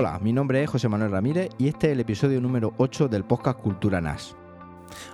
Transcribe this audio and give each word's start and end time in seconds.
Hola, 0.00 0.18
mi 0.18 0.32
nombre 0.32 0.62
es 0.62 0.70
José 0.70 0.88
Manuel 0.88 1.10
Ramírez 1.10 1.50
y 1.58 1.68
este 1.68 1.88
es 1.88 1.92
el 1.92 2.00
episodio 2.00 2.40
número 2.40 2.72
8 2.78 3.08
del 3.08 3.22
podcast 3.22 3.60
Cultura 3.60 4.00
NAS. 4.00 4.34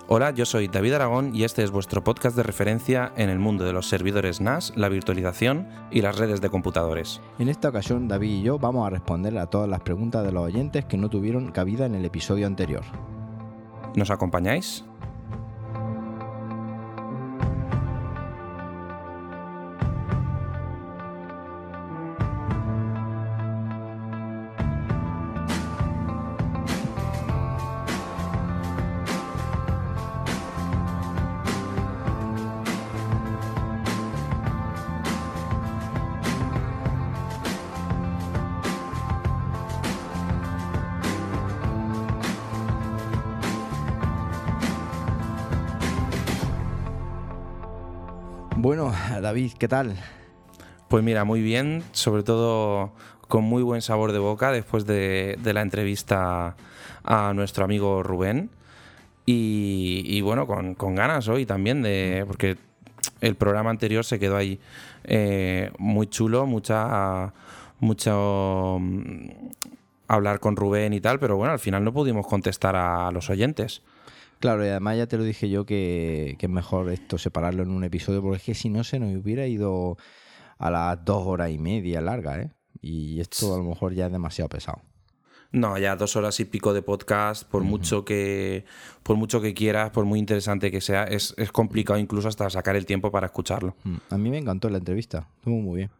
Hola, 0.07 0.31
yo 0.31 0.45
soy 0.45 0.69
David 0.69 0.93
Aragón 0.93 1.35
y 1.35 1.43
este 1.43 1.61
es 1.61 1.71
vuestro 1.71 2.05
podcast 2.05 2.37
de 2.37 2.43
referencia 2.43 3.11
en 3.17 3.29
el 3.29 3.37
mundo 3.37 3.65
de 3.65 3.73
los 3.73 3.89
servidores 3.89 4.39
NAS, 4.39 4.71
la 4.77 4.87
virtualización 4.87 5.67
y 5.91 5.99
las 5.99 6.17
redes 6.17 6.39
de 6.39 6.49
computadores. 6.49 7.19
En 7.37 7.49
esta 7.49 7.67
ocasión, 7.67 8.07
David 8.07 8.29
y 8.29 8.43
yo 8.43 8.59
vamos 8.59 8.87
a 8.87 8.89
responder 8.89 9.37
a 9.39 9.47
todas 9.47 9.67
las 9.67 9.81
preguntas 9.81 10.23
de 10.23 10.31
los 10.31 10.43
oyentes 10.45 10.85
que 10.85 10.95
no 10.95 11.09
tuvieron 11.09 11.51
cabida 11.51 11.85
en 11.85 11.93
el 11.93 12.05
episodio 12.05 12.47
anterior. 12.47 12.83
¿Nos 13.93 14.09
acompañáis? 14.09 14.85
David, 49.37 49.53
¿qué 49.59 49.67
tal? 49.67 49.95
Pues 50.87 51.03
mira, 51.03 51.23
muy 51.23 51.43
bien, 51.43 51.83
sobre 51.91 52.23
todo 52.23 52.91
con 53.27 53.43
muy 53.43 53.61
buen 53.61 53.83
sabor 53.83 54.11
de 54.11 54.17
boca 54.17 54.51
después 54.51 54.87
de, 54.87 55.37
la 55.43 55.61
entrevista 55.61 56.55
a 57.03 57.33
nuestro 57.35 57.63
amigo 57.63 58.01
Rubén. 58.01 58.49
Y, 59.27 60.19
bueno, 60.21 60.47
con, 60.47 60.95
ganas 60.95 61.27
hoy 61.27 61.45
también 61.45 61.83
de. 61.83 62.23
porque 62.25 62.57
el 63.21 63.35
programa 63.35 63.69
anterior 63.69 64.03
se 64.03 64.17
quedó 64.17 64.37
ahí 64.37 64.59
eh, 65.03 65.69
muy 65.77 66.07
chulo, 66.07 66.47
mucha. 66.47 67.31
mucho 67.79 68.79
mm, 68.81 69.29
hablar 70.07 70.39
con 70.39 70.55
Rubén 70.55 70.93
y 70.93 70.99
tal, 70.99 71.19
pero 71.19 71.37
bueno, 71.37 71.53
al 71.53 71.59
final 71.59 71.83
no 71.83 71.93
pudimos 71.93 72.25
contestar 72.25 72.75
a 72.75 73.11
los 73.11 73.29
oyentes. 73.29 73.83
Claro, 74.39 74.65
y 74.65 74.69
además 74.69 74.97
ya 74.97 75.07
te 75.07 75.17
lo 75.17 75.23
dije 75.23 75.49
yo 75.49 75.65
que, 75.65 76.37
es 76.39 76.49
mejor 76.49 76.91
esto 76.91 77.17
separarlo 77.17 77.63
en 77.63 77.71
un 77.71 77.83
episodio, 77.83 78.21
porque 78.21 78.37
es 78.37 78.43
que 78.43 78.53
si 78.53 78.69
no 78.69 78.83
se 78.83 78.99
nos 78.99 79.15
hubiera 79.15 79.47
ido 79.47 79.97
a 80.57 80.71
las 80.71 81.03
dos 81.03 81.25
horas 81.25 81.51
y 81.51 81.57
media 81.57 82.01
larga, 82.01 82.39
¿eh? 82.41 82.51
Y 82.81 83.19
esto 83.19 83.55
a 83.55 83.57
lo 83.57 83.63
mejor 83.63 83.93
ya 83.93 84.05
es 84.05 84.11
demasiado 84.11 84.49
pesado. 84.49 84.81
No, 85.51 85.77
ya 85.77 85.95
dos 85.95 86.15
horas 86.15 86.39
y 86.39 86.45
pico 86.45 86.73
de 86.73 86.81
podcast, 86.81 87.49
por 87.49 87.63
mucho 87.63 88.03
que 88.03 88.65
por 89.01 89.15
mucho 89.15 89.41
que 89.41 89.53
quieras, 89.53 89.91
por 89.91 90.05
muy 90.05 90.19
interesante 90.19 90.71
que 90.71 90.81
sea, 90.81 91.05
es, 91.05 91.33
es 91.37 91.51
complicado 91.51 91.97
incluso 91.97 92.27
hasta 92.27 92.49
sacar 92.49 92.75
el 92.75 92.85
tiempo 92.85 93.11
para 93.11 93.27
escucharlo. 93.27 93.75
Mm, 93.83 93.95
a 94.09 94.17
mí 94.17 94.29
me 94.29 94.37
encantó 94.37 94.69
la 94.69 94.77
entrevista, 94.77 95.29
estuvo 95.37 95.55
muy 95.55 95.77
bien. 95.77 95.91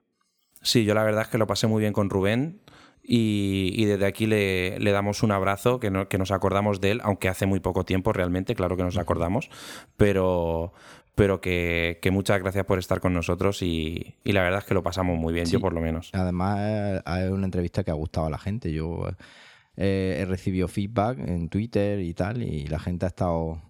Sí, 0.61 0.83
yo 0.83 0.93
la 0.93 1.03
verdad 1.03 1.23
es 1.23 1.27
que 1.29 1.37
lo 1.37 1.47
pasé 1.47 1.65
muy 1.67 1.79
bien 1.79 1.93
con 1.93 2.09
Rubén. 2.09 2.61
Y, 3.09 3.85
desde 3.85 4.05
aquí 4.05 4.25
le, 4.25 4.77
damos 4.91 5.23
un 5.23 5.31
abrazo, 5.31 5.79
que, 5.79 6.07
que, 6.09 6.17
nos 6.17 6.31
acordamos 6.31 6.81
de 6.81 6.91
él, 6.91 7.01
aunque 7.03 7.29
hace 7.29 7.45
muy 7.45 7.61
poco 7.61 7.85
tiempo 7.85 8.11
realmente, 8.11 8.53
claro 8.53 8.75
que 8.75 8.83
nos 8.83 8.97
acordamos, 8.97 9.49
pero, 9.95 10.73
pero 11.15 11.39
que, 11.39 11.97
muchas 12.11 12.41
gracias 12.41 12.65
por 12.65 12.79
estar 12.79 12.99
con 12.99 13.13
nosotros 13.13 13.61
y, 13.61 14.15
la 14.25 14.43
verdad 14.43 14.59
es 14.59 14.65
que 14.65 14.73
lo 14.73 14.83
pasamos 14.83 15.17
muy 15.17 15.33
bien, 15.33 15.45
yo 15.45 15.61
por 15.61 15.71
lo 15.71 15.79
menos. 15.79 16.09
Además, 16.11 17.01
es 17.05 17.31
una 17.31 17.45
entrevista 17.45 17.85
que 17.85 17.91
ha 17.91 17.93
gustado 17.93 18.27
a 18.27 18.29
la 18.29 18.37
gente. 18.37 18.73
Yo 18.73 19.07
eh, 19.77 20.17
he 20.19 20.25
recibido 20.25 20.67
feedback 20.67 21.17
en 21.19 21.47
Twitter 21.47 22.01
y 22.01 22.13
tal, 22.13 22.43
y 22.43 22.67
la 22.67 22.79
gente 22.79 23.05
ha 23.05 23.09
estado... 23.09 23.61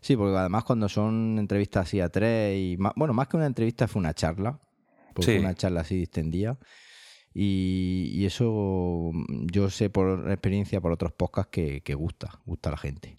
Sí, 0.00 0.16
porque 0.16 0.36
además 0.36 0.62
cuando 0.62 0.88
son 0.88 1.40
entrevistas 1.40 1.88
así 1.88 2.00
a 2.00 2.08
tres, 2.08 2.56
y 2.56 2.76
bueno, 2.76 3.12
más 3.12 3.26
que 3.26 3.36
una 3.36 3.46
entrevista 3.46 3.88
fue 3.88 3.98
una 3.98 4.14
charla, 4.14 4.60
porque 5.12 5.32
fue 5.32 5.40
una 5.40 5.54
charla 5.54 5.80
así 5.80 5.96
distendida. 5.96 6.56
Y, 7.38 8.24
eso 8.24 9.10
mm, 9.12 9.46
yo 9.52 9.68
sé 9.68 9.90
por 9.90 10.30
experiencia, 10.30 10.80
por 10.80 10.92
otros 10.92 11.12
podcasts, 11.12 11.50
que, 11.50 11.94
gusta, 11.94 12.40
gusta 12.46 12.70
a 12.70 12.72
la 12.72 12.78
gente. 12.78 13.18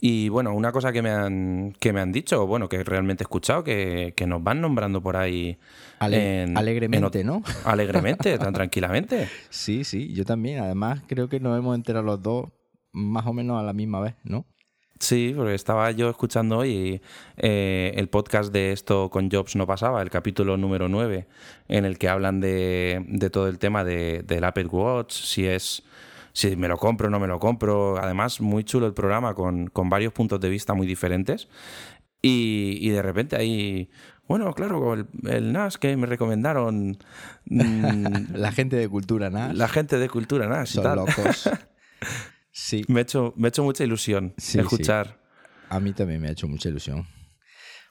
Y 0.00 0.28
bueno, 0.28 0.54
una 0.54 0.70
cosa 0.70 0.92
que 0.92 1.02
me 1.02 1.10
han, 1.10 1.74
que 1.80 1.92
me 1.92 2.00
han 2.00 2.12
dicho, 2.12 2.46
bueno, 2.46 2.68
que 2.68 2.84
realmente 2.84 3.24
he 3.24 3.26
escuchado, 3.26 3.64
que, 3.64 4.14
nos 4.28 4.44
van 4.44 4.60
nombrando 4.60 5.02
por 5.02 5.16
ahí. 5.16 5.58
alegremente, 5.98 7.24
¿no? 7.24 7.42
Alegremente, 7.64 8.38
tan 8.38 8.54
tranquilamente. 8.54 9.28
Sí, 9.48 9.82
sí, 9.82 10.12
yo 10.12 10.24
también. 10.24 10.60
Además, 10.60 11.02
creo 11.08 11.28
que 11.28 11.40
nos 11.40 11.58
hemos 11.58 11.74
enterado 11.74 12.04
los 12.04 12.22
dos 12.22 12.50
más 12.92 13.26
o 13.26 13.32
menos 13.32 13.58
a 13.58 13.64
la 13.64 13.72
misma 13.72 13.98
vez, 13.98 14.14
¿no? 14.22 14.46
Sí, 15.00 15.32
porque 15.34 15.54
estaba 15.54 15.90
yo 15.92 16.10
escuchando 16.10 16.58
hoy 16.58 17.00
eh, 17.38 17.92
el 17.96 18.10
podcast 18.10 18.52
de 18.52 18.72
esto 18.72 19.08
con 19.08 19.30
Jobs 19.30 19.56
no 19.56 19.66
pasaba, 19.66 20.02
el 20.02 20.10
capítulo 20.10 20.58
número 20.58 20.90
9, 20.90 21.26
en 21.68 21.86
el 21.86 21.96
que 21.96 22.10
hablan 22.10 22.38
de, 22.38 23.30
todo 23.32 23.48
el 23.48 23.58
tema 23.58 23.82
de, 23.82 24.22
del 24.26 24.44
Apple 24.44 24.66
Watch, 24.66 25.14
si 25.14 25.46
es 25.46 25.82
si 26.34 26.54
me 26.54 26.68
lo 26.68 26.76
compro 26.76 27.08
o 27.08 27.10
no 27.10 27.18
me 27.18 27.26
lo 27.26 27.38
compro. 27.40 27.96
Además, 27.98 28.42
muy 28.42 28.62
chulo 28.62 28.86
el 28.86 28.92
programa 28.92 29.34
con, 29.34 29.70
varios 29.88 30.12
puntos 30.12 30.38
de 30.38 30.50
vista 30.50 30.74
muy 30.74 30.86
diferentes. 30.86 31.48
Y, 32.20 32.90
de 32.90 33.00
repente 33.00 33.36
ahí, 33.36 33.90
bueno, 34.28 34.52
claro, 34.52 34.92
el, 34.94 35.52
NAS 35.52 35.78
que 35.78 35.96
me 35.96 36.06
recomendaron. 36.06 36.98
Mm, 37.52 38.36
la 38.36 38.52
gente 38.52 38.76
de 38.76 38.88
Cultura 38.88 39.28
NAS. 39.28 39.56
La 39.56 39.66
gente 39.66 39.98
de 39.98 40.08
Cultura 40.08 40.46
NAS. 40.46 40.70
Son 40.70 40.94
locos. 40.94 41.50
Sí. 42.60 42.84
Me 42.88 43.00
ha 43.00 43.02
hecho, 43.02 43.32
me 43.36 43.46
ha 43.46 43.48
hecho 43.48 43.64
mucha 43.64 43.84
ilusión 43.84 44.34
escuchar. 44.36 45.18
A 45.70 45.80
mí 45.80 45.92
también 45.92 46.20
me 46.20 46.28
ha 46.28 46.32
hecho 46.32 46.46
mucha 46.46 46.68
ilusión. 46.68 47.06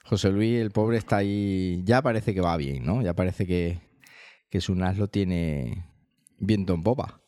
José 0.04 0.30
Luis, 0.30 0.60
el 0.60 0.70
pobre, 0.70 0.96
está 0.96 1.16
ahí. 1.16 1.82
Ya 1.84 2.02
parece 2.02 2.34
que 2.34 2.40
va 2.40 2.56
bien, 2.56 2.84
¿no? 2.84 3.02
Ya 3.02 3.14
parece 3.14 3.46
que, 3.46 3.80
que 4.48 4.60
su 4.60 4.74
NAS 4.74 4.96
lo 4.96 5.08
tiene 5.08 5.86
viento 6.38 6.72
en 6.72 6.82
popa. 6.82 7.20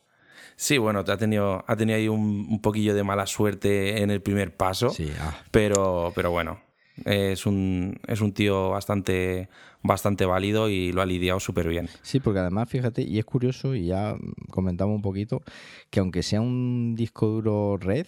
Sí, 0.55 0.77
bueno, 0.77 0.99
ha 0.99 1.17
tenido, 1.17 1.65
ha 1.67 1.75
tenido 1.75 1.97
ahí 1.97 2.07
un, 2.07 2.61
poquillo 2.61 2.95
de 2.95 3.03
mala 3.03 3.25
suerte 3.25 4.01
en 4.01 4.09
el 4.09 4.21
primer 4.21 4.55
paso. 4.55 4.89
Sí, 4.89 5.11
ah. 5.19 5.35
pero, 5.51 6.13
pero 6.15 6.31
bueno, 6.31 6.61
es 7.05 7.45
un, 7.45 7.99
es 8.07 8.21
un 8.21 8.33
tío 8.33 8.69
bastante, 8.69 9.49
bastante 9.83 10.25
válido 10.25 10.69
y 10.69 10.91
lo 10.91 11.01
ha 11.01 11.05
lidiado 11.05 11.39
súper 11.39 11.67
bien. 11.67 11.89
Sí, 12.01 12.19
porque 12.19 12.39
además, 12.39 12.69
fíjate, 12.69 13.03
y 13.03 13.19
es 13.19 13.25
curioso, 13.25 13.75
y 13.75 13.87
ya 13.87 14.15
comentamos 14.49 14.95
un 14.95 15.01
poquito, 15.01 15.43
que 15.89 15.99
aunque 15.99 16.23
sea 16.23 16.41
un 16.41 16.95
disco 16.95 17.27
duro 17.27 17.77
red, 17.77 18.07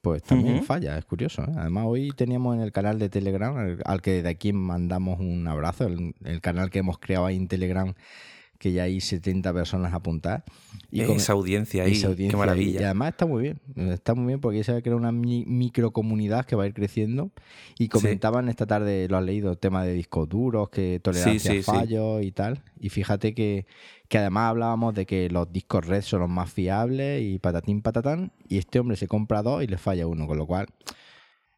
pues 0.00 0.22
también 0.22 0.62
falla, 0.64 0.96
es 0.96 1.04
curioso. 1.04 1.42
¿eh? 1.42 1.52
Además, 1.56 1.84
hoy 1.86 2.12
teníamos 2.16 2.54
en 2.56 2.62
el 2.62 2.72
canal 2.72 2.98
de 2.98 3.08
Telegram, 3.08 3.76
al, 3.84 4.00
que 4.00 4.22
de 4.22 4.28
aquí 4.28 4.52
mandamos 4.52 5.18
un 5.18 5.46
abrazo, 5.48 5.86
el 5.86 6.40
canal 6.40 6.70
que 6.70 6.78
hemos 6.78 6.98
creado 6.98 7.26
ahí 7.26 7.36
en 7.36 7.48
Telegram 7.48 7.94
que 8.58 8.72
ya 8.72 8.84
hay 8.84 9.00
70 9.00 9.52
personas 9.52 9.94
apuntadas. 9.94 10.42
Y 10.90 11.02
esa 11.02 11.32
audiencia 11.32 11.84
ahí, 11.84 12.00
qué 12.28 12.36
maravilla. 12.36 12.80
Y 12.80 12.84
además 12.84 13.10
está 13.10 13.26
muy 13.26 13.42
bien, 13.42 13.60
está 13.90 14.14
muy 14.14 14.26
bien 14.26 14.40
porque 14.40 14.64
se 14.64 14.82
crea 14.82 14.96
una 14.96 15.12
microcomunidad 15.12 16.44
que 16.44 16.56
va 16.56 16.64
a 16.64 16.66
ir 16.66 16.74
creciendo. 16.74 17.30
Y 17.78 17.88
comentaban 17.88 18.48
esta 18.48 18.66
tarde, 18.66 19.06
lo 19.08 19.16
has 19.16 19.24
leído, 19.24 19.50
el 19.50 19.58
tema 19.58 19.84
de 19.84 19.92
discos 19.92 20.28
duros, 20.28 20.70
que 20.70 21.00
tolerancia 21.00 21.52
a 21.52 21.62
fallos 21.62 22.22
y 22.22 22.32
tal. 22.32 22.62
Y 22.80 22.88
fíjate 22.88 23.34
que, 23.34 23.66
que 24.08 24.18
además 24.18 24.50
hablábamos 24.50 24.94
de 24.94 25.06
que 25.06 25.30
los 25.30 25.52
discos 25.52 25.86
red 25.86 26.02
son 26.02 26.20
los 26.20 26.30
más 26.30 26.50
fiables 26.50 27.22
y 27.22 27.38
patatín 27.38 27.80
patatán. 27.82 28.32
Y 28.48 28.58
este 28.58 28.80
hombre 28.80 28.96
se 28.96 29.06
compra 29.06 29.42
dos 29.42 29.62
y 29.62 29.66
le 29.66 29.78
falla 29.78 30.06
uno, 30.06 30.26
con 30.26 30.38
lo 30.38 30.46
cual 30.46 30.66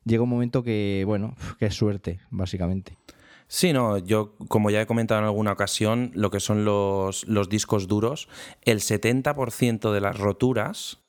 llega 0.04 0.22
un 0.22 0.28
momento 0.28 0.62
que, 0.62 1.04
bueno, 1.06 1.34
que 1.58 1.66
es 1.66 1.74
suerte, 1.74 2.20
básicamente. 2.30 2.96
Sí, 3.52 3.72
no, 3.72 3.98
yo 3.98 4.36
como 4.46 4.70
ya 4.70 4.80
he 4.80 4.86
comentado 4.86 5.18
en 5.18 5.26
alguna 5.26 5.50
ocasión, 5.50 6.12
lo 6.14 6.30
que 6.30 6.38
son 6.38 6.64
los, 6.64 7.26
discos 7.48 7.88
duros, 7.88 8.28
el 8.62 8.78
70% 8.78 9.90
de 9.90 10.00
las 10.00 10.16
roturas 10.16 11.00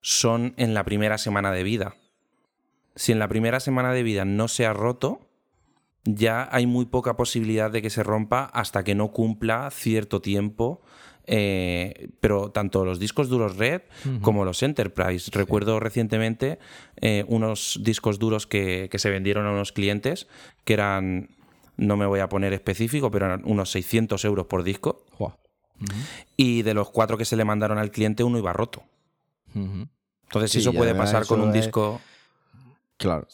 son 0.00 0.54
en 0.56 0.72
la 0.72 0.84
primera 0.84 1.18
semana 1.18 1.50
de 1.50 1.64
vida. 1.64 1.96
Si 2.94 3.10
en 3.10 3.18
la 3.18 3.26
primera 3.26 3.58
semana 3.58 3.92
de 3.92 4.04
vida 4.04 4.24
no 4.24 4.46
se 4.46 4.66
ha 4.66 4.72
roto, 4.72 5.26
ya 6.04 6.48
hay 6.52 6.68
muy 6.68 6.84
poca 6.84 7.16
posibilidad 7.16 7.72
de 7.72 7.82
que 7.82 7.90
se 7.90 8.04
rompa 8.04 8.44
hasta 8.44 8.84
que 8.84 8.94
no 8.94 9.10
cumpla 9.10 9.68
cierto 9.72 10.20
tiempo. 10.20 10.80
Eh, 11.26 12.10
pero 12.20 12.52
tanto 12.52 12.84
los 12.84 13.00
discos 13.00 13.28
duros 13.28 13.56
Red 13.56 13.82
como 14.20 14.44
los 14.44 14.62
Enterprise. 14.62 15.28
Recuerdo 15.32 15.80
recientemente 15.80 16.60
eh, 17.00 17.24
unos 17.26 17.80
discos 17.82 18.20
duros 18.20 18.46
que, 18.46 18.88
que, 18.92 18.98
se 19.00 19.10
vendieron 19.10 19.46
a 19.46 19.50
unos 19.50 19.72
clientes 19.72 20.28
que 20.64 20.74
eran 20.74 21.30
no 21.76 21.96
me 21.96 22.06
voy 22.06 22.20
a 22.20 22.28
poner 22.28 22.52
específico, 22.52 23.10
pero 23.10 23.26
eran 23.26 23.42
unos 23.44 23.70
600 23.70 24.24
euros 24.24 24.46
por 24.46 24.62
disco. 24.62 25.04
Y 26.36 26.62
de 26.62 26.74
los 26.74 26.90
cuatro 26.90 27.18
que 27.18 27.24
se 27.24 27.36
le 27.36 27.44
mandaron 27.44 27.78
al 27.78 27.90
cliente, 27.90 28.24
uno 28.24 28.38
iba 28.38 28.52
roto. 28.52 28.82
Entonces, 29.54 30.50
si 30.50 30.58
eso 30.58 30.72
puede 30.72 30.94
pasar 30.94 31.26
con 31.26 31.40
un 31.40 31.52
disco. 31.52 32.00
Claro. 32.96 33.26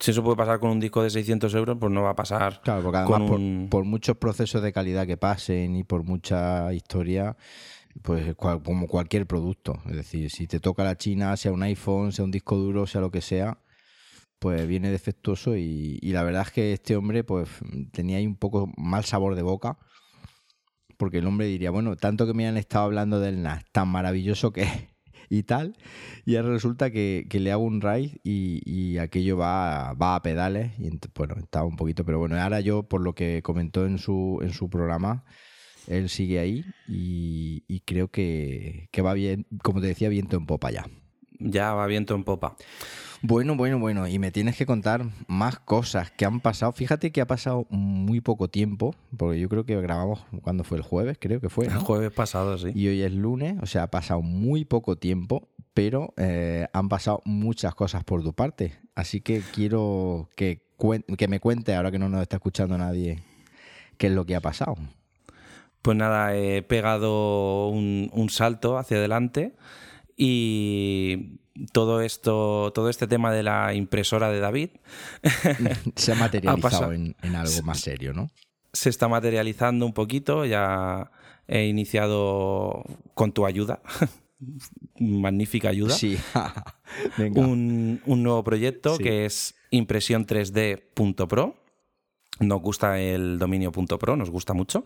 Si 0.00 0.10
eso 0.10 0.24
puede 0.24 0.36
pasar 0.36 0.58
con 0.58 0.70
un 0.70 0.80
disco 0.80 1.02
de 1.02 1.10
600 1.10 1.54
euros, 1.54 1.76
pues 1.78 1.92
no 1.92 2.02
va 2.02 2.10
a 2.10 2.16
pasar. 2.16 2.60
Claro, 2.62 2.82
porque 2.82 2.98
además, 2.98 3.68
por, 3.70 3.84
muchos 3.84 4.16
procesos 4.16 4.62
de 4.62 4.72
calidad 4.72 5.06
que 5.06 5.16
pasen 5.16 5.76
y 5.76 5.84
por 5.84 6.02
mucha 6.02 6.72
historia, 6.72 7.36
pues 8.02 8.34
como 8.34 8.88
cualquier 8.88 9.26
producto. 9.26 9.80
Es 9.86 9.96
decir, 9.96 10.30
si 10.30 10.46
te 10.46 10.58
toca 10.58 10.84
la 10.84 10.96
China, 10.96 11.36
sea 11.36 11.52
un 11.52 11.62
iPhone, 11.62 12.12
sea 12.12 12.24
un 12.24 12.32
disco 12.32 12.56
duro, 12.56 12.86
sea 12.86 13.00
lo 13.00 13.10
que 13.10 13.20
sea, 13.20 13.58
pues 14.44 14.68
viene 14.68 14.90
defectuoso 14.90 15.56
y, 15.56 15.98
la 16.02 16.22
verdad 16.22 16.42
es 16.42 16.50
que 16.52 16.74
este 16.74 16.96
hombre 16.96 17.24
pues 17.24 17.48
tenía 17.92 18.18
ahí 18.18 18.26
un 18.26 18.36
poco 18.36 18.70
mal 18.76 19.06
sabor 19.06 19.36
de 19.36 19.40
boca 19.40 19.78
porque 20.98 21.20
el 21.20 21.26
hombre 21.26 21.46
diría, 21.46 21.70
bueno, 21.70 21.96
tanto 21.96 22.26
que 22.26 22.34
me 22.34 22.46
han 22.46 22.58
estado 22.58 22.84
hablando 22.84 23.20
del 23.20 23.42
NAS, 23.42 23.64
tan 23.72 23.88
maravilloso 23.88 24.52
que 24.52 24.64
es 24.64 24.70
y 25.30 25.44
tal, 25.44 25.78
y 26.26 26.36
ahora 26.36 26.50
resulta 26.50 26.90
que, 26.90 27.26
le 27.32 27.52
hago 27.52 27.64
un 27.64 27.80
raid 27.80 28.16
y, 28.22 28.98
aquello 28.98 29.38
va, 29.38 29.94
va, 29.94 30.14
a 30.14 30.20
pedales, 30.20 30.78
y 30.78 30.90
bueno, 31.14 31.36
estaba 31.38 31.64
un 31.64 31.76
poquito, 31.76 32.04
pero 32.04 32.18
bueno, 32.18 32.38
ahora 32.38 32.60
yo, 32.60 32.82
por 32.82 33.00
lo 33.00 33.14
que 33.14 33.40
comentó 33.42 33.86
en 33.86 33.96
su, 33.96 34.40
en 34.42 34.52
su 34.52 34.68
programa, 34.68 35.24
él 35.86 36.10
sigue 36.10 36.38
ahí 36.38 36.66
y, 36.86 37.80
creo 37.86 38.08
que, 38.08 38.90
que, 38.92 39.00
va 39.00 39.14
bien, 39.14 39.46
como 39.62 39.80
te 39.80 39.86
decía, 39.86 40.10
viento 40.10 40.36
en 40.36 40.44
popa 40.44 40.70
ya. 40.70 40.86
Ya 41.38 41.72
va 41.72 41.86
viento 41.86 42.14
en 42.14 42.24
popa. 42.24 42.56
Bueno, 43.26 43.56
bueno, 43.56 43.78
bueno, 43.78 44.06
y 44.06 44.18
me 44.18 44.30
tienes 44.30 44.54
que 44.54 44.66
contar 44.66 45.06
más 45.28 45.58
cosas 45.58 46.10
que 46.10 46.26
han 46.26 46.40
pasado. 46.40 46.72
Fíjate 46.72 47.10
que 47.10 47.22
ha 47.22 47.26
pasado 47.26 47.66
muy 47.70 48.20
poco 48.20 48.48
tiempo, 48.48 48.94
porque 49.16 49.40
yo 49.40 49.48
creo 49.48 49.64
que 49.64 49.80
grabamos 49.80 50.26
cuando 50.42 50.62
fue 50.62 50.76
el 50.76 50.84
jueves, 50.84 51.16
creo 51.18 51.40
que 51.40 51.48
fue. 51.48 51.64
El 51.64 51.78
jueves 51.78 52.12
pasado, 52.12 52.58
sí. 52.58 52.72
Y 52.74 52.86
hoy 52.86 53.00
es 53.00 53.14
lunes, 53.14 53.56
o 53.62 53.66
sea, 53.66 53.84
ha 53.84 53.90
pasado 53.90 54.20
muy 54.20 54.66
poco 54.66 54.96
tiempo, 54.96 55.48
pero 55.72 56.12
eh, 56.18 56.66
han 56.74 56.90
pasado 56.90 57.22
muchas 57.24 57.74
cosas 57.74 58.04
por 58.04 58.22
tu 58.22 58.34
parte. 58.34 58.74
Así 58.94 59.22
que 59.22 59.40
quiero 59.54 60.28
que, 60.36 60.60
que 61.16 61.26
me 61.26 61.40
cuente, 61.40 61.74
ahora 61.74 61.90
que 61.90 61.98
no 61.98 62.10
nos 62.10 62.20
está 62.20 62.36
escuchando 62.36 62.76
nadie, 62.76 63.22
qué 63.96 64.08
es 64.08 64.12
lo 64.12 64.26
que 64.26 64.36
ha 64.36 64.42
pasado. 64.42 64.76
Pues 65.80 65.96
nada, 65.96 66.36
he 66.36 66.60
pegado 66.60 67.68
un, 67.68 68.10
un 68.12 68.28
salto 68.28 68.76
hacia 68.76 68.98
adelante 68.98 69.54
y 70.14 71.38
todo 71.72 72.00
esto, 72.00 72.72
todo 72.74 72.88
este 72.88 73.06
tema 73.06 73.32
de 73.32 73.42
la 73.42 73.74
impresora 73.74 74.30
de 74.30 74.40
David 74.40 74.70
se 75.96 76.12
ha 76.12 76.14
materializado 76.16 76.92
en, 76.92 77.14
algo 77.34 77.62
más 77.62 77.80
serio, 77.80 78.12
¿no? 78.12 78.30
Se 78.72 78.90
está 78.90 79.06
materializando 79.06 79.86
un 79.86 79.92
poquito, 79.92 80.44
ya 80.44 81.10
he 81.46 81.66
iniciado 81.66 82.84
con 83.14 83.32
tu 83.32 83.46
ayuda, 83.46 83.80
magnífica 84.98 85.68
ayuda, 85.68 85.94
sí. 85.94 86.18
Un, 87.18 88.00
nuevo 88.04 88.42
proyecto 88.42 88.98
que 88.98 89.24
es 89.26 89.54
impresión 89.70 90.26
3D.pro. 90.26 91.56
Nos 92.40 92.60
gusta 92.60 92.98
el 92.98 93.38
dominio 93.38 93.70
.pro, 93.70 94.16
nos 94.16 94.28
gusta 94.28 94.54
mucho. 94.54 94.84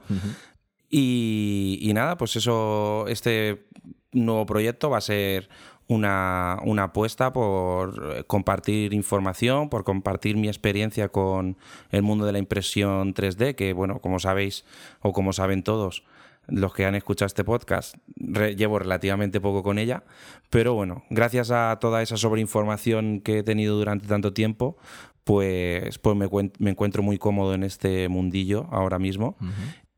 y, 0.90 1.78
y, 1.80 1.94
nada, 1.94 2.18
pues 2.18 2.36
eso, 2.36 3.06
este 3.08 3.68
nuevo 4.12 4.44
proyecto 4.44 4.90
va 4.90 4.98
a 4.98 5.02
ser 5.02 5.48
una, 5.88 6.82
apuesta 6.82 7.32
por 7.32 8.16
eh, 8.16 8.24
compartir 8.24 8.92
información, 8.92 9.68
por 9.68 9.84
compartir 9.84 10.36
mi 10.36 10.48
experiencia 10.48 11.08
con 11.08 11.56
el 11.90 12.02
mundo 12.02 12.26
de 12.26 12.32
la 12.32 12.38
impresión 12.38 13.14
3D, 13.14 13.54
que 13.54 13.72
bueno, 13.72 14.00
como 14.00 14.18
sabéis 14.18 14.64
o 15.00 15.12
como 15.12 15.32
saben 15.32 15.62
todos, 15.62 16.04
los 16.46 16.72
que 16.72 16.86
han 16.86 16.94
escuchado 16.94 17.26
este 17.26 17.44
podcast, 17.44 17.96
llevo 18.16 18.78
relativamente 18.78 19.40
poco 19.40 19.62
con 19.62 19.78
ella, 19.78 20.04
pero 20.50 20.74
bueno, 20.74 21.04
gracias 21.10 21.50
a 21.50 21.76
toda 21.80 22.02
esa 22.02 22.16
sobreinformación 22.16 23.20
que 23.20 23.38
he 23.38 23.42
tenido 23.42 23.76
durante 23.76 24.06
tanto 24.06 24.32
tiempo, 24.32 24.78
pues, 25.24 25.98
pues 25.98 26.16
me, 26.16 26.28
me 26.58 26.70
encuentro 26.70 27.02
muy 27.02 27.18
cómodo 27.18 27.54
en 27.54 27.64
este 27.64 28.08
mundillo 28.08 28.66
ahora 28.70 28.98
mismo 28.98 29.36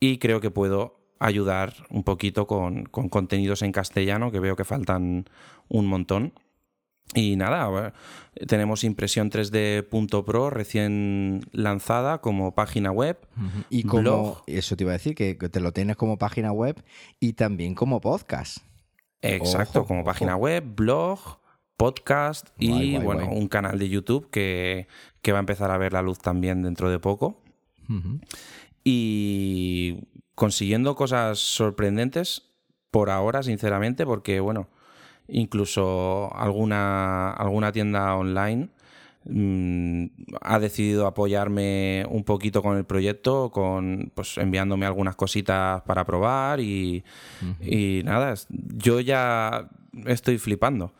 y 0.01 0.19
creo 0.19 0.41
que 0.41 0.51
puedo 0.51 1.00
ayudar 1.21 1.75
un 1.91 2.03
poquito 2.03 2.47
con, 2.47 2.85
contenidos 2.87 3.63
en 3.63 3.71
castellano, 3.71 4.33
que 4.33 4.41
veo 4.41 4.57
que 4.57 4.65
faltan 4.65 5.27
un 5.69 5.87
montón. 5.87 6.33
Y 7.15 7.37
nada, 7.37 7.93
tenemos 8.47 8.85
impresión 8.85 9.31
3D.pro 9.31 10.51
recién 10.51 11.43
lanzada 11.53 12.21
como 12.21 12.55
página 12.55 12.91
web. 12.91 13.19
Y 13.69 13.85
como, 13.85 14.43
eso 14.47 14.77
te 14.77 14.85
iba 14.85 14.93
a 14.93 14.95
decir, 14.95 15.15
que 15.15 15.35
te 15.35 15.61
lo 15.61 15.73
tienes 15.73 15.97
como 15.97 16.19
página 16.19 16.53
web 16.53 16.83
y 17.21 17.35
también 17.35 17.75
como 17.75 18.01
podcast. 18.01 18.59
Exacto, 19.23 19.85
como 19.87 20.05
página 20.05 20.37
web, 20.37 20.65
blog, 20.75 21.41
podcast 21.77 22.49
y 22.59 22.99
bueno, 22.99 23.31
un 23.31 23.49
canal 23.49 23.79
de 23.79 23.89
YouTube 23.89 24.29
que, 24.31 24.87
va 25.31 25.37
a 25.37 25.41
empezar 25.41 25.71
a 25.71 25.79
ver 25.79 25.95
la 25.95 26.03
luz 26.03 26.19
también 26.19 26.63
dentro 26.63 26.91
de 26.91 26.99
poco. 26.99 27.41
Y 28.85 29.99
consiguiendo 30.41 30.95
cosas 30.95 31.39
sorprendentes 31.39 32.45
por 32.91 33.11
ahora, 33.11 33.43
sinceramente, 33.43 34.07
porque, 34.07 34.41
bueno, 34.41 34.69
incluso 35.29 36.35
alguna, 36.35 37.31
alguna 37.33 37.73
tienda 37.73 38.17
online 38.17 38.71
mm, 39.27 40.07
ha 40.41 40.59
decidido 40.59 41.07
apoyarme 41.07 42.07
un 42.09 42.25
poquito 42.25 42.63
con 42.63 42.79
el 42.79 42.87
proyecto, 42.87 43.51
con 43.51 44.13
pues 44.15 44.39
enviándome 44.39 44.87
algunas 44.87 45.15
cositas 45.15 45.83
para 45.83 46.07
probar 46.07 46.59
y, 46.61 47.05
y 47.61 48.01
nada, 48.07 48.33
yo 48.49 48.99
ya 49.01 49.69
estoy 50.07 50.39
flipando. 50.39 50.95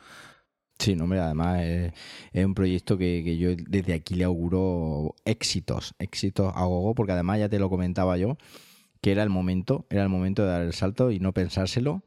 Sí, 0.79 0.97
no, 0.97 1.05
hombre, 1.05 1.21
además 1.21 1.63
es, 1.63 2.45
un 2.45 2.53
proyecto 2.53 2.99
que, 2.99 3.39
yo 3.39 3.51
desde 3.57 3.95
aquí 3.95 4.17
le 4.17 4.25
auguro 4.25 5.15
éxitos, 5.25 5.95
éxitos 5.99 6.53
a 6.55 6.65
gogo, 6.67 6.95
porque 6.95 7.13
además 7.13 7.39
ya 7.39 7.49
te 7.49 7.59
lo 7.59 7.71
comentaba 7.71 8.19
yo, 8.19 8.37
que 9.01 9.13
era 9.13 9.23
el 9.23 9.31
momento, 9.31 9.87
era 9.91 10.03
el 10.03 10.09
momento 10.09 10.43
de 10.43 10.49
dar 10.49 10.63
el 10.63 10.73
salto 10.73 11.11
y 11.11 11.21
no 11.21 11.33
pensárselo. 11.33 12.05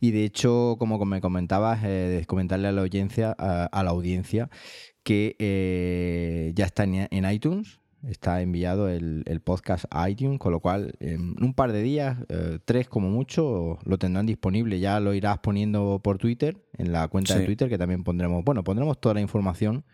Y 0.00 0.10
de 0.10 0.24
hecho, 0.24 0.76
como 0.78 1.02
me 1.06 1.20
comentabas, 1.20 1.80
eh, 1.84 2.22
comentarle 2.26 2.68
a 2.68 2.72
la 2.72 2.82
audiencia, 2.82 3.32
a, 3.32 3.82
la 3.82 3.90
audiencia 3.90 4.50
que 5.02 5.36
eh, 5.38 6.52
ya 6.54 6.66
está 6.66 6.84
en, 6.84 7.30
iTunes, 7.30 7.80
está 8.02 8.42
enviado 8.42 8.90
el, 8.90 9.40
podcast 9.42 9.86
a 9.90 10.10
iTunes, 10.10 10.38
con 10.38 10.52
lo 10.52 10.60
cual 10.60 10.94
en 11.00 11.42
un 11.42 11.54
par 11.54 11.72
de 11.72 11.82
días, 11.82 12.18
eh, 12.28 12.58
tres 12.64 12.88
como 12.88 13.08
mucho, 13.08 13.78
lo 13.84 13.98
tendrán 13.98 14.26
disponible. 14.26 14.80
Ya 14.80 15.00
lo 15.00 15.14
irás 15.14 15.38
poniendo 15.38 16.00
por 16.04 16.18
Twitter, 16.18 16.58
en 16.76 16.92
la 16.92 17.08
cuenta 17.08 17.38
de 17.38 17.46
Twitter, 17.46 17.70
que 17.70 17.78
también 17.78 18.04
pondremos, 18.04 18.44
bueno, 18.44 18.64
pondremos 18.64 19.00
toda 19.00 19.14
la 19.14 19.22
información 19.22 19.84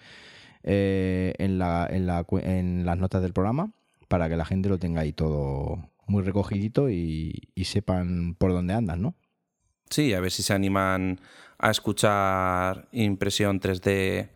en, 0.64 1.58
la, 1.58 1.86
en, 1.88 2.06
la, 2.06 2.26
en 2.42 2.86
las 2.86 2.98
notas 2.98 3.22
del 3.22 3.32
programa 3.32 3.72
para 4.08 4.28
que 4.28 4.36
la 4.36 4.44
gente 4.44 4.68
lo 4.68 4.78
tenga 4.78 5.00
ahí 5.00 5.12
todo 5.12 5.91
muy 6.06 6.23
recogidito 6.23 6.90
y, 6.90 7.50
sepan 7.64 8.35
por 8.35 8.52
dónde 8.52 8.75
andan, 8.75 9.02
¿no? 9.02 9.14
Sí, 9.90 10.14
a 10.14 10.21
ver 10.21 10.30
si 10.30 10.42
se 10.42 10.52
animan 10.52 11.21
a 11.59 11.71
escuchar 11.71 12.88
Impresión 12.92 13.61
3D, 13.61 14.30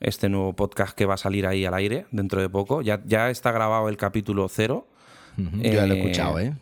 este 0.00 0.28
nuevo 0.28 0.54
podcast 0.54 0.96
que 0.96 1.06
va 1.06 1.14
a 1.14 1.18
salir 1.18 1.46
ahí 1.46 1.64
al 1.64 1.74
aire 1.74 2.06
dentro 2.10 2.40
de 2.40 2.48
poco. 2.48 2.82
Ya, 2.82 3.02
ya 3.04 3.30
está 3.30 3.52
grabado 3.52 3.88
el 3.88 3.96
capítulo 3.96 4.48
cero. 4.48 4.88
ya 5.36 5.86
lo 5.86 5.94
he 5.94 5.98
escuchado, 5.98 6.38
¿eh? 6.38 6.54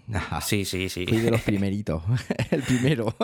sí, 0.42 0.64
sí, 0.64 0.88
sí. 0.88 1.06
Fui 1.06 1.18
de 1.18 1.30
los 1.30 1.42
primeritos, 1.44 2.02
el 2.50 2.62
primero. 2.62 3.14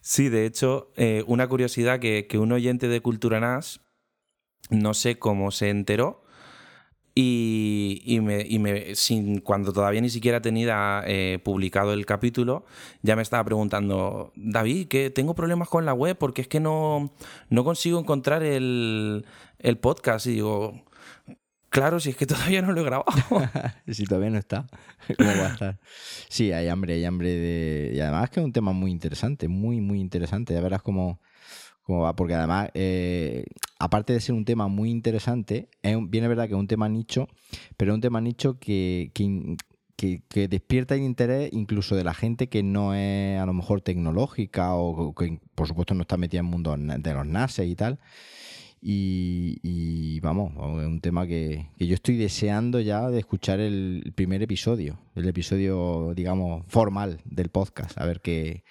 sí, 0.00 0.28
de 0.28 0.46
hecho, 0.46 0.92
eh, 0.96 1.24
una 1.26 1.48
curiosidad 1.48 2.00
que, 2.00 2.26
que 2.26 2.38
un 2.38 2.52
oyente 2.52 2.88
de 2.88 3.00
Cultura 3.00 3.40
NAS, 3.40 3.80
no 4.70 4.94
sé 4.94 5.18
cómo 5.18 5.50
se 5.50 5.70
enteró, 5.70 6.23
y, 7.16 8.18
me, 8.22 8.44
y 8.48 8.58
me, 8.58 8.96
sin, 8.96 9.40
cuando 9.40 9.72
todavía 9.72 10.00
ni 10.00 10.10
siquiera 10.10 10.42
tenía 10.42 11.02
eh, 11.06 11.38
publicado 11.44 11.92
el 11.92 12.06
capítulo, 12.06 12.64
ya 13.02 13.14
me 13.14 13.22
estaba 13.22 13.44
preguntando, 13.44 14.32
David, 14.34 14.88
que 14.88 15.10
tengo 15.10 15.34
problemas 15.34 15.68
con 15.68 15.86
la 15.86 15.94
web 15.94 16.16
porque 16.18 16.42
es 16.42 16.48
que 16.48 16.58
no, 16.58 17.12
no 17.50 17.64
consigo 17.64 18.00
encontrar 18.00 18.42
el, 18.42 19.24
el 19.60 19.78
podcast. 19.78 20.26
Y 20.26 20.32
digo, 20.32 20.82
claro, 21.68 22.00
si 22.00 22.10
es 22.10 22.16
que 22.16 22.26
todavía 22.26 22.62
no 22.62 22.72
lo 22.72 22.80
he 22.80 22.84
grabado. 22.84 23.12
si 23.88 24.04
todavía 24.06 24.30
no 24.30 24.38
está, 24.38 24.66
¿cómo 25.16 25.30
va 25.30 25.46
a 25.46 25.52
estar? 25.52 25.80
Sí, 26.28 26.50
hay 26.50 26.66
hambre, 26.66 26.94
hay 26.94 27.04
hambre 27.04 27.28
de... 27.28 27.92
Y 27.94 28.00
además 28.00 28.30
que 28.30 28.40
es 28.40 28.46
un 28.46 28.52
tema 28.52 28.72
muy 28.72 28.90
interesante, 28.90 29.46
muy, 29.46 29.80
muy 29.80 30.00
interesante. 30.00 30.52
Ya 30.52 30.60
verás 30.60 30.82
cómo 30.82 31.20
va, 31.88 32.16
porque 32.16 32.34
además, 32.34 32.70
eh, 32.74 33.44
aparte 33.78 34.12
de 34.12 34.20
ser 34.20 34.34
un 34.34 34.44
tema 34.44 34.68
muy 34.68 34.90
interesante, 34.90 35.68
es 35.82 35.96
viene 36.08 36.28
verdad 36.28 36.46
que 36.46 36.54
es 36.54 36.58
un 36.58 36.68
tema 36.68 36.88
nicho, 36.88 37.28
pero 37.76 37.92
es 37.92 37.94
un 37.94 38.00
tema 38.00 38.20
nicho 38.20 38.58
que, 38.58 39.10
que, 39.14 40.48
despierta 40.48 40.94
el 40.94 41.02
interés 41.02 41.50
incluso 41.52 41.96
de 41.96 42.04
la 42.04 42.12
gente 42.12 42.48
que 42.48 42.62
no 42.62 42.94
es 42.94 43.40
a 43.40 43.46
lo 43.46 43.54
mejor 43.54 43.80
tecnológica 43.80 44.74
o 44.74 45.14
que 45.14 45.38
por 45.54 45.66
supuesto 45.66 45.94
no 45.94 46.02
está 46.02 46.18
metida 46.18 46.40
en 46.40 46.46
el 46.46 46.50
mundo 46.50 46.76
de 46.76 47.14
los 47.14 47.26
NASE 47.26 47.64
y 47.66 47.74
tal. 47.74 47.98
Y, 48.86 50.20
vamos, 50.20 50.52
es 50.52 50.86
un 50.86 51.00
tema 51.00 51.26
que, 51.26 51.70
yo 51.78 51.94
estoy 51.94 52.18
deseando 52.18 52.80
ya 52.80 53.08
de 53.08 53.18
escuchar 53.18 53.58
el 53.60 54.12
primer 54.14 54.42
episodio, 54.42 54.98
el 55.14 55.26
episodio, 55.26 56.12
digamos, 56.14 56.64
formal 56.68 57.20
del 57.24 57.48
podcast, 57.48 57.98
a 57.98 58.04
ver 58.04 58.20
qué, 58.20 58.62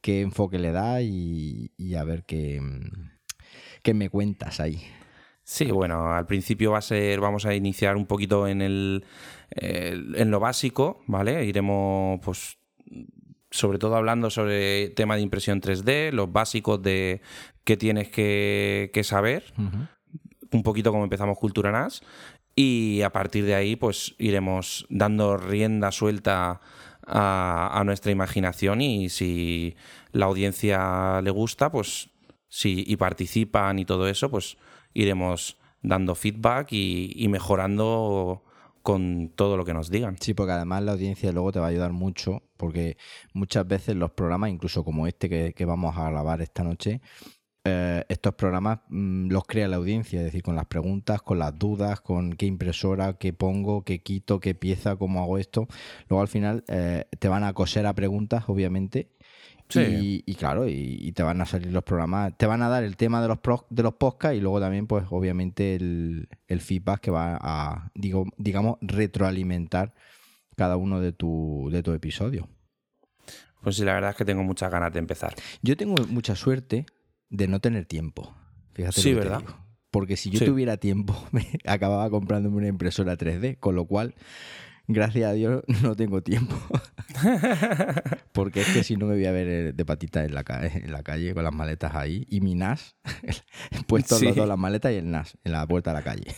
qué 0.00 0.20
enfoque 0.20 0.58
le 0.58 0.72
da 0.72 1.02
y, 1.02 1.70
a 1.96 2.04
ver 2.04 2.24
qué, 2.24 2.60
qué 3.82 3.94
me 3.94 4.10
cuentas 4.10 4.60
ahí. 4.60 4.82
Sí, 5.42 5.70
bueno, 5.70 6.12
al 6.12 6.26
principio 6.26 6.72
va 6.72 6.78
a 6.78 6.82
ser, 6.82 7.20
vamos 7.20 7.46
a 7.46 7.54
iniciar 7.54 7.96
un 7.96 8.06
poquito 8.06 8.46
en 8.46 8.60
el, 8.60 9.04
en 9.50 10.30
lo 10.30 10.40
básico, 10.40 11.02
¿vale? 11.06 11.44
Iremos 11.46 12.20
pues 12.22 12.58
sobre 13.50 13.78
todo 13.78 13.96
hablando 13.96 14.30
sobre 14.30 14.90
tema 14.90 15.16
de 15.16 15.22
impresión 15.22 15.60
3D, 15.60 16.12
los 16.12 16.30
básicos 16.30 16.82
de 16.82 17.22
qué 17.64 17.76
tienes 17.76 18.10
que, 18.10 19.00
saber, 19.04 19.44
un 20.52 20.62
poquito 20.62 20.92
como 20.92 21.04
empezamos 21.04 21.38
Cultura 21.38 21.72
NAS, 21.72 22.02
y 22.54 23.02
a 23.02 23.10
partir 23.10 23.44
de 23.44 23.54
ahí 23.54 23.76
pues 23.76 24.14
iremos 24.18 24.86
dando 24.90 25.36
rienda 25.36 25.92
suelta 25.92 26.50
a, 26.50 26.60
nuestra 27.84 28.12
imaginación 28.12 28.80
y 28.80 29.08
si 29.08 29.76
la 30.12 30.26
audiencia 30.26 31.20
le 31.22 31.30
gusta, 31.30 31.70
pues 31.70 32.10
sí, 32.48 32.84
y 32.86 32.96
participan 32.96 33.78
y 33.78 33.84
todo 33.84 34.08
eso, 34.08 34.30
pues 34.30 34.56
iremos 34.94 35.58
dando 35.82 36.14
feedback 36.14 36.68
y, 36.72 37.26
mejorando 37.28 38.42
con 38.82 39.30
todo 39.34 39.56
lo 39.56 39.64
que 39.64 39.74
nos 39.74 39.90
digan. 39.90 40.16
Sí, 40.20 40.34
porque 40.34 40.52
además 40.52 40.82
la 40.82 40.92
audiencia 40.92 41.32
luego 41.32 41.52
te 41.52 41.60
va 41.60 41.66
a 41.66 41.68
ayudar 41.68 41.92
mucho, 41.92 42.42
porque 42.56 42.96
muchas 43.32 43.66
veces 43.66 43.96
los 43.96 44.10
programas, 44.12 44.50
incluso 44.50 44.84
como 44.84 45.06
este 45.06 45.28
que, 45.28 45.64
vamos 45.64 45.96
a 45.96 46.10
grabar 46.10 46.40
esta 46.40 46.64
noche, 46.64 47.00
eh, 47.64 48.04
estos 48.08 48.34
programas 48.34 48.80
mm, 48.88 49.30
los 49.30 49.44
crea 49.44 49.68
la 49.68 49.76
audiencia, 49.76 50.20
es 50.20 50.26
decir, 50.26 50.42
con 50.42 50.56
las 50.56 50.66
preguntas, 50.66 51.22
con 51.22 51.38
las 51.38 51.58
dudas, 51.58 52.00
con 52.00 52.32
qué 52.32 52.46
impresora, 52.46 53.14
qué 53.14 53.32
pongo, 53.32 53.84
qué 53.84 54.00
quito, 54.00 54.40
qué 54.40 54.54
pieza, 54.54 54.96
cómo 54.96 55.22
hago 55.22 55.38
esto. 55.38 55.68
Luego 56.08 56.22
al 56.22 56.28
final 56.28 56.64
eh, 56.68 57.04
te 57.18 57.28
van 57.28 57.44
a 57.44 57.52
coser 57.52 57.86
a 57.86 57.94
preguntas, 57.94 58.44
obviamente, 58.48 59.10
y, 59.74 60.34
claro, 60.36 60.66
y, 60.66 61.12
te 61.12 61.22
van 61.22 61.40
a 61.40 61.46
salir 61.46 61.72
los 61.72 61.84
programas, 61.84 62.36
te 62.38 62.46
van 62.46 62.62
a 62.62 62.68
dar 62.68 62.84
el 62.84 62.96
tema 62.96 63.20
de 63.20 63.28
los 63.28 63.38
de 63.68 63.82
los 63.82 63.94
podcasts 63.94 64.36
y 64.36 64.40
luego 64.40 64.60
también, 64.60 64.86
pues, 64.86 65.04
obviamente, 65.10 65.74
el, 65.74 66.28
feedback 66.60 67.00
que 67.00 67.10
va 67.10 67.38
a, 67.40 67.90
digo, 67.94 68.26
digamos, 68.38 68.78
retroalimentar 68.80 69.92
cada 70.56 70.76
uno 70.76 71.00
de 71.00 71.12
tu, 71.12 71.68
de 71.70 71.82
tu 71.82 71.92
episodio. 71.92 72.48
Pues 73.62 73.76
sí, 73.76 73.84
la 73.84 73.92
verdad 73.92 74.10
es 74.10 74.16
que 74.16 74.24
tengo 74.24 74.42
muchas 74.42 74.70
ganas 74.70 74.92
de 74.92 75.00
empezar. 75.00 75.34
Yo 75.62 75.76
tengo 75.76 75.96
mucha 76.08 76.34
suerte 76.34 76.86
de 77.30 77.48
no 77.48 77.60
tener 77.60 77.86
tiempo. 77.86 78.34
Fíjate 78.74 79.00
sí, 79.00 79.14
¿verdad? 79.14 79.42
Porque 79.90 80.16
si 80.16 80.30
yo 80.30 80.44
tuviera 80.44 80.76
tiempo, 80.76 81.14
me 81.32 81.46
acababa 81.64 82.08
comprándome 82.10 82.56
una 82.56 82.68
impresora 82.68 83.16
3D, 83.16 83.58
con 83.58 83.74
lo 83.74 83.86
cual 83.86 84.14
gracias 84.86 85.30
a 85.30 85.32
Dios 85.32 85.62
no 85.82 85.94
tengo 85.96 86.22
tiempo. 86.22 86.56
Porque 88.32 88.60
es 88.60 88.68
que 88.68 88.84
si 88.84 88.96
no 88.96 89.06
me 89.06 89.14
voy 89.14 89.26
a 89.26 89.32
ver 89.32 89.48
eh, 89.48 89.72
de 89.72 89.84
patita 89.84 90.24
en 90.24 90.34
la, 90.34 90.44
en 90.62 90.92
la 90.92 91.02
calle 91.02 91.34
con 91.34 91.44
las 91.44 91.54
maletas 91.54 91.94
ahí 91.94 92.26
y 92.28 92.40
mi 92.40 92.54
NAS, 92.54 92.96
puesto 93.86 94.18
los 94.20 94.36
dos, 94.36 94.48
las 94.48 94.58
maletas 94.58 94.92
y 94.92 94.96
el 94.96 95.10
NAS 95.10 95.38
en 95.44 95.52
la 95.52 95.66
puerta 95.66 95.90
de 95.90 95.94
la 95.94 96.02
calle. 96.02 96.34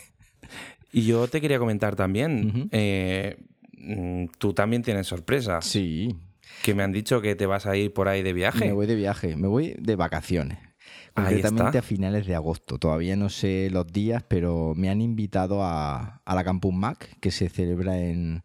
Y 0.93 1.03
yo 1.03 1.29
te 1.29 1.41
quería 1.41 1.59
comentar 1.59 1.95
también, 1.95 2.69
eh, 2.73 3.37
mm, 3.79 4.27
tú 4.39 4.53
también 4.53 4.83
tienes 4.83 5.07
sorpresas. 5.07 5.65
Sí. 5.65 6.17
Que 6.65 6.75
me 6.75 6.83
han 6.83 6.91
dicho 6.93 7.21
que 7.21 7.37
te 7.37 7.47
vas 7.47 7.67
a 7.67 7.77
ir 7.77 7.93
por 7.93 8.09
ahí 8.09 8.23
de 8.23 8.33
viaje. 8.33 8.67
Me 8.67 8.73
voy 8.73 8.87
de 8.87 8.97
viaje, 8.97 9.37
me 9.37 9.47
voy 9.47 9.77
de 9.79 9.97
vacaciones 9.97 10.70
concretamente 11.15 11.79
a 11.79 11.83
finales 11.83 12.27
de 12.27 12.35
agosto. 12.35 12.79
Todavía 12.79 13.17
no 13.17 13.29
sé 13.29 13.69
los 13.71 13.87
días, 13.87 14.23
pero 14.27 14.75
me 14.77 14.91
han 14.91 15.01
invitado 15.01 15.65
a, 15.65 16.23
la 16.27 16.45
Campus 16.45 16.75
Mac, 16.75 17.19
que 17.21 17.31
se 17.31 17.49
celebra 17.49 17.99
en, 17.99 18.43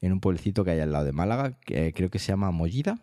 un 0.00 0.20
pueblecito 0.20 0.64
que 0.64 0.72
hay 0.72 0.80
al 0.80 0.92
lado 0.92 1.04
de 1.04 1.12
Málaga, 1.12 1.58
que 1.60 1.92
creo 1.92 2.10
que 2.10 2.18
se 2.18 2.28
llama 2.28 2.50
Mollida. 2.50 2.98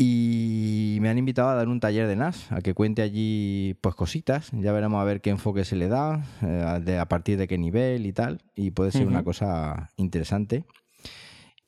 Y 0.00 0.98
me 1.00 1.08
han 1.08 1.18
invitado 1.18 1.48
a 1.48 1.54
dar 1.54 1.66
un 1.66 1.80
taller 1.80 2.06
de 2.06 2.14
NAS, 2.14 2.52
a 2.52 2.60
que 2.60 2.72
cuente 2.72 3.02
allí 3.02 3.74
pues 3.80 3.96
cositas. 3.96 4.50
Ya 4.52 4.70
veremos 4.70 5.00
a 5.00 5.04
ver 5.04 5.20
qué 5.20 5.30
enfoque 5.30 5.64
se 5.64 5.74
le 5.74 5.88
da, 5.88 6.24
eh, 6.40 6.80
de, 6.84 6.98
a 7.00 7.08
partir 7.08 7.36
de 7.36 7.48
qué 7.48 7.58
nivel 7.58 8.06
y 8.06 8.12
tal. 8.12 8.40
Y 8.54 8.70
puede 8.70 8.92
ser 8.92 9.08
una 9.08 9.24
cosa 9.24 9.90
interesante. 9.96 10.64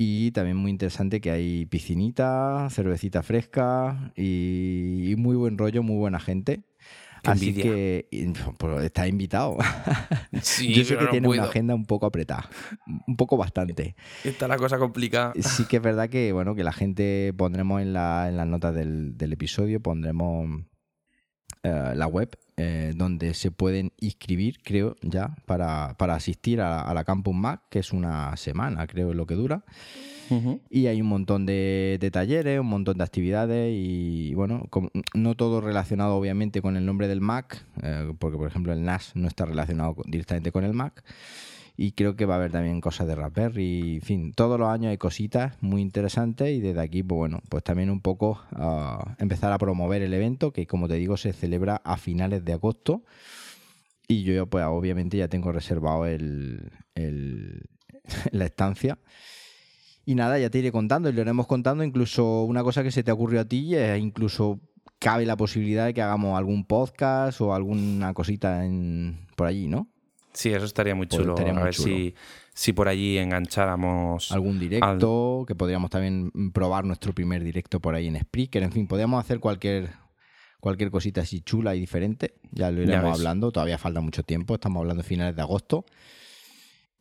Y 0.03 0.31
también 0.31 0.57
muy 0.57 0.71
interesante 0.71 1.21
que 1.21 1.31
hay 1.31 1.67
piscinita, 1.67 2.69
cervecita 2.71 3.23
fresca 3.23 4.11
y, 4.17 5.13
muy 5.19 5.37
buen 5.37 5.59
rollo, 5.59 5.83
muy 5.83 5.97
buena 5.97 6.19
gente. 6.19 6.63
Así 7.23 7.53
que 7.53 8.09
pues, 8.57 8.83
está 8.83 9.07
invitado. 9.07 9.59
Sí, 10.41 10.73
Yo 10.73 10.85
sé 10.85 10.97
que 10.97 11.07
tiene 11.09 11.29
una 11.29 11.43
agenda 11.43 11.75
un 11.75 11.85
poco 11.85 12.07
apretada, 12.07 12.49
un 13.07 13.15
poco 13.19 13.37
bastante. 13.37 13.95
Está 14.25 14.49
la 14.49 14.57
cosa 14.57 14.79
complicada. 14.79 15.35
Sí 15.39 15.67
que 15.67 15.77
es 15.77 15.83
verdad 15.83 16.09
que 16.09 16.33
bueno 16.33 16.55
que 16.55 16.65
la 16.65 16.73
gente 16.73 17.35
pondremos 17.37 17.83
en, 17.83 17.93
la, 17.93 18.31
en 18.31 18.39
las 18.39 18.47
notas 18.47 18.75
del, 18.75 19.19
del 19.19 19.35
episodio, 19.35 19.81
pondremos 19.81 20.63
eh, 21.63 21.93
la 21.95 22.07
web 22.07 22.37
eh, 22.57 22.93
donde 22.95 23.33
se 23.33 23.51
pueden 23.51 23.93
inscribir, 24.01 24.61
creo, 24.63 24.97
ya, 25.01 25.35
para, 25.47 25.97
asistir 25.99 26.61
a, 26.61 26.93
la 26.93 27.05
Campus 27.05 27.35
Mac, 27.35 27.63
que 27.71 27.79
es 27.79 27.93
una 27.93 28.37
semana, 28.37 28.87
creo, 28.87 29.15
lo 29.15 29.27
que 29.27 29.35
dura. 29.35 29.65
Y 30.69 30.87
hay 30.87 31.01
un 31.01 31.09
montón 31.09 31.45
de, 31.45 32.11
talleres, 32.13 32.61
un 32.61 32.67
montón 32.67 32.99
de 32.99 33.05
actividades 33.05 33.75
y, 33.75 34.35
bueno, 34.35 34.69
no 35.15 35.35
todo 35.35 35.61
relacionado 35.61 36.15
obviamente 36.15 36.63
con 36.63 36.77
el 36.77 36.87
nombre 36.87 37.09
del 37.09 37.21
Mac, 37.21 37.65
eh, 37.83 38.13
porque 38.19 38.37
por 38.37 38.47
ejemplo 38.47 38.73
el 38.73 38.85
NAS 38.85 39.13
no 39.17 39.27
está 39.27 39.45
relacionado 39.45 39.97
directamente 40.07 40.53
con 40.53 40.65
el 40.65 40.73
Mac 40.73 41.03
y 41.77 41.93
creo 41.93 42.17
que 42.17 42.27
va 42.27 42.35
a 42.35 42.37
haber 42.39 42.53
también 42.53 42.81
cosas 42.81 43.07
de 43.07 43.15
Raspberry, 43.15 43.97
en 43.97 44.03
fin, 44.03 44.33
todos 44.33 44.59
los 44.59 44.69
años 44.69 44.91
hay 44.91 44.99
cositas 44.99 45.55
muy 45.61 45.83
interesantes 45.83 46.51
y 46.51 46.61
desde 46.61 46.81
aquí, 46.81 47.03
pues 47.03 47.19
bueno, 47.19 47.41
pues 47.49 47.65
también 47.65 47.91
un 47.91 48.01
poco 48.01 48.43
ah, 48.53 49.17
empezar 49.19 49.53
a 49.53 49.59
promover 49.59 50.03
el 50.03 50.13
evento 50.15 50.53
que 50.53 50.67
como 50.67 50.89
te 50.89 50.95
digo 50.95 51.17
se 51.17 51.33
celebra 51.33 51.81
a 51.85 51.97
finales 51.97 52.45
de 52.45 52.53
agosto 52.53 53.05
y 54.11 54.25
yo 54.25 54.47
pues 54.47 54.65
obviamente 54.65 55.17
ya 55.17 55.29
tengo 55.29 55.53
reservado 55.53 56.05
el, 56.05 56.73
la 58.33 58.45
estancia. 58.45 58.99
Y 60.05 60.17
nada, 60.17 60.39
ya 60.39 60.51
te 60.51 60.59
iré 60.59 60.73
contando 60.73 61.09
y 61.09 61.13
lo 61.13 61.21
iremos 61.21 61.47
contando. 61.47 61.85
Incluso 61.85 62.43
una 62.43 62.65
cosa 62.65 62.83
que 62.83 62.91
se 62.91 63.05
te 63.05 63.13
ocurrió 63.13 63.43
a 63.43 63.45
ti, 63.45 63.77
es 63.77 64.01
incluso 64.01 64.61
cabe 64.99 65.27
la 65.27 65.37
posibilidad 65.37 65.87
de 65.87 65.95
que 65.95 66.03
hagamos 66.03 66.37
algún 66.37 66.65
podcast 66.65 67.41
o 67.41 67.55
alguna 67.55 68.13
cosita 68.13 68.65
en, 68.65 69.29
por 69.37 69.47
allí, 69.47 69.69
¿no? 69.69 69.89
Sí, 70.33 70.51
eso 70.51 70.65
estaría 70.65 70.95
muy 70.95 71.07
chulo. 71.07 71.35
a 71.37 71.65
ver 71.65 71.75
Si, 71.75 72.15
si 72.55 72.73
por 72.73 72.89
allí 72.89 73.19
engancháramos. 73.19 74.33
Algún 74.33 74.59
directo, 74.59 75.45
que 75.47 75.55
podríamos 75.55 75.91
también 75.91 76.31
probar 76.53 76.85
nuestro 76.85 77.13
primer 77.13 77.43
directo 77.43 77.81
por 77.81 77.95
ahí 77.95 78.07
en 78.07 78.21
Spreaker. 78.21 78.63
En 78.63 78.73
fin, 78.73 78.87
podríamos 78.87 79.23
hacer 79.23 79.41
cualquier, 79.41 79.91
cualquier 80.61 80.91
cosita 80.91 81.23
así 81.23 81.41
chula 81.41 81.75
y 81.75 81.81
diferente. 81.81 82.35
Ya 82.53 82.71
lo 82.71 82.83
iremos 82.83 83.19
hablando. 83.19 83.51
Todavía 83.51 83.79
falta 83.79 84.01
mucho 84.01 84.23
tiempo. 84.23 84.55
Estamos 84.55 84.81
hablando 84.81 85.03
de 85.03 85.09
finales 85.09 85.35
de 85.35 85.43
agosto. 85.43 85.85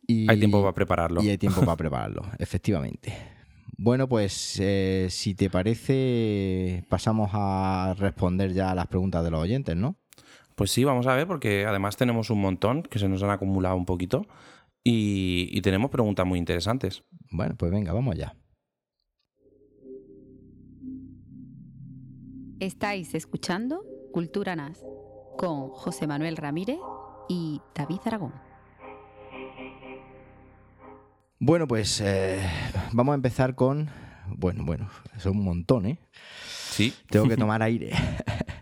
Y, 0.06 0.28
hay 0.28 0.38
tiempo 0.38 0.60
para 0.60 0.74
prepararlo. 0.74 1.22
Y 1.22 1.28
hay 1.28 1.38
tiempo 1.38 1.60
para 1.60 1.76
prepararlo, 1.76 2.22
efectivamente. 2.38 3.14
Bueno, 3.76 4.08
pues 4.08 4.58
eh, 4.60 5.06
si 5.08 5.34
te 5.34 5.48
parece, 5.48 6.84
pasamos 6.88 7.30
a 7.32 7.94
responder 7.96 8.52
ya 8.52 8.72
a 8.72 8.74
las 8.74 8.88
preguntas 8.88 9.22
de 9.24 9.30
los 9.30 9.40
oyentes, 9.40 9.76
¿no? 9.76 9.96
Pues 10.60 10.72
sí, 10.72 10.84
vamos 10.84 11.06
a 11.06 11.14
ver, 11.14 11.26
porque 11.26 11.64
además 11.64 11.96
tenemos 11.96 12.28
un 12.28 12.38
montón 12.38 12.82
que 12.82 12.98
se 12.98 13.08
nos 13.08 13.22
han 13.22 13.30
acumulado 13.30 13.76
un 13.76 13.86
poquito 13.86 14.26
y, 14.84 15.58
tenemos 15.62 15.90
preguntas 15.90 16.26
muy 16.26 16.38
interesantes. 16.38 17.02
Bueno, 17.30 17.54
pues 17.56 17.72
venga, 17.72 17.94
vamos 17.94 18.14
allá. 18.14 18.36
Estáis 22.58 23.14
escuchando 23.14 23.82
Cultura 24.12 24.54
NAS 24.54 24.84
con 25.38 25.70
José 25.70 26.06
Manuel 26.06 26.36
Ramírez 26.36 26.80
y 27.26 27.62
David 27.74 28.00
Aragón. 28.04 28.34
Bueno, 31.38 31.66
pues 31.66 32.02
eh, 32.02 32.38
vamos 32.92 33.12
a 33.12 33.16
empezar 33.16 33.54
con. 33.54 33.88
Bueno, 34.28 34.66
bueno, 34.66 34.90
son 35.16 35.38
un 35.38 35.44
montón, 35.44 35.86
¿eh? 35.86 35.98
Sí. 36.42 36.92
Tengo 37.08 37.28
que 37.28 37.36
tomar 37.38 37.62
aire. 37.62 37.92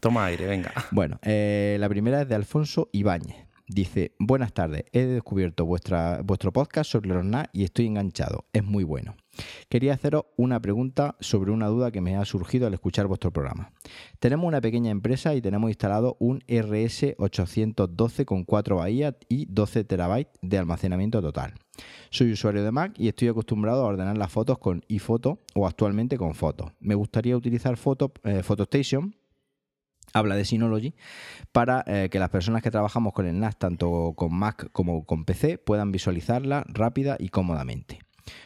Toma 0.01 0.27
aire, 0.27 0.47
venga. 0.47 0.73
Bueno, 0.91 1.19
eh, 1.23 1.77
la 1.81 1.89
primera 1.89 2.23
es 2.23 2.29
de 2.29 2.35
Alfonso 2.35 2.89
Ibáñez. 2.93 3.49
Dice, 3.71 4.15
buenas 4.19 4.55
tardes, 4.55 4.85
he 4.93 5.05
descubierto 5.05 5.67
vuestro 5.67 6.53
podcast 6.55 6.91
sobre 6.91 7.11
los 7.11 7.23
NAS 7.23 7.49
y 7.53 7.65
estoy 7.65 7.85
enganchado, 7.85 8.47
es 8.55 8.65
muy 8.65 8.83
bueno. 8.83 9.15
Quería 9.69 9.93
haceros 9.93 10.25
una 10.39 10.59
pregunta 10.59 11.17
sobre 11.21 11.51
una 11.51 11.67
duda 11.67 11.91
que 11.91 12.01
me 12.01 12.17
ha 12.17 12.25
surgido 12.25 12.67
al 12.67 12.73
escuchar 12.73 13.07
vuestro 13.09 13.31
programa. 13.31 13.71
Tenemos 14.21 14.47
una 14.47 14.63
pequeña 14.63 14.91
empresa 14.91 15.35
y 15.35 15.43
tenemos 15.43 15.69
instalado 15.69 16.17
un 16.19 16.41
RS812 16.49 18.25
con 18.25 18.45
4 18.45 18.77
bahías 18.77 19.15
y 19.29 19.45
12 19.51 19.85
terabytes 19.85 20.33
de 20.41 20.57
almacenamiento 20.57 21.21
total. 21.21 21.53
Soy 22.09 22.33
usuario 22.33 22.65
de 22.65 22.73
Mac 22.73 22.95
y 22.97 23.09
estoy 23.09 23.29
acostumbrado 23.29 23.85
a 23.85 23.89
ordenar 23.89 24.17
las 24.17 24.33
fotos 24.33 24.59
con 24.59 24.83
iPhoto 24.89 25.41
o 25.55 25.67
actualmente 25.67 26.17
con 26.17 26.35
Fotos. 26.35 26.73
Me 26.81 26.95
gustaría 26.95 27.37
utilizar 27.37 27.77
Photo, 27.77 28.13
eh, 28.25 28.43
PhotoStation 28.43 29.15
habla 30.13 30.37
de 30.37 30.45
Synology, 30.45 30.95
para 31.53 31.85
eh, 31.87 32.09
que 32.11 32.19
las 32.19 32.31
personas 32.31 32.63
que 32.63 32.71
trabajamos 32.71 33.13
con 33.13 33.27
el 33.27 33.39
NAS, 33.39 33.59
tanto 33.59 34.15
con 34.17 34.35
Mac 34.35 34.71
como 34.73 35.05
con 35.05 35.25
PC, 35.25 35.59
puedan 35.59 35.93
visualizarla 35.93 36.65
rápida 36.69 37.17
y 37.19 37.29
cómodamente. 37.29 38.01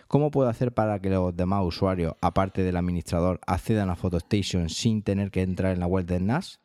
¿Cómo 0.07 0.31
puedo 0.31 0.49
hacer 0.49 0.73
para 0.73 1.01
que 1.01 1.11
los 1.11 1.37
demás 1.37 1.65
usuarios, 1.65 2.15
aparte 2.21 2.63
del 2.63 2.77
administrador, 2.77 3.41
accedan 3.47 3.91
a 3.91 3.97
PhotoStation 3.97 4.69
sin 4.69 5.03
tener 5.03 5.31
que 5.31 5.43
entrar 5.43 5.73
en 5.73 5.81
la 5.81 5.87
web 5.87 6.05
del 6.05 6.27
NAS? 6.27 6.61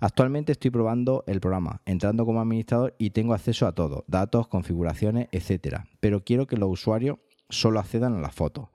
Actualmente 0.00 0.52
estoy 0.52 0.70
probando 0.70 1.24
el 1.26 1.40
programa, 1.40 1.80
entrando 1.86 2.26
como 2.26 2.40
administrador 2.40 2.94
y 2.98 3.10
tengo 3.10 3.32
acceso 3.32 3.66
a 3.66 3.72
todo, 3.72 4.04
datos, 4.06 4.48
configuraciones, 4.48 5.28
etc. 5.32 5.82
Pero 6.00 6.24
quiero 6.24 6.46
que 6.46 6.56
los 6.56 6.70
usuarios 6.70 7.18
solo 7.48 7.80
accedan 7.80 8.14
a 8.14 8.20
las 8.20 8.34
fotos. 8.34 8.68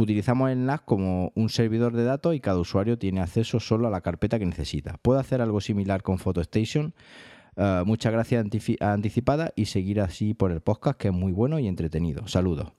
Utilizamos 0.00 0.50
el 0.50 0.64
NAS 0.64 0.80
como 0.80 1.30
un 1.34 1.50
servidor 1.50 1.94
de 1.94 2.04
datos 2.04 2.34
y 2.34 2.40
cada 2.40 2.58
usuario 2.58 2.98
tiene 2.98 3.20
acceso 3.20 3.60
solo 3.60 3.86
a 3.86 3.90
la 3.90 4.00
carpeta 4.00 4.38
que 4.38 4.46
necesita. 4.46 4.96
¿Puedo 5.02 5.18
hacer 5.18 5.42
algo 5.42 5.60
similar 5.60 6.02
con 6.02 6.16
PhotoStation? 6.16 6.94
Uh, 7.54 7.84
muchas 7.84 8.10
gracias 8.10 8.42
anticipada 8.80 9.52
y 9.56 9.66
seguir 9.66 10.00
así 10.00 10.32
por 10.32 10.52
el 10.52 10.62
podcast 10.62 10.98
que 10.98 11.08
es 11.08 11.14
muy 11.14 11.32
bueno 11.32 11.58
y 11.58 11.68
entretenido. 11.68 12.26
Saludos. 12.28 12.72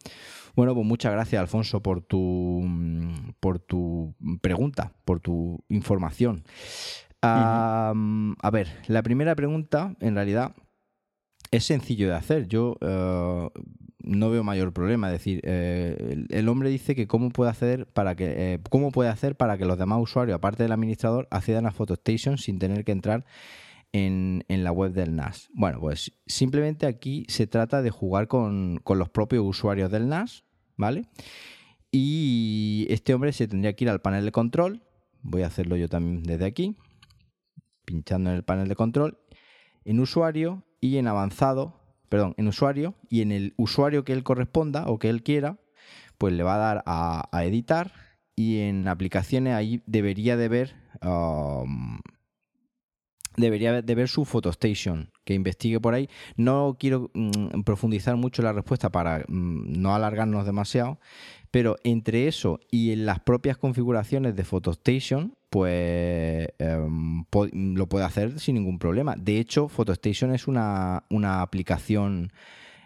Bueno, 0.56 0.74
pues 0.74 0.88
muchas 0.88 1.12
gracias 1.12 1.40
Alfonso 1.40 1.84
por 1.84 2.02
tu, 2.02 2.68
por 3.40 3.60
tu 3.60 4.16
pregunta, 4.42 4.92
por 5.06 5.20
tu 5.20 5.64
información. 5.70 6.44
a 7.22 7.94
ver, 8.52 8.68
la 8.88 9.04
primera 9.04 9.36
pregunta 9.36 9.96
en 10.00 10.16
realidad 10.16 10.56
es 11.52 11.66
sencillo 11.66 12.08
de 12.08 12.16
hacer. 12.16 12.48
Yo 12.48 12.78
uh, 12.82 13.50
no 14.04 14.30
veo 14.30 14.44
mayor 14.44 14.74
problema. 14.74 15.08
Es 15.08 15.14
decir, 15.14 15.42
eh, 15.44 16.26
el, 16.30 16.50
hombre 16.50 16.70
dice 16.70 16.96
que 16.96 17.08
cómo 17.08 17.30
puede 17.30 17.52
hacer 17.52 17.88
para 17.88 18.16
que 18.16 18.54
eh, 18.54 18.60
cómo 18.70 18.92
puede 18.92 19.10
hacer 19.10 19.36
para 19.36 19.58
que 19.58 19.66
los 19.66 19.78
demás 19.78 20.00
usuarios, 20.02 20.36
aparte 20.36 20.64
del 20.64 20.72
administrador, 20.72 21.28
accedan 21.32 21.66
a 21.66 21.72
PhotoStation 21.72 22.38
sin 22.38 22.60
tener 22.60 22.84
que 22.84 22.92
entrar 22.92 23.26
en, 23.94 24.44
la 24.48 24.72
web 24.72 24.94
del 24.94 25.16
NAS. 25.16 25.50
Bueno, 25.54 25.80
pues 25.80 26.14
simplemente 26.26 26.86
aquí 26.86 27.26
se 27.28 27.48
trata 27.48 27.82
de 27.82 27.90
jugar 27.90 28.28
con, 28.28 28.82
los 28.86 29.10
propios 29.10 29.46
usuarios 29.46 29.92
del 29.92 30.08
NAS, 30.08 30.44
¿vale? 30.78 31.06
Y 31.92 32.88
este 32.90 33.14
hombre 33.14 33.34
se 33.34 33.48
tendría 33.48 33.74
que 33.74 33.84
ir 33.86 33.90
al 33.90 34.02
panel 34.02 34.26
de 34.26 34.32
control. 34.32 34.82
Voy 35.22 35.44
a 35.44 35.48
hacerlo 35.48 35.76
yo 35.76 35.90
también 35.90 36.24
desde 36.24 36.46
aquí. 36.46 36.78
Pinchando 37.86 38.30
en 38.30 38.38
el 38.38 38.44
panel 38.44 38.68
de 38.70 38.76
control. 38.76 39.20
En 39.84 40.00
usuario 40.00 40.64
y 40.80 40.98
en 40.98 41.08
avanzado 41.08 41.81
perdón, 42.12 42.36
en 42.36 42.50
usuario 42.50 42.96
y 43.10 43.22
en 43.22 43.32
el 43.32 43.54
usuario 43.56 44.04
que 44.04 44.12
él 44.12 44.24
corresponda 44.24 44.84
o 44.88 45.00
que 45.00 45.08
él 45.08 45.24
quiera, 45.24 45.60
pues 46.18 46.34
le 46.34 46.44
va 46.44 46.56
a 46.56 46.58
dar 46.58 46.84
a, 46.86 47.46
editar 47.46 47.94
y 48.36 48.60
en 48.60 48.90
aplicaciones 48.90 49.54
ahí 49.54 49.82
debería 49.86 50.36
de 50.36 50.50
ver 50.50 50.76
um, 51.02 52.02
debería 53.38 53.82
de 53.82 53.96
ver 53.96 54.10
su 54.10 54.26
PhotoStation, 54.26 55.10
que 55.24 55.36
investigue 55.36 55.80
por 55.80 55.94
ahí. 55.94 56.10
No 56.36 56.76
quiero 56.78 57.12
mm, 57.14 57.62
profundizar 57.62 58.18
mucho 58.18 58.42
la 58.42 58.52
respuesta 58.52 58.90
para 58.90 59.20
mm, 59.20 59.80
no 59.82 59.96
alargarnos 59.96 60.46
demasiado, 60.46 61.00
pero 61.50 61.78
entre 61.86 62.28
eso 62.28 62.60
y 62.70 62.92
en 62.92 63.06
las 63.06 63.22
propias 63.22 63.56
configuraciones 63.56 64.36
de 64.36 64.44
PhotoStation, 64.44 65.38
pues 65.52 66.48
em, 66.60 67.26
lo 67.76 67.88
puede 67.88 68.06
hacer 68.06 68.40
sin 68.40 68.56
ningún 68.56 68.80
problema. 68.80 69.16
De 69.18 69.38
hecho, 69.38 69.68
PhotoStation 69.68 70.34
es 70.34 70.48
una, 70.48 71.04
aplicación 71.42 72.32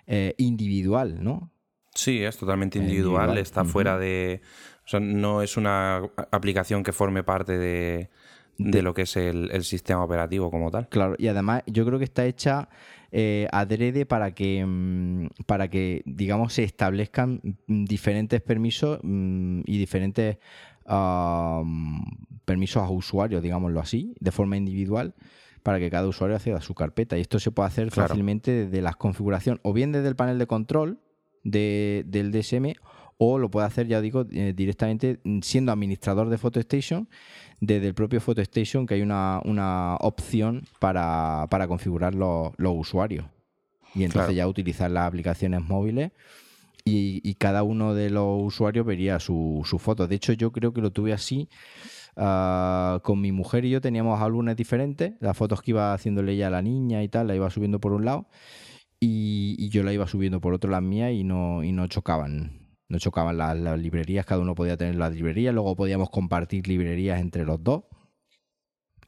eh, 0.08 0.34
individual, 0.38 1.24
¿no? 1.24 1.52
Sí, 1.94 2.24
es 2.24 2.36
totalmente 2.38 2.80
individual, 2.80 3.38
está 3.38 3.66
fuera 3.66 4.00
de... 4.00 4.42
O 4.84 4.88
sea, 4.88 5.00
no 5.00 5.44
es 5.44 5.58
una 5.58 6.10
aplicación 6.32 6.82
que 6.82 6.92
forme 6.92 7.24
parte 7.24 7.56
de, 7.56 8.10
de, 8.58 8.82
lo 8.82 8.96
que 8.96 9.04
es 9.04 9.16
el, 9.16 9.64
sistema 9.64 10.04
operativo 10.04 10.50
como 10.50 10.72
tal. 10.72 10.90
Claro, 10.90 11.16
y 11.20 11.28
además 11.28 11.62
yo 11.68 11.86
creo 11.86 12.00
que 12.00 12.06
está 12.06 12.26
hecha 12.26 12.68
eh, 13.12 13.48
adrede 13.52 14.08
para 14.08 14.32
que, 14.34 14.66
mm, 14.66 15.28
para 15.46 15.70
que, 15.70 16.02
digamos, 16.06 16.54
se 16.54 16.64
establezcan 16.64 17.42
diferentes 17.68 18.42
permisos 18.42 19.00
mm, 19.04 19.62
y 19.66 19.78
diferentes 19.78 20.38
permisos 22.46 22.84
a 22.84 22.90
usuarios, 22.90 23.42
digámoslo 23.42 23.80
así, 23.80 24.16
de 24.20 24.32
forma 24.32 24.58
individual 24.58 25.16
para 25.64 25.80
que 25.80 25.90
cada 25.90 26.08
usuario 26.08 26.36
acceda 26.36 26.58
a 26.58 26.62
su 26.62 26.76
carpeta. 26.76 27.18
Y 27.18 27.22
esto 27.22 27.40
se 27.40 27.50
puede 27.50 27.68
hacer 27.68 27.90
fácilmente 27.90 28.52
desde 28.52 28.82
las 28.84 28.96
configuraciones, 28.98 29.60
o 29.64 29.74
bien 29.74 29.92
desde 29.92 30.08
el 30.08 30.16
panel 30.16 30.38
de 30.38 30.46
control 30.46 31.00
del 31.44 32.32
DSM, 32.32 32.74
o 33.18 33.40
lo 33.40 33.50
puede 33.50 33.66
hacer, 33.66 33.88
ya 33.88 34.00
digo, 34.00 34.28
eh, 34.32 34.54
directamente 34.56 35.20
siendo 35.42 35.72
administrador 35.72 36.30
de 36.30 36.38
PhotoStation 36.38 37.10
desde 37.62 37.88
el 37.88 37.96
propio 37.96 38.22
PhotoStation 38.22 38.86
que 38.86 38.96
hay 38.96 39.02
una, 39.02 39.98
opción 40.02 40.68
para, 40.80 41.48
configurar 41.68 42.14
los, 42.14 42.54
usuarios. 42.60 43.26
Y 43.96 44.04
entonces 44.04 44.36
ya 44.36 44.48
utilizar 44.48 44.92
las 44.92 45.08
aplicaciones 45.08 45.62
móviles 45.62 46.12
y, 46.86 47.34
cada 47.36 47.64
uno 47.64 47.96
de 47.96 48.12
los 48.12 48.44
usuarios 48.44 48.86
vería 48.86 49.20
su, 49.20 49.64
su, 49.66 49.80
foto. 49.80 50.08
De 50.08 50.16
hecho, 50.16 50.34
yo 50.34 50.52
creo 50.52 50.72
que 50.72 50.82
lo 50.82 50.92
tuve 50.92 51.14
así. 51.14 51.50
Ah, 52.16 53.02
con 53.04 53.20
mi 53.20 53.32
mujer 53.32 53.66
y 53.66 53.72
yo 53.72 53.82
teníamos 53.82 54.22
álbumes 54.22 54.56
diferentes. 54.56 55.14
Las 55.20 55.36
fotos 55.36 55.62
que 55.62 55.72
iba 55.72 55.94
haciéndole 55.94 56.34
ella 56.34 56.48
a 56.48 56.52
la 56.52 56.62
niña 56.62 57.04
y 57.04 57.10
tal, 57.10 57.28
la 57.28 57.36
iba 57.36 57.50
subiendo 57.50 57.80
por 57.80 57.92
un 57.94 58.06
lado. 58.06 58.28
Y, 59.00 59.70
yo 59.70 59.84
la 59.84 59.94
iba 59.94 60.08
subiendo 60.08 60.40
por 60.42 60.54
otro 60.54 60.72
las 60.72 60.82
mías 60.84 61.12
y 61.12 61.24
no, 61.24 61.64
y 61.64 61.72
no 61.72 61.88
chocaban 61.88 62.66
no 62.88 63.00
chocaban 63.00 63.38
las, 63.38 63.80
librerías, 63.80 64.26
cada 64.26 64.42
uno 64.42 64.56
podía 64.56 64.78
tener 64.78 64.96
las 64.96 65.14
librerías, 65.14 65.54
luego 65.54 65.76
podíamos 65.76 66.10
compartir 66.12 66.68
librerías 66.68 67.20
entre 67.20 67.46
los 67.46 67.64
dos. 67.64 67.84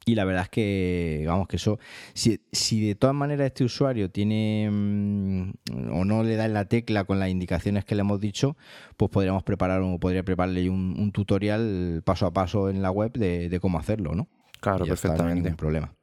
Y 0.08 0.15
la 0.15 0.24
verdad 0.24 0.43
es 0.43 0.50
que, 0.50 1.26
vamos, 1.28 1.50
que 1.50 1.58
eso, 1.58 1.80
si, 2.13 2.39
de 2.88 2.96
todas 2.96 3.13
maneras 3.13 3.48
este 3.48 3.65
usuario 3.65 4.10
tiene 4.10 4.70
mm, 4.72 5.52
o 5.91 6.06
no 6.06 6.24
le 6.24 6.38
da 6.38 6.46
en 6.46 6.54
la 6.54 6.63
tecla 6.63 7.04
con 7.04 7.20
las 7.20 7.30
indicaciones 7.30 7.84
que 7.84 7.93
le 7.93 8.02
hemos 8.02 8.22
dicho, 8.22 8.56
pues 8.96 9.12
podríamos 9.12 9.43
preparar 9.43 9.82
o 9.82 10.00
podría 10.00 10.24
prepararle 10.24 10.70
un, 10.70 11.12
tutorial 11.12 12.04
paso 12.06 12.26
a 12.26 12.32
paso 12.32 12.70
en 12.70 12.82
la 12.82 12.89
web 12.89 13.12
de, 13.12 13.60
cómo 13.60 13.80
hacerlo, 13.80 14.15
¿no? 14.15 14.30
Claro, 14.62 14.86
perfectamente. 14.86 15.41
ningún 15.41 15.58
problema. 15.58 15.93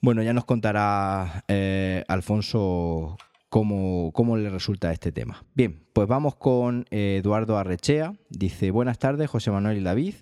Bueno, 0.00 0.22
ya 0.22 0.32
nos 0.32 0.46
contará 0.46 1.44
eh, 1.46 2.04
Alfonso 2.08 3.18
cómo, 3.50 4.36
le 4.38 4.48
resulta 4.50 4.92
este 4.92 5.12
tema. 5.12 5.44
Bien, 5.54 5.84
pues 5.92 6.08
vamos 6.08 6.36
con 6.36 6.86
eh, 6.90 7.20
Eduardo 7.22 7.56
Arrechea. 7.56 8.14
Dice, 8.30 8.70
buenas 8.70 8.98
tardes, 8.98 9.30
José 9.30 9.50
Manuel 9.50 9.76
y 9.76 9.82
David. 9.82 10.14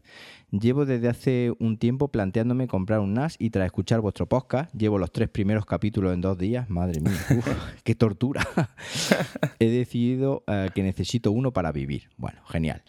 Llevo 0.52 0.84
desde 0.84 1.08
hace 1.08 1.50
un 1.60 1.78
tiempo 1.78 2.08
planteándome 2.08 2.68
comprar 2.68 3.00
un 3.00 3.14
NAS 3.14 3.36
y 3.38 3.48
tras 3.48 3.64
escuchar 3.64 4.02
vuestro 4.02 4.28
podcast, 4.28 4.70
llevo 4.74 4.98
los 4.98 5.10
tres 5.10 5.30
primeros 5.30 5.64
capítulos 5.64 6.12
en 6.12 6.20
dos 6.20 6.36
días. 6.36 6.68
Madre 6.68 7.00
mía, 7.00 7.18
qué 7.84 7.94
tortura. 7.94 8.46
He 9.58 9.70
decidido 9.70 10.44
eh, 10.46 10.68
que 10.74 10.82
necesito 10.82 11.32
uno 11.32 11.54
para 11.54 11.72
vivir. 11.72 12.10
Bueno, 12.18 12.44
genial. 12.44 12.82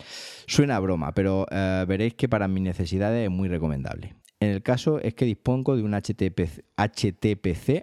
Suena 0.45 0.75
a 0.75 0.79
broma, 0.81 1.13
pero 1.13 1.47
eh, 1.51 1.85
veréis 1.87 2.15
que 2.15 2.27
para 2.27 2.49
mis 2.49 2.63
necesidades 2.63 3.23
es 3.23 3.31
muy 3.31 3.47
recomendable. 3.47 4.13
En 4.43 4.49
el 4.49 4.61
caso 4.61 4.99
es 4.99 5.13
que 5.13 5.23
dispongo 5.23 5.77
de 5.77 5.83
un 5.83 5.93
HTPC, 5.93 6.65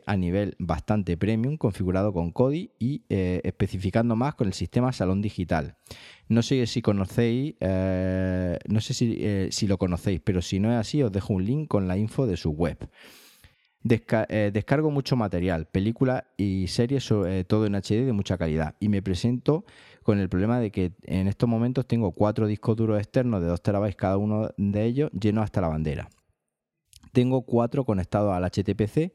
a 0.04 0.16
nivel 0.16 0.56
bastante 0.58 1.16
premium 1.16 1.56
configurado 1.56 2.12
con 2.12 2.32
Kodi 2.32 2.72
y 2.78 3.02
eh, 3.08 3.40
especificando 3.44 4.14
más 4.14 4.34
con 4.34 4.46
el 4.46 4.52
sistema 4.52 4.92
Salón 4.92 5.22
Digital. 5.22 5.78
No 6.28 6.42
sé 6.42 6.66
si 6.66 6.82
conocéis, 6.82 7.54
eh, 7.60 8.58
no 8.68 8.82
sé 8.82 8.94
eh, 9.00 9.48
si, 9.50 9.66
lo 9.66 9.78
conocéis, 9.78 10.20
pero 10.20 10.42
si 10.42 10.60
no 10.60 10.70
es 10.70 10.76
así 10.76 11.02
os 11.02 11.10
dejo 11.10 11.32
un 11.32 11.46
link 11.46 11.66
con 11.66 11.88
la 11.88 11.96
info 11.96 12.26
de 12.26 12.36
su 12.36 12.50
web. 12.50 12.90
descargo 13.82 14.90
mucho 14.90 15.16
material, 15.16 15.64
películas 15.64 16.24
y 16.36 16.66
series, 16.66 17.08
todo 17.46 17.64
en 17.64 17.74
HD 17.74 18.04
de 18.04 18.12
mucha 18.12 18.36
calidad. 18.36 18.74
Y 18.80 18.90
me 18.90 19.00
presento 19.00 19.64
con 20.02 20.18
el 20.18 20.28
problema 20.28 20.60
de 20.60 20.70
que 20.70 20.92
en 21.04 21.26
estos 21.26 21.48
momentos 21.48 21.86
tengo 21.86 22.12
cuatro 22.12 22.46
discos 22.46 22.76
duros 22.76 22.98
externos 22.98 23.40
de 23.40 23.46
2 23.46 23.62
terabytes 23.62 23.96
cada 23.96 24.18
uno 24.18 24.50
de 24.58 24.84
ellos 24.84 25.10
llenos 25.12 25.44
hasta 25.44 25.62
la 25.62 25.68
bandera. 25.68 26.10
Tengo 27.12 27.42
cuatro 27.42 27.84
conectados 27.84 28.32
al 28.32 28.44
HTPC, 28.44 29.12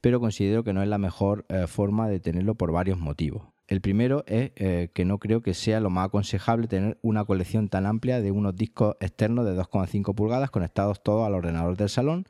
pero 0.00 0.20
considero 0.20 0.64
que 0.64 0.72
no 0.72 0.82
es 0.82 0.88
la 0.88 0.98
mejor 0.98 1.46
eh, 1.48 1.66
forma 1.66 2.08
de 2.08 2.20
tenerlo 2.20 2.54
por 2.54 2.72
varios 2.72 2.98
motivos. 2.98 3.42
El 3.66 3.80
primero 3.80 4.24
es 4.26 4.52
eh, 4.56 4.90
que 4.94 5.04
no 5.04 5.18
creo 5.18 5.42
que 5.42 5.52
sea 5.52 5.80
lo 5.80 5.90
más 5.90 6.06
aconsejable 6.06 6.68
tener 6.68 6.98
una 7.02 7.24
colección 7.24 7.68
tan 7.68 7.86
amplia 7.86 8.20
de 8.20 8.30
unos 8.30 8.56
discos 8.56 8.96
externos 9.00 9.44
de 9.44 9.54
2,5 9.54 10.14
pulgadas 10.14 10.50
conectados 10.50 11.02
todos 11.02 11.26
al 11.26 11.34
ordenador 11.34 11.76
del 11.76 11.90
salón. 11.90 12.26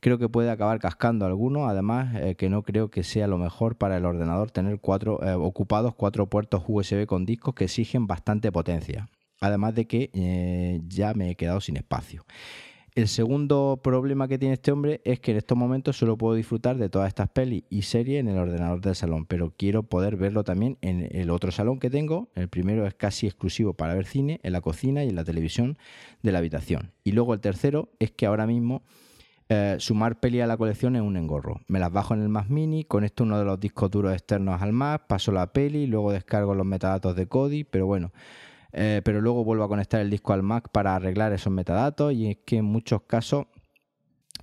Creo 0.00 0.18
que 0.18 0.28
puede 0.28 0.50
acabar 0.50 0.78
cascando 0.78 1.24
alguno, 1.24 1.66
además 1.66 2.14
eh, 2.16 2.34
que 2.36 2.50
no 2.50 2.62
creo 2.62 2.90
que 2.90 3.02
sea 3.02 3.26
lo 3.26 3.38
mejor 3.38 3.76
para 3.76 3.96
el 3.96 4.04
ordenador 4.04 4.50
tener 4.50 4.78
cuatro, 4.78 5.18
ocupados 5.40 5.94
cuatro 5.94 6.28
puertos 6.28 6.64
USB 6.68 7.06
con 7.06 7.24
discos 7.24 7.54
que 7.54 7.64
exigen 7.64 8.06
bastante 8.06 8.52
potencia. 8.52 9.08
Además 9.40 9.74
de 9.74 9.86
que 9.86 10.80
ya 10.86 11.12
me 11.14 11.30
he 11.30 11.34
quedado 11.34 11.60
sin 11.60 11.76
espacio. 11.76 12.24
El 12.96 13.08
segundo 13.08 13.78
problema 13.84 14.26
que 14.26 14.38
tiene 14.38 14.54
este 14.54 14.72
hombre 14.72 15.02
es 15.04 15.20
que 15.20 15.32
en 15.32 15.36
estos 15.36 15.58
momentos 15.58 15.98
solo 15.98 16.16
puedo 16.16 16.34
disfrutar 16.34 16.78
de 16.78 16.88
todas 16.88 17.08
estas 17.08 17.28
pelis 17.28 17.64
y 17.68 17.82
series 17.82 18.20
en 18.20 18.28
el 18.28 18.38
ordenador 18.38 18.80
del 18.80 18.94
salón, 18.94 19.26
pero 19.26 19.52
quiero 19.54 19.82
poder 19.82 20.16
verlo 20.16 20.44
también 20.44 20.78
en 20.80 21.06
el 21.12 21.28
otro 21.28 21.52
salón 21.52 21.78
que 21.78 21.90
tengo. 21.90 22.30
El 22.34 22.48
primero 22.48 22.86
es 22.86 22.94
casi 22.94 23.26
exclusivo 23.26 23.74
para 23.74 23.92
ver 23.92 24.06
cine, 24.06 24.40
en 24.42 24.54
la 24.54 24.62
cocina 24.62 25.04
y 25.04 25.10
en 25.10 25.14
la 25.14 25.24
televisión 25.24 25.76
de 26.22 26.32
la 26.32 26.38
habitación. 26.38 26.92
Y 27.04 27.12
luego 27.12 27.34
el 27.34 27.40
tercero 27.40 27.90
es 27.98 28.12
que 28.12 28.24
ahora 28.24 28.46
mismo 28.46 28.82
eh, 29.50 29.76
sumar 29.78 30.18
peli 30.18 30.40
a 30.40 30.46
la 30.46 30.56
colección 30.56 30.96
es 30.96 31.02
un 31.02 31.18
engorro. 31.18 31.60
Me 31.68 31.78
las 31.78 31.92
bajo 31.92 32.14
en 32.14 32.22
el 32.22 32.30
Mac 32.30 32.48
Mini, 32.48 32.84
conecto 32.84 33.24
uno 33.24 33.38
de 33.38 33.44
los 33.44 33.60
discos 33.60 33.90
duros 33.90 34.14
externos 34.14 34.62
al 34.62 34.72
Mac, 34.72 35.06
paso 35.06 35.32
la 35.32 35.52
peli, 35.52 35.86
luego 35.86 36.12
descargo 36.12 36.54
los 36.54 36.64
metadatos 36.64 37.14
de 37.14 37.26
Kodi, 37.26 37.64
pero 37.64 37.84
bueno 37.84 38.10
eh, 38.76 39.00
pero 39.02 39.22
luego 39.22 39.42
vuelvo 39.42 39.64
a 39.64 39.68
conectar 39.68 40.00
el 40.00 40.10
disco 40.10 40.34
al 40.34 40.42
Mac 40.42 40.68
para 40.70 40.94
arreglar 40.94 41.32
esos 41.32 41.52
metadatos 41.52 42.12
y 42.12 42.30
es 42.30 42.36
que 42.44 42.58
en 42.58 42.66
muchos 42.66 43.02
casos 43.02 43.46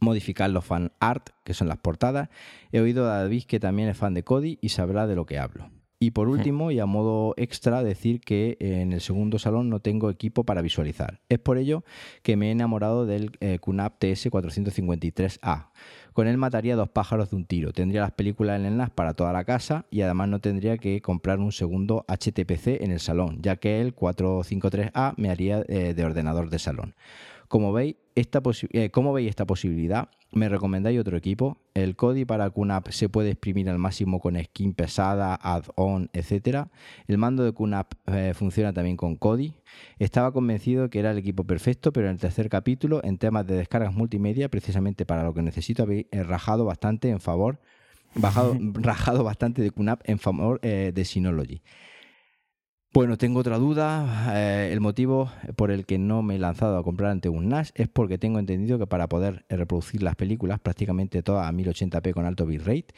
modificar 0.01 0.49
los 0.49 0.65
fan 0.65 0.91
art, 0.99 1.29
que 1.43 1.53
son 1.53 1.67
las 1.67 1.77
portadas. 1.77 2.29
He 2.71 2.79
oído 2.79 3.09
a 3.09 3.19
David 3.19 3.43
que 3.43 3.59
también 3.59 3.89
es 3.89 3.97
fan 3.97 4.13
de 4.13 4.23
Kodi 4.23 4.57
y 4.59 4.69
sabrá 4.69 5.07
de 5.07 5.15
lo 5.15 5.25
que 5.25 5.37
hablo. 5.37 5.69
Y 5.99 6.11
por 6.11 6.27
último, 6.27 6.69
y 6.69 6.79
a 6.79 6.85
modo 6.85 7.33
extra, 7.37 7.81
decir 7.81 8.19
que 8.19 8.57
en 8.59 8.91
el 8.91 8.99
segundo 8.99 9.39
salón 9.39 9.69
no 9.69 9.79
tengo 9.79 10.09
equipo 10.09 10.43
para 10.43 10.61
visualizar. 10.61 11.21
Es 11.29 11.39
por 11.39 11.57
ello 11.57 11.85
que 12.23 12.35
me 12.35 12.49
he 12.49 12.51
enamorado 12.51 13.05
del 13.05 13.31
eh, 13.39 13.57
QNAP 13.59 14.03
TS453A. 14.03 15.69
Con 16.13 16.27
él 16.27 16.37
mataría 16.37 16.75
dos 16.75 16.89
pájaros 16.89 17.31
de 17.31 17.35
un 17.35 17.45
tiro. 17.45 17.73
Tendría 17.73 18.01
las 18.01 18.11
películas 18.11 18.59
en 18.59 18.65
el 18.65 18.89
para 18.91 19.13
toda 19.13 19.33
la 19.33 19.43
casa 19.43 19.85
y 19.89 20.01
además 20.01 20.29
no 20.29 20.39
tendría 20.39 20.77
que 20.77 21.01
comprar 21.01 21.39
un 21.39 21.51
segundo 21.51 22.05
HTPC 22.07 22.81
en 22.81 22.91
el 22.91 22.99
salón, 22.99 23.39
ya 23.41 23.55
que 23.55 23.81
el 23.81 23.95
453A 23.95 25.13
me 25.17 25.29
haría 25.29 25.63
eh, 25.67 25.93
de 25.93 26.05
ordenador 26.05 26.49
de 26.49 26.59
salón. 26.59 26.95
Como 27.47 27.73
veis, 27.73 27.95
esta 28.15 28.41
eh, 28.71 28.89
¿Cómo 28.91 29.13
veis 29.13 29.29
esta 29.29 29.45
posibilidad? 29.45 30.09
¿Me 30.31 30.49
recomendáis 30.49 30.99
otro 30.99 31.17
equipo? 31.17 31.57
El 31.73 31.95
Kodi 31.95 32.25
para 32.25 32.49
QNAP 32.49 32.89
se 32.89 33.09
puede 33.09 33.31
exprimir 33.31 33.69
al 33.69 33.77
máximo 33.77 34.19
con 34.19 34.35
skin 34.43 34.73
pesada, 34.73 35.35
add-on, 35.35 36.09
etc. 36.13 36.67
El 37.07 37.17
mando 37.17 37.43
de 37.43 37.53
QNAP 37.53 37.93
eh, 38.07 38.33
funciona 38.35 38.73
también 38.73 38.97
con 38.97 39.15
Kodi. 39.15 39.53
Estaba 39.99 40.31
convencido 40.31 40.89
que 40.89 40.99
era 40.99 41.11
el 41.11 41.17
equipo 41.19 41.43
perfecto, 41.43 41.93
pero 41.93 42.07
en 42.07 42.13
el 42.13 42.19
tercer 42.19 42.49
capítulo, 42.49 43.01
en 43.03 43.17
temas 43.17 43.45
de 43.45 43.55
descargas 43.55 43.93
multimedia, 43.93 44.49
precisamente 44.49 45.05
para 45.05 45.23
lo 45.23 45.33
que 45.33 45.41
necesito, 45.41 45.83
habéis 45.83 46.07
eh, 46.11 46.23
rajado 46.23 46.65
bastante 46.65 47.09
en 47.09 47.19
favor, 47.19 47.59
bajado, 48.15 48.55
rajado 48.73 49.23
bastante 49.23 49.61
de 49.61 49.71
QNAP 49.71 50.01
en 50.05 50.19
favor 50.19 50.59
de 50.61 51.05
Synology. 51.05 51.61
Bueno, 52.93 53.17
tengo 53.17 53.39
otra 53.39 53.57
duda. 53.57 54.35
Eh, 54.37 54.69
el 54.71 54.79
motivo 54.79 55.31
por 55.55 55.71
el 55.71 55.83
que 55.87 55.97
no 55.97 56.21
me 56.21 56.35
he 56.35 56.39
lanzado 56.39 56.77
a 56.77 56.83
comprar 56.83 57.09
ante 57.09 57.27
un 57.27 57.49
NAS 57.49 57.71
es 57.73 57.87
porque 57.87 58.19
tengo 58.19 58.37
entendido 58.37 58.77
que 58.77 58.85
para 58.85 59.09
poder 59.09 59.45
reproducir 59.49 60.03
las 60.03 60.15
películas 60.15 60.59
prácticamente 60.59 61.23
todas 61.23 61.49
a 61.49 61.51
1080p 61.51 62.13
con 62.13 62.27
alto 62.27 62.45
bitrate, 62.45 62.93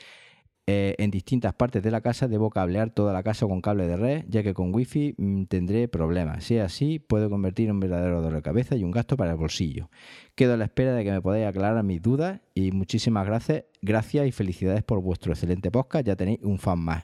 eh, 0.68 0.96
en 0.98 1.12
distintas 1.12 1.54
partes 1.54 1.84
de 1.84 1.92
la 1.92 2.02
casa 2.02 2.28
debo 2.28 2.50
cablear 2.50 2.90
toda 2.90 3.14
la 3.14 3.22
casa 3.22 3.46
con 3.46 3.62
cable 3.62 3.86
de 3.86 3.98
red, 3.98 4.26
ya 4.28 4.42
que 4.42 4.56
con 4.56 4.74
wifi 4.74 5.14
mm, 5.16 5.44
tendré 5.44 5.88
problemas. 5.88 6.44
Si 6.44 6.56
es 6.56 6.64
así, 6.64 6.98
puedo 6.98 7.30
convertir 7.30 7.68
en 7.68 7.76
un 7.76 7.80
verdadero 7.82 8.20
dolor 8.20 8.38
de 8.38 8.42
cabeza 8.42 8.76
y 8.76 8.84
un 8.84 8.90
gasto 8.90 9.16
para 9.16 9.32
el 9.32 9.38
bolsillo. 9.38 9.92
Quedo 10.34 10.56
a 10.56 10.58
la 10.58 10.66
espera 10.66 10.96
de 10.96 11.04
que 11.04 11.12
me 11.12 11.22
podáis 11.22 11.46
aclarar 11.46 11.84
mis 11.84 12.02
dudas 12.02 12.42
y 12.56 12.72
muchísimas 12.72 13.28
gracias, 13.28 13.66
gracias 13.84 14.26
y 14.26 14.32
felicidades 14.32 14.84
por 14.84 15.02
vuestro 15.02 15.34
excelente 15.34 15.70
podcast. 15.70 16.08
Ya 16.08 16.16
tenéis 16.16 16.40
un 16.42 16.58
fan 16.58 16.80
más. 16.80 17.04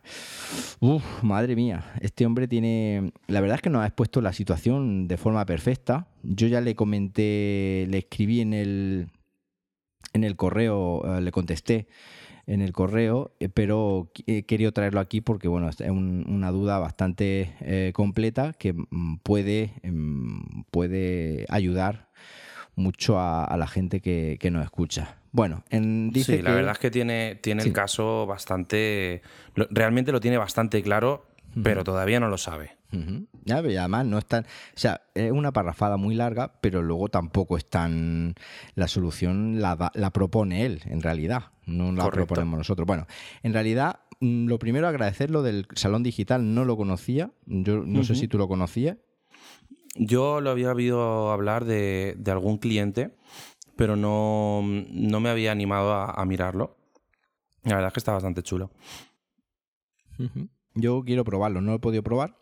Uf, 0.80 1.22
madre 1.22 1.56
mía, 1.56 1.94
este 2.02 2.26
hombre 2.26 2.48
tiene... 2.48 3.12
La 3.28 3.42
verdad 3.42 3.58
es 3.58 3.62
que 3.62 3.70
nos 3.70 3.84
ha 3.84 3.86
expuesto 3.86 4.22
la 4.22 4.34
situación 4.34 5.08
de 5.08 5.18
forma 5.18 5.46
perfecta. 5.46 6.08
Yo 6.24 6.48
ya 6.48 6.62
le 6.62 6.74
comenté, 6.74 7.86
le 7.90 8.00
escribí 8.00 8.42
en 8.42 8.54
el, 8.54 9.08
en 10.14 10.24
el 10.24 10.36
correo, 10.36 11.04
eh, 11.06 11.22
le 11.22 11.32
contesté 11.32 11.88
en 12.48 12.62
el 12.62 12.74
correo, 12.74 13.32
eh, 13.40 13.50
pero 13.50 14.12
he 14.28 14.44
querido 14.44 14.72
traerlo 14.72 15.00
aquí 15.00 15.22
porque 15.22 15.48
bueno, 15.48 15.70
es 15.70 15.80
una 15.82 16.52
duda 16.52 16.80
bastante 16.80 17.54
eh, 17.62 17.92
completa 17.94 18.54
que 18.54 18.74
mm, 18.74 19.18
puede, 19.24 19.74
em, 19.84 20.64
puede 20.72 21.46
ayudar 21.50 22.10
mucho 22.76 23.20
a, 23.20 23.56
la 23.58 23.68
gente 23.68 24.02
que, 24.02 24.50
nos 24.52 24.64
escucha. 24.64 25.18
Bueno, 25.32 25.64
en, 25.70 26.12
dice 26.12 26.38
sí, 26.38 26.42
la 26.42 26.52
verdad 26.52 26.74
es 26.74 26.80
que 26.80 26.92
tiene, 26.92 27.36
tiene 27.36 27.64
el 27.64 27.74
caso 27.74 28.26
bastante, 28.26 29.22
realmente 29.70 30.12
lo 30.12 30.20
tiene 30.20 30.38
bastante 30.38 30.82
claro, 30.82 31.26
pero 31.64 31.84
todavía 31.84 32.20
no 32.20 32.30
lo 32.30 32.38
sabe. 32.38 32.78
Ya, 33.46 33.58
además 33.58 34.06
no 34.06 34.18
es 34.18 34.26
tan. 34.26 34.44
O 34.44 34.48
sea, 34.80 35.02
es 35.16 35.32
una 35.32 35.52
parrafada 35.52 35.98
muy 35.98 36.16
larga, 36.16 36.54
pero 36.62 36.82
luego 36.82 37.10
tampoco 37.10 37.58
es 37.58 37.66
tan. 37.66 38.36
La 38.76 38.88
solución 38.88 39.62
la, 39.62 39.92
la 39.94 40.10
propone 40.12 40.66
él, 40.66 40.82
en 40.86 41.02
realidad. 41.02 41.46
No 41.72 41.92
la 41.92 42.10
proponemos 42.10 42.58
nosotros. 42.58 42.86
Bueno, 42.86 43.08
en 43.44 43.54
realidad, 43.54 44.02
mm, 44.20 44.48
lo 44.48 44.60
primero 44.60 44.88
agradecer 44.88 45.32
lo 45.32 45.42
del 45.44 45.68
salón 45.76 46.04
digital, 46.04 46.54
no 46.54 46.66
lo 46.66 46.78
conocía. 46.78 47.32
Yo 47.46 47.84
no 47.86 48.04
sé 48.04 48.16
si 48.16 48.28
tú 48.28 48.38
lo 48.38 48.48
conocías. 48.48 48.98
Yo 49.96 50.40
lo 50.40 50.52
había 50.52 50.72
oído 50.72 51.32
hablar 51.32 51.66
de, 51.66 52.18
algún 52.28 52.58
cliente, 52.58 53.16
pero 53.76 53.96
no, 53.96 54.62
me 54.64 55.30
había 55.30 55.52
animado 55.52 55.94
a, 55.94 56.26
mirarlo. 56.26 56.78
La 57.64 57.76
verdad 57.76 57.88
es 57.88 57.94
que 57.94 58.00
está 58.00 58.14
bastante 58.14 58.44
chulo. 58.44 58.72
Yo 60.76 61.04
quiero 61.04 61.24
probarlo, 61.24 61.62
no 61.62 61.72
lo 61.72 61.78
he 61.78 61.80
podido 61.80 62.04
probar 62.04 62.36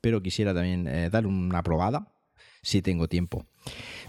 pero 0.00 0.22
quisiera 0.22 0.54
también 0.54 0.86
eh, 0.86 1.10
dar 1.10 1.26
una 1.26 1.62
probada 1.62 2.12
si 2.68 2.82
tengo 2.82 3.08
tiempo. 3.08 3.46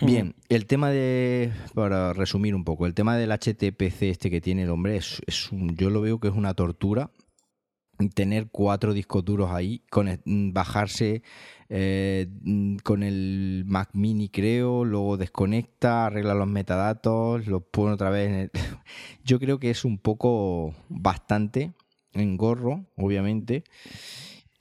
Bien, 0.01 0.35
el 0.49 0.65
tema 0.65 0.89
de, 0.89 1.51
para 1.73 2.13
resumir 2.13 2.55
un 2.55 2.63
poco, 2.63 2.85
el 2.85 2.93
tema 2.93 3.17
del 3.17 3.31
HTPC 3.31 4.03
este 4.03 4.29
que 4.29 4.41
tiene 4.41 4.63
el 4.63 4.69
hombre, 4.69 4.97
es, 4.97 5.21
yo 5.49 5.89
lo 5.89 6.01
veo 6.01 6.19
que 6.19 6.27
es 6.27 6.33
una 6.33 6.53
tortura 6.53 7.09
tener 8.07 8.47
cuatro 8.49 8.93
discos 8.93 9.25
duros 9.25 9.51
ahí, 9.51 9.81
con, 9.89 10.07
mm, 10.23 10.53
bajarse 10.53 11.21
eh, 11.67 12.27
mm, 12.41 12.77
con 12.77 13.03
el 13.03 13.63
Mac 13.65 13.89
Mini 13.93 14.29
creo, 14.29 14.85
luego 14.85 15.17
desconecta, 15.17 16.05
arregla 16.05 16.33
los 16.33 16.47
metadatos, 16.47 17.47
los 17.47 17.63
pone 17.63 17.93
otra 17.93 18.09
vez. 18.09 18.51
Yo 19.25 19.39
creo 19.39 19.59
que 19.59 19.69
es 19.69 19.83
un 19.83 19.97
poco 19.97 20.73
bastante 20.87 21.73
engorro, 22.13 22.85
obviamente. 22.95 23.63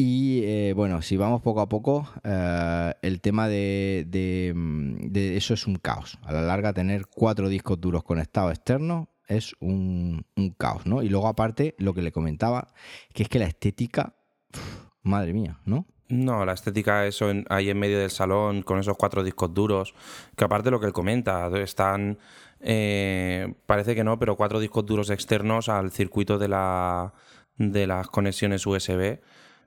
Y 0.00 0.44
eh, 0.44 0.74
bueno, 0.76 1.02
si 1.02 1.16
vamos 1.16 1.42
poco 1.42 1.61
a 1.61 1.68
poco, 1.68 2.08
eh, 2.22 2.94
el 3.02 3.20
tema 3.20 3.48
de, 3.48 4.52
mm, 4.54 5.08
de, 5.11 5.37
eso 5.37 5.54
es 5.54 5.66
un 5.66 5.74
caos. 5.74 6.20
A 6.22 6.32
la 6.32 6.40
larga, 6.40 6.72
tener 6.72 7.06
cuatro 7.08 7.48
discos 7.48 7.80
duros 7.80 8.04
conectados 8.04 8.52
externos 8.52 9.08
es 9.26 9.56
un, 9.58 10.24
caos, 10.56 10.87
¿no? 10.87 11.02
Y 11.02 11.08
luego, 11.08 11.26
aparte, 11.26 11.74
lo 11.78 11.94
que 11.94 12.02
le 12.02 12.12
comentaba, 12.12 12.68
que 13.12 13.24
es 13.24 13.28
que 13.28 13.40
la 13.40 13.46
estética, 13.46 14.14
madre 15.02 15.32
mía, 15.32 15.58
¿no? 15.64 15.84
No, 16.08 16.46
la 16.46 16.52
estética, 16.52 17.04
eso 17.04 17.32
ahí 17.50 17.68
en 17.68 17.78
medio 17.80 17.98
del 17.98 18.11
salón, 18.11 18.62
con 18.62 18.78
esos 18.78 18.96
cuatro 18.96 19.24
discos 19.24 19.52
duros, 19.52 19.94
que 20.37 20.44
aparte 20.44 20.70
lo 20.70 20.78
que 20.78 20.87
él 20.87 20.92
comenta, 20.92 21.50
están, 21.58 22.18
eh, 22.61 23.52
parece 23.66 23.96
que 23.96 24.04
no, 24.04 24.16
pero 24.16 24.37
cuatro 24.37 24.61
discos 24.61 24.87
duros 24.87 25.11
externos 25.11 25.68
al 25.68 25.90
circuito 25.90 26.38
de, 26.38 26.46
la, 26.46 27.12
de 27.56 27.88
las 27.88 28.06
conexiones 28.06 28.64
USB 28.64 29.18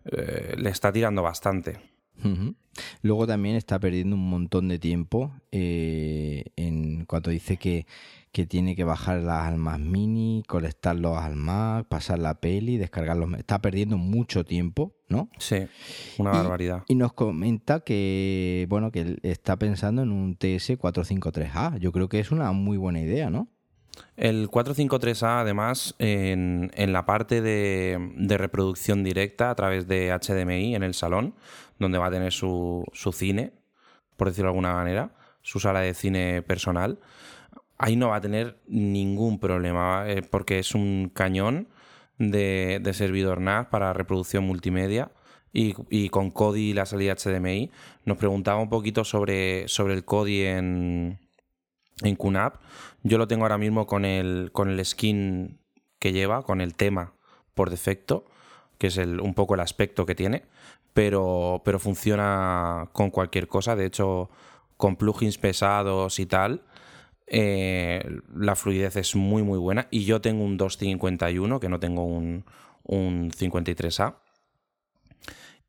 eh, 0.05 0.55
le 0.57 0.69
está 0.69 0.91
tirando 0.91 1.21
bastante. 1.21 1.79
Luego 3.01 3.27
también 3.27 3.55
está 3.55 3.79
perdiendo 3.79 4.15
un 4.15 4.29
montón 4.29 4.67
de 4.67 4.79
tiempo 4.79 5.31
eh, 5.51 6.45
en 6.55 7.05
cuanto 7.05 7.29
dice 7.29 7.57
que, 7.57 7.85
tiene 8.47 8.75
que 8.75 8.83
bajar 8.85 9.21
las 9.21 9.45
almas 9.45 9.79
mini, 9.79 10.43
conectarlos 10.47 11.17
al 11.17 11.35
Mac, 11.35 11.87
pasar 11.87 12.19
la 12.19 12.35
peli, 12.35 12.77
descargarlos. 12.77 13.33
Está 13.37 13.59
perdiendo 13.59 13.97
mucho 13.97 14.45
tiempo, 14.45 14.93
¿no? 15.09 15.29
Sí, 15.37 15.67
una 16.17 16.31
barbaridad. 16.31 16.83
Y 16.87 16.95
nos 16.95 17.11
comenta 17.11 17.81
que, 17.81 18.65
bueno, 18.69 18.91
que 18.91 19.17
está 19.23 19.57
pensando 19.57 20.03
en 20.03 20.11
un 20.11 20.37
TS453A. 20.37 21.77
Yo 21.79 21.91
creo 21.91 22.07
que 22.07 22.19
es 22.19 22.31
una 22.31 22.51
muy 22.53 22.77
buena 22.77 23.01
idea, 23.01 23.29
¿no? 23.29 23.49
El 24.15 24.49
453A, 24.49 25.41
además, 25.41 25.95
en, 25.99 26.71
la 26.75 27.05
parte 27.05 27.41
de, 27.41 28.37
reproducción 28.37 29.03
directa 29.03 29.49
a 29.49 29.55
través 29.55 29.87
de 29.87 30.11
HDMI 30.11 30.75
en 30.75 30.83
el 30.83 30.93
salón, 30.93 31.35
donde 31.79 31.97
va 31.97 32.07
a 32.07 32.11
tener 32.11 32.31
su, 32.31 32.85
cine, 33.13 33.53
por 34.17 34.27
decirlo 34.27 34.49
de 34.49 34.51
alguna 34.51 34.73
manera, 34.73 35.11
su 35.41 35.59
sala 35.59 35.81
de 35.81 35.93
cine 35.93 36.41
personal, 36.43 36.99
ahí 37.77 37.95
no 37.95 38.09
va 38.09 38.17
a 38.17 38.21
tener 38.21 38.57
ningún 38.67 39.39
problema, 39.39 40.03
eh, 40.07 40.21
porque 40.21 40.59
es 40.59 40.75
un 40.75 41.11
cañón 41.13 41.67
de, 42.19 42.91
servidor 42.93 43.41
NAS 43.41 43.67
para 43.67 43.93
reproducción 43.93 44.43
multimedia. 44.43 45.11
Y, 45.53 46.07
con 46.09 46.31
Kodi 46.31 46.69
y 46.69 46.73
la 46.73 46.85
salida 46.85 47.15
HDMI, 47.15 47.71
nos 48.05 48.17
preguntaba 48.17 48.61
un 48.61 48.69
poquito 48.69 49.03
sobre, 49.03 49.67
sobre 49.67 49.95
el 49.95 50.05
Kodi 50.05 50.43
en, 50.43 51.19
en 52.03 52.15
QNAP. 52.15 52.55
Yo 53.03 53.17
lo 53.17 53.27
tengo 53.27 53.43
ahora 53.43 53.57
mismo 53.57 53.87
con 53.87 54.05
el, 54.05 54.49
con 54.51 54.69
el 54.69 54.83
skin 54.85 55.59
que 55.99 56.13
lleva, 56.13 56.43
con 56.43 56.61
el 56.61 56.75
tema 56.75 57.13
por 57.53 57.69
defecto, 57.69 58.25
que 58.77 58.87
es 58.87 58.97
el, 58.97 59.19
un 59.19 59.33
poco 59.33 59.55
el 59.55 59.59
aspecto 59.59 60.05
que 60.05 60.15
tiene, 60.15 60.43
pero, 60.93 61.61
pero 61.65 61.79
funciona 61.79 62.89
con 62.91 63.09
cualquier 63.09 63.47
cosa. 63.47 63.75
De 63.75 63.85
hecho, 63.85 64.29
con 64.77 64.95
plugins 64.95 65.37
pesados 65.37 66.19
y 66.19 66.25
tal, 66.25 66.63
eh, 67.27 68.03
la 68.35 68.55
fluidez 68.55 68.95
es 68.97 69.15
muy 69.15 69.43
muy 69.43 69.57
buena. 69.57 69.87
Y 69.91 70.05
yo 70.05 70.21
tengo 70.21 70.43
un 70.43 70.57
251, 70.57 71.59
que 71.59 71.69
no 71.69 71.79
tengo 71.79 72.03
un, 72.03 72.45
un 72.83 73.31
53A. 73.31 74.15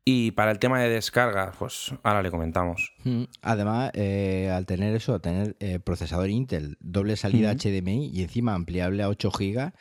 Y 0.05 0.31
para 0.31 0.51
el 0.51 0.59
tema 0.59 0.81
de 0.81 0.89
descarga, 0.89 1.53
pues 1.57 1.93
ahora 2.03 2.21
le 2.21 2.29
comentamos. 2.29 2.93
Mm, 3.05 3.23
además, 3.41 3.91
eh, 3.93 4.51
al 4.53 4.65
tener 4.65 4.93
eso, 4.95 5.13
al 5.13 5.21
tener 5.21 5.55
eh, 5.59 5.79
procesador 5.79 6.29
Intel, 6.29 6.77
doble 6.81 7.15
salida 7.15 7.53
HDMI 7.55 8.11
y 8.13 8.21
encima 8.21 8.53
ampliable 8.53 9.01
a 9.03 9.09
8 9.09 9.31
GB, 9.31 9.71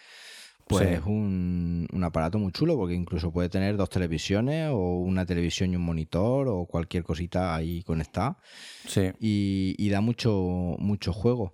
pues 0.68 0.88
es 0.88 1.04
un, 1.04 1.88
aparato 2.04 2.38
muy 2.38 2.52
chulo 2.52 2.76
porque 2.76 2.94
incluso 2.94 3.32
puede 3.32 3.48
tener 3.48 3.76
dos 3.76 3.90
televisiones 3.90 4.70
o 4.70 5.00
una 5.00 5.26
televisión 5.26 5.72
y 5.72 5.76
un 5.76 5.82
monitor 5.82 6.48
o 6.48 6.66
cualquier 6.66 7.02
cosita 7.02 7.54
ahí 7.54 7.82
conectada. 7.82 8.38
Sí. 8.86 9.10
Y, 9.20 9.90
da 9.90 10.00
mucho, 10.00 10.76
mucho 10.78 11.12
juego. 11.12 11.52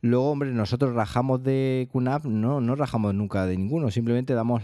Luego, 0.00 0.30
hombre, 0.30 0.52
nosotros 0.52 0.94
rajamos 0.94 1.42
de 1.42 1.88
QNAP, 1.90 2.26
no, 2.26 2.60
no 2.60 2.74
rajamos 2.76 3.14
nunca 3.14 3.46
de 3.46 3.56
ninguno, 3.56 3.90
simplemente 3.90 4.32
damos... 4.32 4.62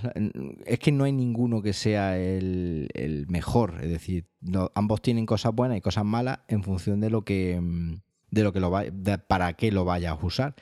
Es 0.64 0.78
que 0.78 0.92
no 0.92 1.04
hay 1.04 1.12
ninguno 1.12 1.60
que 1.60 1.72
sea 1.72 2.16
el, 2.16 3.26
mejor, 3.28 3.80
es 3.82 3.90
decir, 3.90 4.28
ambos 4.74 5.02
tienen 5.02 5.26
cosas 5.26 5.52
buenas 5.52 5.78
y 5.78 5.80
cosas 5.80 6.04
malas 6.04 6.40
en 6.46 6.62
función 6.62 7.00
de 7.00 7.10
lo 7.10 7.22
que... 7.22 7.60
de 8.30 8.42
lo 8.44 8.52
que 8.52 8.60
lo 8.60 8.70
va, 8.70 8.84
para 9.26 9.54
qué 9.54 9.72
lo 9.72 9.84
vayas 9.84 10.12
a 10.12 10.24
usar. 10.24 10.54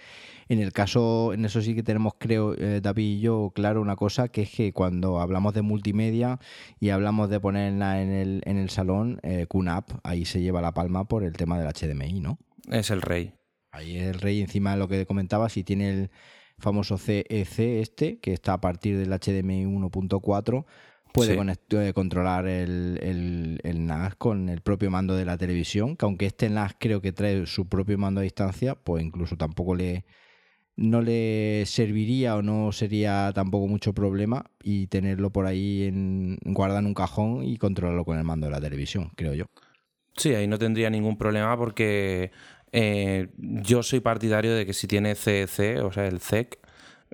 En 0.49 0.59
el 0.59 0.73
caso, 0.73 1.33
en 1.35 1.45
eso 1.45 1.61
sí 1.61 1.75
que 1.75 1.83
tenemos, 1.83 2.15
creo, 2.19 2.55
eh, 2.55 2.81
David 2.83 3.19
y 3.19 3.21
yo, 3.21 3.53
claro 3.55 3.81
una 3.81 3.97
cosa, 3.97 4.29
que 4.29 4.43
es 4.43 4.51
que 4.51 4.73
cuando 4.73 5.21
hablamos 5.21 5.53
de 5.55 5.63
multimedia 5.63 6.41
y 6.81 6.91
hablamos 6.91 7.29
de 7.29 7.41
ponerla 7.41 8.03
en 8.03 8.11
el, 8.11 8.43
en 8.47 8.57
el 8.57 8.71
salón, 8.71 9.21
eh, 9.23 9.47
QNAP 9.49 9.91
ahí 10.03 10.25
se 10.25 10.41
lleva 10.41 10.63
la 10.63 10.73
palma 10.73 11.09
por 11.09 11.25
el 11.25 11.35
tema 11.35 11.59
del 11.59 11.69
HDMI, 11.69 12.21
¿no? 12.21 12.39
Es 12.71 12.91
el 12.91 13.03
rey. 13.03 13.35
Ahí 13.73 13.97
el 13.97 14.15
rey, 14.15 14.41
encima 14.41 14.73
de 14.73 14.77
lo 14.77 14.87
que 14.87 15.07
comentaba, 15.07 15.49
si 15.49 15.65
tiene 15.65 15.91
el 15.91 16.11
famoso 16.59 16.99
CEC 16.99 17.59
este, 17.59 18.19
que 18.19 18.33
está 18.33 18.53
a 18.53 18.61
partir 18.61 18.99
del 18.99 19.11
HDMI 19.11 19.65
1.4, 19.65 20.65
puede 21.13 21.39
eh, 21.89 21.93
controlar 21.93 22.47
el, 22.47 23.61
NAS 23.63 24.15
con 24.17 24.49
el 24.49 24.61
propio 24.61 24.91
mando 24.91 25.17
de 25.17 25.25
la 25.25 25.37
televisión, 25.37 25.97
que 25.97 26.05
aunque 26.05 26.27
este 26.27 26.51
NAS 26.51 26.75
creo 26.79 27.01
que 27.01 27.13
trae 27.13 27.47
su 27.47 27.67
propio 27.67 27.99
mando 27.99 28.21
a 28.21 28.25
distancia, 28.25 28.75
pues 28.75 29.05
incluso 29.05 29.37
tampoco 29.37 29.75
le 29.75 30.05
no 30.75 31.03
le 31.03 31.65
serviría 31.67 32.35
o 32.35 32.43
no 32.43 32.73
sería 32.73 33.31
tampoco 33.35 33.69
mucho 33.69 33.93
problema 33.93 34.47
y 34.63 34.87
tenerlo 34.87 35.31
por 35.31 35.47
ahí 35.47 35.83
en 35.85 36.39
guardar 36.45 36.81
en 36.81 36.87
un 36.87 36.95
cajón 36.95 37.45
y 37.45 37.59
controlarlo 37.59 38.07
con 38.07 38.17
el 38.17 38.25
mando 38.25 38.47
de 38.47 38.53
la 38.53 38.61
televisión, 38.61 39.11
creo 39.15 39.35
yo. 39.35 39.45
Sí, 40.17 40.35
ahí 40.35 40.47
no 40.47 40.59
tendría 40.59 40.89
ningún 40.91 41.17
problema 41.17 41.57
porque 41.57 42.31
eh, 42.73 43.29
yo 43.37 43.83
soy 43.83 44.01
partidario 44.01 44.55
de 44.55 44.67
que 44.67 44.73
si 44.73 44.87
tiene 44.87 45.15
CEC, 45.15 45.85
o 45.85 45.93
sea, 45.93 46.07
el 46.07 46.21
CEC, 46.21 46.59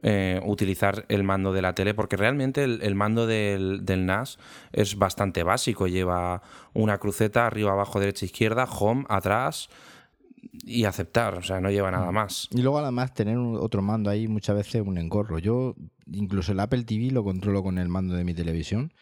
eh, 0.03 0.41
utilizar 0.45 1.05
el 1.09 1.25
mando 1.25 1.53
de 1.53 1.61
la 1.61 1.75
tele, 1.75 1.93
porque 1.93 2.17
realmente 2.17 2.63
el, 2.63 2.95
mando 2.95 3.27
del, 3.27 3.83
NAS 3.85 4.39
es 4.73 4.97
bastante 4.97 5.43
básico. 5.43 5.89
Lleva 5.89 6.43
una 6.73 6.99
cruceta 6.99 7.47
arriba, 7.47 7.73
abajo, 7.73 7.99
derecha, 7.99 8.25
izquierda, 8.25 8.65
home, 8.65 9.05
atrás 9.09 9.69
y 10.65 10.85
aceptar, 10.85 11.35
o 11.35 11.43
sea, 11.43 11.61
no 11.61 11.71
lleva 11.71 11.91
nada 11.91 12.13
más. 12.13 12.49
Y 12.53 12.63
luego 12.63 12.79
además 12.79 13.13
tener 13.13 13.39
otro 13.39 13.83
mando 13.83 14.09
ahí 14.09 14.29
muchas 14.29 14.55
veces 14.55 14.83
un 14.87 14.99
engorro. 14.99 15.41
Yo 15.41 15.75
incluso 16.13 16.53
el 16.53 16.61
Apple 16.61 16.85
TV 16.85 17.11
lo 17.11 17.25
controlo 17.25 17.65
con 17.65 17.79
el 17.79 17.89
mando 17.89 18.15
de 18.15 18.23
mi 18.23 18.35
televisión 18.35 18.93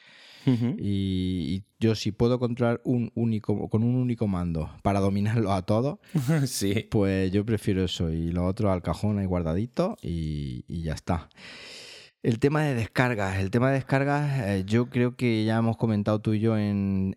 y, 0.78 1.62
yo 1.78 1.94
si 1.94 2.10
puedo 2.10 2.38
controlar 2.38 2.80
un 2.84 3.12
único, 3.14 3.68
con 3.68 3.82
un 3.82 3.96
único 3.96 4.26
mando 4.26 4.70
para 4.82 5.00
dominarlo 5.00 5.52
a 5.52 5.62
todos, 5.62 5.98
sí. 6.46 6.86
pues 6.90 7.30
yo 7.32 7.44
prefiero 7.44 7.84
eso 7.84 8.10
y 8.10 8.30
lo 8.32 8.46
otro 8.46 8.72
al 8.72 8.82
cajón 8.82 9.18
ahí 9.18 9.26
guardadito 9.26 9.96
y, 10.00 10.64
ya 10.68 10.94
está. 10.94 11.28
El 12.22 12.40
tema 12.40 12.62
de 12.62 12.74
descargas, 12.74 13.38
el 13.38 13.50
tema 13.50 13.68
de 13.68 13.74
descargas, 13.74 14.40
eh, 14.48 14.64
yo 14.66 14.88
creo 14.90 15.14
que 15.16 15.44
ya 15.44 15.58
hemos 15.58 15.76
comentado 15.76 16.20
tú 16.20 16.32
y 16.32 16.40
yo 16.40 16.58
en, 16.58 17.14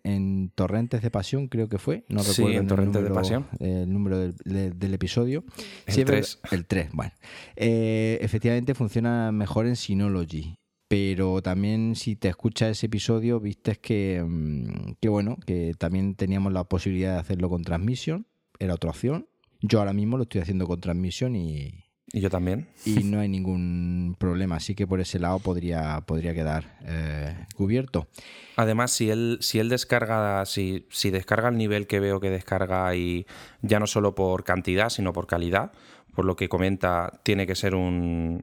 Torrentes 0.54 1.02
de 1.02 1.10
Pasión, 1.10 1.48
creo 1.48 1.68
que 1.68 1.78
fue, 1.78 2.04
no 2.08 2.22
sí, 2.22 2.42
recuerdo 2.42 2.60
en 2.60 2.66
Torrentes 2.66 3.02
de 3.02 3.10
Pasión, 3.10 3.46
el 3.58 3.92
número 3.92 4.18
del, 4.18 4.94
episodio. 4.94 5.42
El 5.86 6.04
3. 6.04 6.40
El 6.52 6.66
3, 6.66 6.90
bueno. 6.92 7.12
Eh, 7.56 8.18
efectivamente 8.20 8.74
funciona 8.74 9.32
mejor 9.32 9.66
en 9.66 9.74
Synology 9.74 10.60
pero 10.90 11.40
también 11.40 11.94
si 11.94 12.16
te 12.16 12.26
escuchas 12.26 12.70
ese 12.70 12.86
episodio 12.86 13.38
viste 13.38 13.78
mm, 14.24 14.94
que, 15.00 15.08
bueno, 15.08 15.36
que 15.46 15.72
también 15.78 16.16
teníamos 16.16 16.52
la 16.52 16.64
posibilidad 16.64 17.12
de 17.14 17.20
hacerlo 17.20 17.48
con 17.48 17.62
transmisión, 17.62 18.26
era 18.58 18.74
otra 18.74 18.90
opción. 18.90 19.28
Yo 19.60 19.78
ahora 19.78 19.92
mismo 19.92 20.16
lo 20.16 20.24
estoy 20.24 20.40
haciendo 20.40 20.66
con 20.66 20.80
transmisión 20.80 21.36
y... 21.36 21.84
Y 22.12 22.20
yo 22.20 22.28
también. 22.28 22.66
Y 22.84 22.94
no 23.04 23.20
hay 23.20 23.28
ningún 23.28 24.16
problema, 24.18 24.56
así 24.56 24.74
que 24.74 24.84
por 24.84 25.00
ese 25.00 25.20
lado 25.20 25.38
podría, 25.38 26.00
podría 26.00 26.34
quedar 26.34 26.76
eh, 26.84 27.36
cubierto. 27.54 28.08
Además, 28.56 28.90
si 28.90 29.10
él, 29.10 29.38
si 29.42 29.60
él 29.60 29.68
descarga, 29.68 30.44
si, 30.44 30.88
si 30.90 31.10
descarga 31.10 31.50
el 31.50 31.56
nivel 31.56 31.86
que 31.86 32.00
veo 32.00 32.18
que 32.18 32.30
descarga 32.30 32.96
y 32.96 33.26
ya 33.62 33.78
no 33.78 33.86
solo 33.86 34.16
por 34.16 34.42
cantidad, 34.42 34.88
sino 34.88 35.12
por 35.12 35.28
calidad, 35.28 35.70
por 36.16 36.24
lo 36.24 36.34
que 36.34 36.48
comenta, 36.48 37.20
tiene 37.22 37.46
que 37.46 37.54
ser 37.54 37.76
un, 37.76 38.42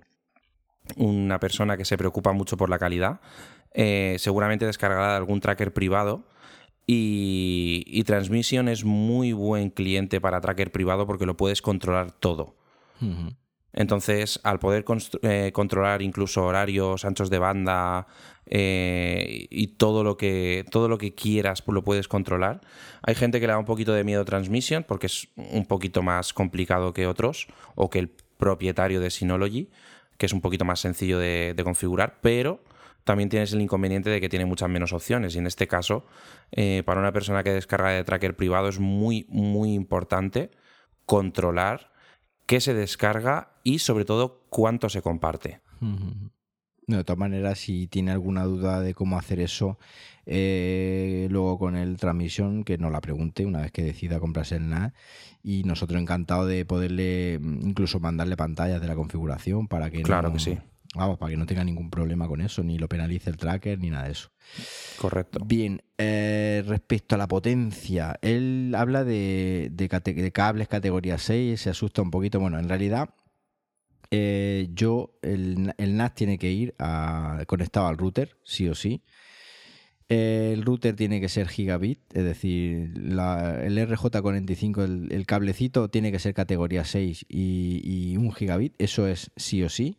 una 0.96 1.40
persona 1.40 1.78
que 1.78 1.86
se 1.86 1.98
preocupa 1.98 2.32
mucho 2.32 2.58
por 2.58 2.70
la 2.70 2.80
calidad, 2.80 3.20
eh, 3.74 4.16
seguramente 4.20 4.66
descargará 4.66 5.16
algún 5.16 5.40
tracker 5.40 5.74
privado. 5.74 6.24
Y, 6.90 8.02
Transmission 8.06 8.70
es 8.70 8.86
muy 8.86 9.34
buen 9.34 9.70
cliente 9.70 10.22
para 10.22 10.40
tracker 10.40 10.72
privado 10.72 11.06
porque 11.06 11.26
lo 11.26 11.36
puedes 11.36 11.62
controlar 11.62 12.12
todo. 12.12 12.56
Entonces, 13.74 14.40
al 14.44 14.60
poder 14.60 14.86
eh, 15.22 15.52
controlar 15.54 16.02
incluso 16.02 16.46
horarios, 16.46 17.06
anchos 17.06 17.30
de 17.30 17.38
banda 17.38 18.08
eh, 18.46 19.48
y 19.52 19.68
todo 19.68 20.04
lo 20.04 20.16
que 20.18 20.66
todo 20.72 20.88
lo 20.88 20.98
que 20.98 21.14
quieras, 21.14 21.62
pues 21.62 21.76
lo 21.76 21.84
puedes 21.84 22.08
controlar. 22.08 22.62
Hay 23.04 23.14
gente 23.14 23.40
que 23.40 23.48
le 23.48 23.54
da 23.54 23.60
un 23.60 23.66
poquito 23.66 23.94
de 23.94 24.04
miedo 24.04 24.22
a 24.22 24.26
Transmission 24.26 24.84
porque 24.88 25.08
es 25.08 25.28
un 25.36 25.66
poquito 25.66 26.02
más 26.02 26.34
complicado 26.34 26.94
que 26.94 27.06
otros 27.06 27.48
o 27.76 27.90
que 27.90 28.00
el 28.00 28.10
propietario 28.10 29.02
de 29.02 29.12
Synology 29.12 29.70
que 30.18 30.26
es 30.26 30.34
un 30.34 30.42
poquito 30.42 30.66
más 30.66 30.80
sencillo 30.80 31.20
de, 31.20 31.60
configurar, 31.64 32.20
pero 32.22 32.64
también 33.04 33.30
tienes 33.30 33.54
el 33.54 33.62
inconveniente 33.62 34.10
de 34.10 34.20
que 34.20 34.30
tiene 34.30 34.46
muchas 34.46 34.70
menos 34.70 34.92
opciones. 34.92 35.36
Y 35.36 35.40
en 35.40 35.48
este 35.48 35.68
caso, 35.68 36.06
eh, 36.52 36.84
para 36.86 37.00
una 37.00 37.14
persona 37.14 37.44
que 37.44 37.52
descarga 37.52 37.92
de 37.92 38.04
tracker 38.04 38.36
privado 38.36 38.68
es 38.68 38.80
muy, 38.80 39.26
muy 39.30 39.74
importante 39.74 40.52
controlar 41.06 41.94
qué 42.46 42.60
se 42.60 42.74
descarga 42.74 43.60
y 43.64 43.80
sobre 43.80 44.06
todo 44.06 44.46
cuánto 44.50 44.90
se 44.90 45.02
comparte. 45.02 45.62
De 46.88 47.04
todas 47.04 47.20
maneras, 47.20 47.60
si 47.60 47.88
tiene 47.88 48.12
alguna 48.12 48.46
duda 48.46 48.80
de 48.80 48.94
cómo 48.94 49.20
hacer 49.20 49.42
eso, 49.42 49.78
eh, 50.26 51.28
luego 51.30 51.60
con 51.60 51.76
el 51.76 51.98
transmisión, 51.98 52.64
que 52.64 52.78
nos 52.78 52.94
la 52.94 53.02
pregunte 53.02 53.46
una 53.46 53.60
vez 53.60 53.74
que 53.74 53.84
decida 53.84 54.22
comprarse 54.22 54.56
el 54.56 54.70
NAS. 54.70 54.94
Y 55.44 55.64
nosotros 55.64 56.02
encantados 56.02 56.48
de 56.48 56.64
poderle 56.64 57.40
mm, 57.42 57.68
incluso 57.68 58.00
mandarle 58.00 58.38
pantallas 58.38 58.80
de 58.80 58.88
la 58.88 58.96
configuración 58.96 59.68
para 59.68 59.90
que 59.90 60.02
claro 60.02 60.32
que 60.32 60.40
sí. 60.40 60.58
Vamos, 60.96 61.18
para 61.18 61.32
que 61.32 61.38
no 61.38 61.46
tenga 61.46 61.66
ningún 61.66 61.90
problema 61.90 62.26
con 62.26 62.40
eso, 62.40 62.64
ni 62.64 62.78
lo 62.78 62.88
penalice 62.88 63.30
el 63.30 63.36
tracker, 63.36 63.78
ni 63.80 63.90
nada 63.90 64.06
de 64.06 64.12
eso. 64.12 64.30
Correcto. 64.98 65.40
Bien, 65.46 65.82
eh, 65.98 66.64
respecto 66.66 67.16
a 67.16 67.18
la 67.18 67.28
potencia, 67.28 68.18
él 68.22 68.74
habla 68.76 69.04
de, 69.04 69.70
de 69.74 70.32
cables 70.32 70.70
categoría 70.70 71.18
6, 71.18 71.60
se 71.60 71.70
asusta 71.70 72.02
un 72.02 72.12
poquito. 72.12 72.40
Bueno, 72.40 72.58
en 72.58 72.70
realidad 72.70 73.10
eh, 74.12 74.70
yo, 74.74 75.12
el, 75.22 75.74
NAS 75.78 76.16
tiene 76.16 76.38
que 76.38 76.52
ir 76.52 76.76
conectado 77.48 77.88
al 77.88 77.98
router, 77.98 78.38
sí 78.44 78.68
o 78.70 78.76
sí. 78.76 79.02
El 80.10 80.64
router 80.64 80.96
tiene 80.96 81.20
que 81.20 81.28
ser 81.28 81.50
gigabit, 81.50 82.00
es 82.14 82.24
decir, 82.24 82.94
el 82.96 83.18
RJ45, 83.20 85.12
el, 85.12 85.26
cablecito 85.26 85.90
tiene 85.90 86.14
que 86.14 86.20
ser 86.20 86.34
categoría 86.34 86.86
6 86.86 87.26
y, 87.28 88.16
1 88.18 88.32
gigabit, 88.32 88.74
eso 88.78 89.06
es 89.08 89.32
sí 89.36 89.64
o 89.64 89.70
sí. 89.70 89.98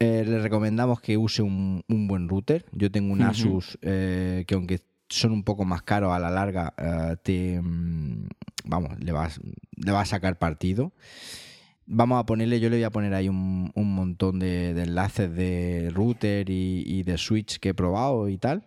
Eh, 0.00 0.24
le 0.26 0.40
recomendamos 0.40 1.00
que 1.00 1.16
use 1.16 1.42
un, 1.42 1.84
buen 1.86 2.28
router. 2.28 2.64
Yo 2.72 2.90
tengo 2.90 3.12
un 3.12 3.22
Asus 3.22 3.78
eh, 3.82 4.44
que 4.46 4.54
aunque 4.54 4.80
son 5.08 5.32
un 5.32 5.44
poco 5.44 5.64
más 5.64 5.82
caros 5.82 6.12
a 6.12 6.18
la 6.18 6.30
larga, 6.30 6.74
te, 7.22 7.60
mm, 7.60 8.28
vamos, 8.64 8.98
le 8.98 9.12
vas, 9.12 9.38
le 9.76 9.92
vas 9.92 10.08
a 10.08 10.16
sacar 10.16 10.38
partido. 10.38 10.92
Vamos 11.92 12.20
a 12.20 12.24
ponerle, 12.24 12.60
yo 12.60 12.70
le 12.70 12.76
voy 12.76 12.84
a 12.84 12.90
poner 12.90 13.12
ahí 13.14 13.28
un, 13.28 13.72
montón 13.74 14.38
de, 14.38 14.70
enlaces 14.70 15.34
de 15.34 15.90
router 15.92 16.48
y, 16.48 17.02
de 17.02 17.18
switch 17.18 17.58
que 17.58 17.70
he 17.70 17.74
probado 17.74 18.28
y 18.28 18.38
tal. 18.38 18.64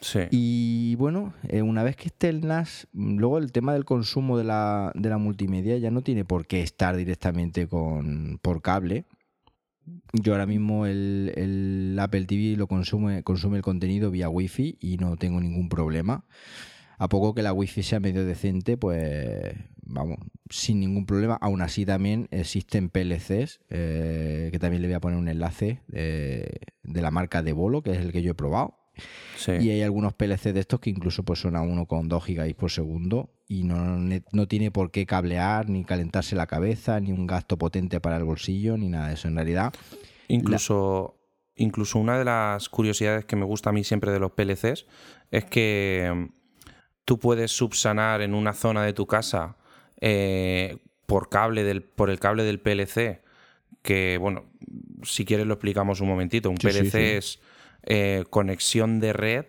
Sí. 0.00 0.20
Y 0.32 0.96
bueno, 0.96 1.32
eh, 1.48 1.62
una 1.62 1.84
vez 1.84 1.94
que 1.94 2.08
esté 2.08 2.28
el 2.28 2.44
NAS, 2.44 2.88
luego 2.92 3.38
el 3.38 3.52
tema 3.52 3.72
del 3.72 3.84
consumo 3.84 4.36
de 4.36 4.42
la, 4.42 4.92
multimedia 5.20 5.78
ya 5.78 5.92
no 5.92 6.02
tiene 6.02 6.24
por 6.24 6.48
qué 6.48 6.60
estar 6.60 6.96
directamente 6.96 7.68
con, 7.68 8.40
por 8.42 8.62
cable. 8.62 9.04
Yo 10.12 10.32
ahora 10.32 10.46
mismo 10.46 10.86
el, 10.86 11.96
Apple 12.00 12.24
TV 12.24 12.56
lo 12.56 12.66
consume, 12.66 13.22
consume 13.22 13.58
el 13.58 13.62
contenido 13.62 14.10
vía 14.10 14.28
Wi-Fi 14.28 14.78
y 14.80 14.96
no 14.96 15.16
tengo 15.16 15.40
ningún 15.40 15.68
problema. 15.68 16.24
A 16.98 17.08
poco 17.08 17.34
que 17.34 17.42
la 17.42 17.52
Wi-Fi 17.52 17.82
sea 17.82 18.00
medio 18.00 18.24
decente, 18.24 18.76
pues 18.76 19.54
vamos, 19.82 20.18
sin 20.50 20.80
ningún 20.80 21.06
problema. 21.06 21.38
Aún 21.40 21.62
así 21.62 21.84
también 21.84 22.28
existen 22.30 22.88
PLCs, 22.88 23.60
eh, 23.70 24.48
que 24.52 24.58
también 24.58 24.82
le 24.82 24.88
voy 24.88 24.94
a 24.94 25.00
poner 25.00 25.18
un 25.18 25.28
enlace 25.28 25.82
de, 25.88 26.60
la 26.82 27.10
marca 27.10 27.42
de 27.42 27.52
Bolo, 27.52 27.82
que 27.82 27.92
es 27.92 27.98
el 27.98 28.12
que 28.12 28.22
yo 28.22 28.32
he 28.32 28.34
probado. 28.34 28.78
Y 29.46 29.68
hay 29.68 29.82
algunos 29.82 30.14
PLC 30.14 30.54
de 30.54 30.60
estos 30.60 30.80
que 30.80 30.88
incluso 30.88 31.22
pues 31.22 31.40
son 31.40 31.54
a 31.54 31.62
1,2 31.62 32.24
GB 32.24 32.54
por 32.56 32.70
segundo 32.70 33.30
y 33.46 33.64
no, 33.64 33.98
no, 33.98 34.48
tiene 34.48 34.70
por 34.70 34.90
qué 34.90 35.04
cablear, 35.04 35.68
ni 35.68 35.84
calentarse 35.84 36.34
la 36.34 36.46
cabeza, 36.46 36.98
ni 36.98 37.12
un 37.12 37.26
gasto 37.26 37.58
potente 37.58 38.00
para 38.00 38.16
el 38.16 38.24
bolsillo, 38.24 38.78
ni 38.78 38.88
nada 38.88 39.08
de 39.08 39.14
eso. 39.14 39.28
En 39.28 39.36
realidad... 39.36 39.72
Incluso, 40.28 41.20
incluso 41.54 41.98
una 41.98 42.18
de 42.18 42.24
las 42.24 42.68
curiosidades 42.68 43.24
que 43.24 43.36
me 43.36 43.44
gusta 43.44 43.70
a 43.70 43.72
mí 43.72 43.84
siempre 43.84 44.10
de 44.10 44.18
los 44.18 44.32
PLCs 44.32 44.86
es 45.30 45.44
que 45.44 46.30
tú 47.06 47.18
puedes 47.18 47.52
subsanar 47.52 48.20
en 48.20 48.34
una 48.34 48.52
zona 48.52 48.84
de 48.84 48.92
tu 48.92 49.06
casa 49.06 49.56
eh, 50.00 50.76
por 51.06 51.30
cable 51.30 51.62
del, 51.64 51.82
por 51.82 52.10
el 52.10 52.18
cable 52.18 52.42
del 52.42 52.60
PLC, 52.60 53.22
que 53.80 54.18
bueno, 54.18 54.50
si 55.04 55.24
quieres 55.24 55.46
lo 55.46 55.54
explicamos 55.54 56.00
un 56.00 56.08
momentito. 56.08 56.50
Un 56.50 56.56
PLC 56.56 57.16
es 57.16 57.40
eh, 57.84 58.24
conexión 58.28 58.98
de 58.98 59.12
red 59.12 59.46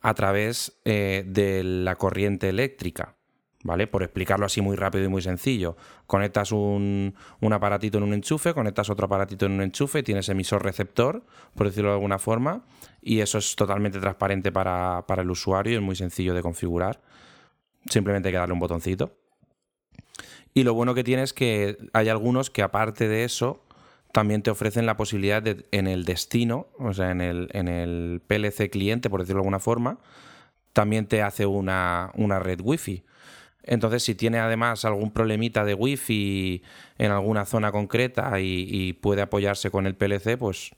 a 0.00 0.14
través 0.14 0.80
eh, 0.84 1.24
de 1.26 1.64
la 1.64 1.96
corriente 1.96 2.48
eléctrica. 2.48 3.16
¿Vale? 3.64 3.86
Por 3.86 4.02
explicarlo 4.02 4.44
así 4.44 4.60
muy 4.60 4.76
rápido 4.76 5.04
y 5.04 5.08
muy 5.08 5.22
sencillo. 5.22 5.76
Conectas 6.06 6.50
un, 6.50 7.14
aparatito 7.52 7.98
en 7.98 8.04
un 8.04 8.14
enchufe, 8.14 8.54
conectas 8.54 8.90
otro 8.90 9.06
aparatito 9.06 9.46
en 9.46 9.52
un 9.52 9.62
enchufe, 9.62 10.02
tienes 10.02 10.28
emisor 10.28 10.64
receptor, 10.64 11.22
por 11.54 11.68
decirlo 11.68 11.90
de 11.90 11.94
alguna 11.94 12.18
forma, 12.18 12.64
y 13.00 13.20
eso 13.20 13.38
es 13.38 13.54
totalmente 13.54 14.00
transparente 14.00 14.50
para, 14.50 15.04
para 15.06 15.22
el 15.22 15.30
usuario 15.30 15.74
y 15.74 15.76
es 15.76 15.82
muy 15.82 15.94
sencillo 15.94 16.34
de 16.34 16.42
configurar. 16.42 17.00
Simplemente 17.88 18.28
hay 18.28 18.32
que 18.32 18.38
darle 18.38 18.54
un 18.54 18.60
botoncito. 18.60 19.16
Y 20.54 20.64
lo 20.64 20.74
bueno 20.74 20.94
que 20.94 21.04
tiene 21.04 21.22
es 21.22 21.32
que 21.32 21.78
hay 21.92 22.08
algunos 22.08 22.50
que 22.50 22.62
aparte 22.62 23.08
de 23.08 23.24
eso 23.24 23.62
también 24.12 24.42
te 24.42 24.50
ofrecen 24.50 24.84
la 24.84 24.96
posibilidad 24.96 25.42
de 25.42 25.64
en 25.70 25.86
el 25.86 26.04
destino, 26.04 26.68
o 26.78 26.92
sea, 26.92 27.10
en 27.10 27.22
el, 27.22 27.48
en 27.52 27.68
el 27.68 28.20
PLC 28.26 28.70
cliente, 28.70 29.08
por 29.08 29.20
decirlo 29.20 29.38
de 29.38 29.44
alguna 29.44 29.58
forma, 29.58 29.98
también 30.74 31.06
te 31.06 31.22
hace 31.22 31.46
una, 31.46 32.10
una 32.14 32.38
red 32.38 32.60
Wi-Fi. 32.62 33.04
Entonces, 33.64 34.02
si 34.02 34.14
tiene 34.14 34.38
además 34.38 34.84
algún 34.84 35.12
problemita 35.12 35.64
de 35.64 35.74
Wi-Fi 35.74 36.62
en 36.98 37.10
alguna 37.10 37.44
zona 37.44 37.70
concreta 37.70 38.40
y, 38.40 38.92
puede 38.94 39.22
apoyarse 39.22 39.70
con 39.70 39.86
el 39.86 39.94
PLC, 39.94 40.36
pues 40.36 40.70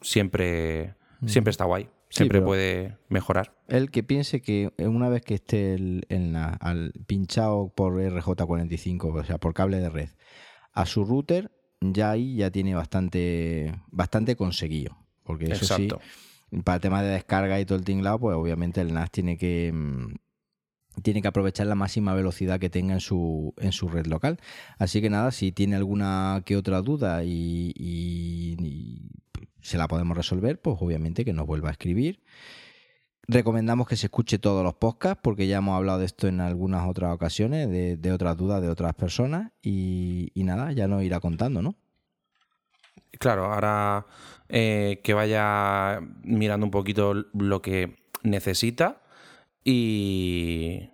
siempre, 0.00 0.94
siempre 1.26 1.50
está 1.50 1.64
guay. 1.64 1.88
Siempre 2.10 2.40
puede 2.40 2.96
mejorar. 3.08 3.54
El 3.68 3.90
que 3.90 4.02
piense 4.02 4.40
que 4.40 4.72
una 4.78 5.10
vez 5.10 5.22
que 5.22 5.34
esté 5.34 5.74
el, 5.74 6.06
al, 6.60 6.92
pinchado 7.06 7.70
por 7.74 7.94
RJ45, 8.00 9.20
o 9.20 9.24
sea, 9.24 9.38
por 9.38 9.52
cable 9.52 9.78
de 9.78 9.90
red, 9.90 10.08
a 10.72 10.86
su 10.86 11.04
router, 11.04 11.50
ya 11.80 12.10
ahí 12.10 12.36
ya 12.36 12.50
tiene 12.50 12.74
bastante, 12.74 13.74
bastante 13.90 14.36
conseguido. 14.36 14.96
Porque 15.22 15.46
eso 15.46 15.76
sí, 15.76 15.88
para 16.64 16.76
el 16.76 16.80
tema 16.80 17.02
de 17.02 17.10
descarga 17.10 17.60
y 17.60 17.66
todo 17.66 17.76
el 17.76 17.84
tinglado, 17.84 18.18
pues 18.18 18.36
obviamente 18.36 18.80
el 18.80 18.94
NAS 18.94 19.10
tiene 19.10 19.36
que 19.36 19.70
mm, 19.72 20.14
tiene 21.02 21.22
que 21.22 21.28
aprovechar 21.28 21.66
la 21.66 21.74
máxima 21.74 22.14
velocidad 22.14 22.60
que 22.60 22.70
tenga 22.70 22.94
en 22.94 23.00
su, 23.00 23.54
en 23.58 23.72
su 23.72 23.88
red 23.88 24.06
local. 24.06 24.38
Así 24.78 25.00
que 25.00 25.10
nada, 25.10 25.30
si 25.30 25.52
tiene 25.52 25.76
alguna 25.76 26.42
que 26.44 26.56
otra 26.56 26.82
duda 26.82 27.24
y, 27.24 29.08
se 29.60 29.76
la 29.76 29.88
podemos 29.88 30.16
resolver, 30.16 30.60
pues 30.60 30.76
obviamente 30.80 31.24
que 31.24 31.32
nos 31.32 31.46
vuelva 31.46 31.68
a 31.68 31.72
escribir. 31.72 32.22
Recomendamos 33.26 33.86
que 33.86 33.96
se 33.96 34.06
escuche 34.06 34.38
todos 34.38 34.64
los 34.64 34.74
podcasts 34.74 35.20
porque 35.22 35.46
ya 35.46 35.58
hemos 35.58 35.76
hablado 35.76 35.98
de 35.98 36.06
esto 36.06 36.28
en 36.28 36.40
algunas 36.40 36.88
otras 36.88 37.14
ocasiones, 37.14 37.68
de, 37.68 38.12
otras 38.12 38.36
dudas 38.38 38.62
de 38.62 38.68
otras 38.68 38.94
personas 38.94 39.52
y, 39.60 40.32
nada, 40.36 40.72
ya 40.72 40.88
nos 40.88 41.02
irá 41.02 41.20
contando, 41.20 41.60
¿no? 41.60 41.74
Claro, 43.18 43.52
ahora 43.52 44.06
eh, 44.48 45.00
que 45.02 45.12
vaya 45.12 46.00
mirando 46.22 46.64
un 46.64 46.70
poquito 46.70 47.14
lo 47.34 47.60
que 47.60 47.96
necesita 48.22 49.02
y, 49.70 50.88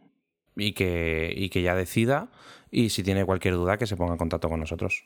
y, 0.57 0.73
que, 0.73 1.33
y 1.37 1.49
que 1.49 1.63
ya 1.63 1.77
decida 1.77 2.29
y 2.73 2.89
si 2.89 3.05
tiene 3.05 3.25
cualquier 3.25 3.55
duda 3.55 3.79
que 3.79 3.87
se 3.87 3.97
ponga 3.97 4.13
en 4.13 4.19
contacto 4.19 4.49
con 4.49 4.59
nosotros. 4.59 5.05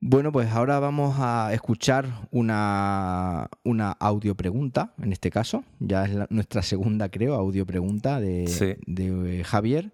Bueno, 0.00 0.30
pues 0.30 0.50
ahora 0.52 0.78
vamos 0.78 1.16
a 1.18 1.52
escuchar 1.52 2.06
una, 2.30 3.48
una 3.64 3.90
audio 3.92 4.36
pregunta, 4.36 4.94
en 5.02 5.12
este 5.12 5.30
caso. 5.30 5.64
Ya 5.80 6.04
es 6.04 6.30
nuestra 6.30 6.62
segunda, 6.62 7.08
creo, 7.10 7.34
audio 7.34 7.66
pregunta 7.66 8.20
de, 8.20 8.78
de, 8.86 9.44
Javier. 9.44 9.92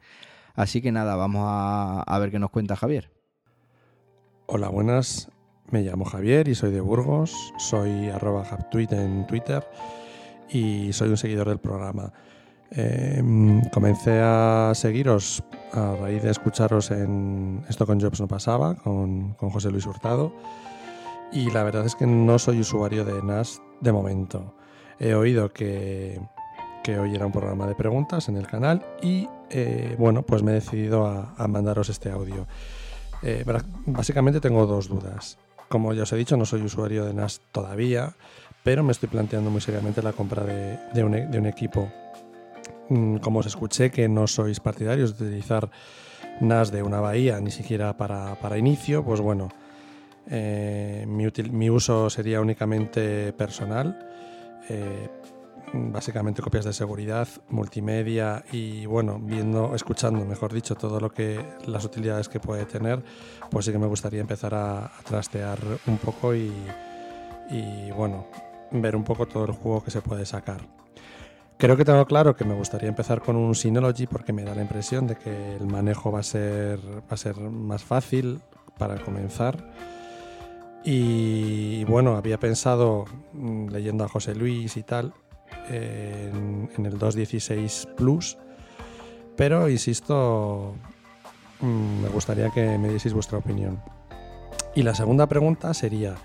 Así 0.54 0.82
que 0.82 0.92
nada, 0.92 1.16
vamos 1.16 1.44
a, 1.46 2.02
a, 2.02 2.18
ver 2.18 2.30
qué 2.30 2.38
nos 2.38 2.50
cuenta 2.50 2.76
Javier. 2.76 3.10
Hola, 4.46 4.68
buenas. 4.68 5.30
Me 5.70 5.82
llamo 5.82 6.04
Javier 6.04 6.46
y 6.46 6.54
soy 6.54 6.72
de 6.72 6.80
Burgos. 6.82 7.34
Soy 7.58 8.10
arroba 8.10 8.46
en 8.72 9.26
Twitter 9.26 9.66
y 10.50 10.92
soy 10.92 11.08
un 11.08 11.16
seguidor 11.16 11.48
del 11.48 11.58
programa. 11.58 12.12
Em, 12.70 13.62
comencé 13.70 14.20
a 14.22 14.72
seguiros 14.74 15.42
a 15.72 15.94
raíz 16.00 16.22
de 16.22 16.30
escucharos 16.30 16.90
en 16.90 17.64
Esto 17.68 17.86
con 17.86 18.00
Jobs 18.00 18.20
no 18.20 18.28
pasaba, 18.28 18.74
con, 18.74 19.34
José 19.34 19.70
Luis 19.70 19.86
Hurtado, 19.86 20.32
y 21.32 21.50
la 21.50 21.62
verdad 21.62 21.86
es 21.86 21.94
que 21.94 22.06
no 22.06 22.38
soy 22.38 22.60
usuario 22.60 23.04
de 23.04 23.22
NAS 23.22 23.60
de 23.80 23.92
momento. 23.92 24.54
He 24.98 25.14
oído 25.14 25.52
que, 25.52 26.20
que 26.82 26.98
hoy 26.98 27.14
era 27.14 27.26
un 27.26 27.32
programa 27.32 27.66
de 27.66 27.74
preguntas 27.74 28.28
en 28.28 28.36
el 28.36 28.46
canal 28.46 28.84
y 29.02 29.28
eh, 29.50 29.94
bueno, 29.98 30.22
pues 30.22 30.42
me 30.42 30.52
he 30.52 30.54
decidido 30.54 31.06
a, 31.06 31.48
mandaros 31.48 31.88
este 31.88 32.10
audio. 32.10 32.46
Eh, 33.22 33.44
básicamente 33.86 34.40
tengo 34.40 34.66
dos 34.66 34.88
dudas. 34.88 35.38
Como 35.68 35.92
ya 35.94 36.04
os 36.04 36.12
he 36.12 36.16
dicho, 36.16 36.36
no 36.36 36.44
soy 36.44 36.62
usuario 36.62 37.04
de 37.04 37.14
NAS 37.14 37.40
todavía, 37.52 38.14
pero 38.62 38.82
me 38.82 38.92
estoy 38.92 39.08
planteando 39.08 39.50
muy 39.50 39.60
seriamente 39.60 40.02
la 40.02 40.12
compra 40.12 40.44
de, 40.44 41.04
un, 41.04 41.46
equipo 41.46 41.90
como 43.20 43.40
os 43.40 43.46
escuché 43.46 43.90
que 43.90 44.08
no 44.08 44.26
sois 44.26 44.60
partidarios 44.60 45.18
de 45.18 45.26
utilizar 45.26 45.70
NAS 46.40 46.70
de 46.70 46.82
una 46.82 47.00
bahía, 47.00 47.40
ni 47.40 47.50
siquiera 47.50 47.96
para, 47.96 48.58
inicio, 48.58 49.04
pues 49.04 49.20
bueno, 49.20 49.48
eh, 50.28 51.04
mi, 51.06 51.70
uso 51.70 52.10
sería 52.10 52.40
únicamente 52.40 53.32
personal. 53.32 53.98
Eh, 54.68 55.08
básicamente 55.72 56.42
copias 56.42 56.64
de 56.64 56.72
seguridad, 56.72 57.28
multimedia 57.48 58.44
y 58.52 58.86
bueno, 58.86 59.18
viendo, 59.20 59.74
escuchando, 59.74 60.24
mejor 60.24 60.52
dicho, 60.52 60.76
todo 60.76 61.00
lo 61.00 61.10
que 61.10 61.44
las 61.66 61.84
utilidades 61.84 62.28
que 62.28 62.40
puede 62.40 62.64
tener, 62.66 63.02
pues 63.50 63.66
sí 63.66 63.72
que 63.72 63.78
me 63.78 63.86
gustaría 63.86 64.20
empezar 64.20 64.54
a, 64.54 64.90
trastear 65.04 65.58
un 65.86 65.98
poco 65.98 66.34
y, 66.34 66.52
y 67.50 67.90
bueno, 67.90 68.26
ver 68.70 68.96
un 68.96 69.04
poco 69.04 69.26
todo 69.26 69.46
el 69.46 69.52
juego 69.52 69.82
que 69.82 69.90
se 69.90 70.00
puede 70.00 70.24
sacar. 70.24 70.85
Creo 71.58 71.76
que 71.76 71.86
tengo 71.86 72.04
claro 72.04 72.36
que 72.36 72.44
me 72.44 72.54
gustaría 72.54 72.88
empezar 72.88 73.22
con 73.22 73.34
un 73.36 73.54
Synology 73.54 74.06
porque 74.06 74.32
me 74.34 74.44
da 74.44 74.54
la 74.54 74.60
impresión 74.60 75.06
de 75.06 75.16
que 75.16 75.56
el 75.56 75.66
manejo 75.66 76.12
va 76.12 76.20
a 76.20 76.22
ser, 76.22 76.78
va 76.78 77.14
a 77.14 77.16
ser 77.16 77.36
más 77.40 77.82
fácil 77.82 78.40
para 78.76 78.98
comenzar. 79.02 79.72
Y 80.84 81.84
bueno, 81.84 82.16
había 82.16 82.38
pensado, 82.38 83.06
mm, 83.32 83.68
leyendo 83.68 84.04
a 84.04 84.08
José 84.08 84.34
Luis 84.34 84.76
y 84.76 84.82
tal, 84.82 85.14
en, 85.68 86.68
el 86.76 86.98
216 86.98 87.88
Plus, 87.96 88.36
pero 89.34 89.68
insisto, 89.68 90.74
mm, 91.60 92.02
me 92.02 92.08
gustaría 92.10 92.50
que 92.50 92.76
me 92.76 92.90
dieseis 92.90 93.14
vuestra 93.14 93.38
opinión. 93.38 93.82
Y 94.74 94.82
la 94.82 94.94
segunda 94.94 95.26
pregunta 95.26 95.72
sería, 95.72 96.16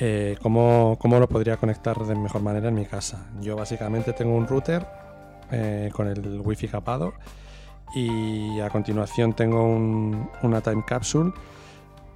eh, 0.00 0.36
¿cómo, 0.40 0.98
lo 1.02 1.28
podría 1.28 1.56
conectar 1.56 1.98
de 1.98 2.14
mejor 2.14 2.42
manera 2.42 2.68
en 2.68 2.74
mi 2.74 2.84
casa. 2.84 3.26
Yo 3.40 3.56
básicamente 3.56 4.12
tengo 4.12 4.34
un 4.34 4.46
router 4.46 4.86
eh, 5.50 5.90
con 5.92 6.08
el 6.08 6.40
wifi 6.40 6.68
capado 6.68 7.14
y 7.94 8.60
a 8.60 8.68
continuación 8.68 9.32
tengo 9.32 9.64
una 10.42 10.60
time 10.60 10.84
capsule 10.86 11.32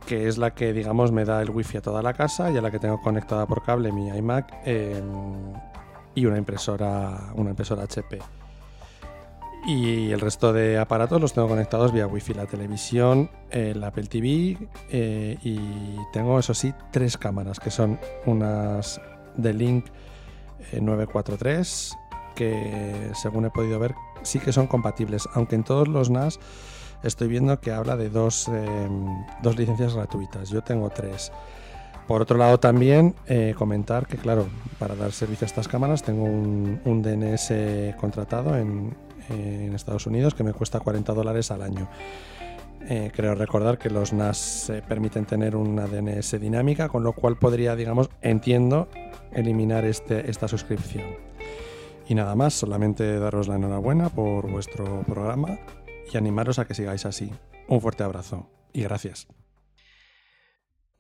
que 0.07 0.29
es 0.29 0.37
la 0.37 0.53
que 0.55 0.73
digamos 0.73 1.13
me 1.13 1.25
da 1.25 1.41
el 1.41 1.51
wifi 1.51 1.79
a 1.79 1.81
toda 1.81 2.03
la 2.03 2.13
casa 2.13 2.51
y 2.51 2.57
a 2.57 2.61
la 2.61 2.71
que 2.71 2.79
tengo 2.79 3.01
conectada 3.01 3.47
por 3.47 3.63
cable 3.63 3.91
mi 3.93 4.09
iMac 4.09 4.53
em, 4.65 5.53
y 6.15 6.27
una 6.27 6.37
impresora, 6.37 7.33
una 7.37 7.51
impresora 7.51 7.85
HP 7.85 8.19
y 9.65 10.11
el 10.11 10.21
resto 10.21 10.53
de 10.53 10.79
aparatos 10.79 11.21
los 11.21 11.33
tengo 11.33 11.49
conectados 11.49 11.93
vía 11.93 12.07
Wi-Fi, 12.07 12.35
la 12.35 12.47
televisión, 12.47 13.31
el 13.51 13.83
Apple 13.85 14.07
TV 14.07 14.59
eh, 14.91 15.39
y 15.43 15.59
tengo, 16.13 16.39
eso 16.39 16.53
sí, 16.55 16.75
tres 16.91 17.17
cámaras 17.17 17.61
que 17.61 17.71
son 17.71 17.99
unas 18.27 19.01
de 19.37 19.55
Link 19.55 19.87
943 20.73 21.93
eh, 21.93 22.19
que 22.35 23.11
según 23.15 23.45
he 23.45 23.51
podido 23.51 23.79
ver 23.79 23.95
sí 24.23 24.39
que 24.39 24.53
son 24.53 24.67
compatibles, 24.67 25.29
aunque 25.35 25.55
en 25.55 25.65
todos 25.65 25.87
los 25.87 26.11
NAS 26.11 26.41
estoy 27.03 27.29
viendo 27.29 27.61
que 27.61 27.73
habla 27.73 27.97
de 27.97 28.09
dos, 28.09 28.49
em, 28.49 29.07
dos 29.43 29.57
licencias 29.57 29.95
gratuitas, 29.95 30.51
yo 30.51 30.63
tengo 30.63 30.91
tres. 30.91 31.33
Por 32.09 32.23
otro 32.23 32.37
lado 32.37 32.59
también 32.59 33.15
eh, 33.27 33.55
comentar 33.57 34.07
que 34.07 34.17
claro, 34.17 34.47
para 34.79 34.97
dar 34.97 35.13
servicio 35.13 35.45
a 35.45 35.49
estas 35.49 35.69
cámaras 35.69 36.03
tengo 36.03 36.25
un, 36.25 36.81
un 36.85 37.03
DNS 37.03 37.95
contratado 37.97 38.57
en, 38.57 38.95
en 39.31 39.75
Estados 39.75 40.07
Unidos 40.07 40.35
que 40.35 40.45
me 40.45 40.53
cuesta 40.53 40.81
40 40.81 41.13
dólares 41.13 41.51
al 41.51 41.63
año. 41.63 41.89
Eh, 42.89 43.11
creo 43.15 43.35
recordar 43.35 43.79
que 43.79 43.91
los 43.91 44.13
NAS 44.13 44.73
permiten 44.89 45.25
tener 45.25 45.55
una 45.55 45.87
DNS 45.87 46.41
dinámica, 46.41 46.89
con 46.89 47.05
lo 47.05 47.13
cual 47.13 47.37
podría, 47.37 47.77
digamos, 47.77 48.11
entiendo, 48.23 48.89
eliminar 49.33 49.85
este, 49.85 50.29
esta 50.31 50.49
suscripción. 50.49 51.07
Y 52.09 52.15
nada 52.15 52.35
más, 52.35 52.55
solamente 52.55 53.19
daros 53.19 53.49
la 53.49 53.57
enhorabuena 53.57 54.09
por 54.09 54.51
vuestro 54.51 55.03
programa 55.03 55.59
y 56.13 56.17
animaros 56.17 56.59
a 56.59 56.67
que 56.67 56.75
sigáis 56.75 57.07
así. 57.07 57.31
Un 57.69 57.81
fuerte 57.81 58.03
abrazo 58.03 58.51
y 58.73 58.83
gracias. 58.83 59.29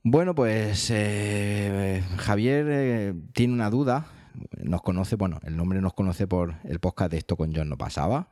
Bueno, 0.04 0.34
pues 0.34 0.90
eh, 0.90 2.02
Javier 2.16 2.66
eh, 2.68 3.14
tiene 3.32 3.54
una 3.54 3.70
duda 3.70 4.06
nos 4.62 4.82
conoce, 4.82 5.16
bueno, 5.16 5.40
el 5.44 5.56
nombre 5.56 5.80
nos 5.80 5.94
conoce 5.94 6.26
por 6.26 6.54
el 6.64 6.80
podcast 6.80 7.10
de 7.10 7.18
Esto 7.18 7.36
con 7.36 7.54
John 7.54 7.68
no 7.68 7.76
pasaba. 7.76 8.30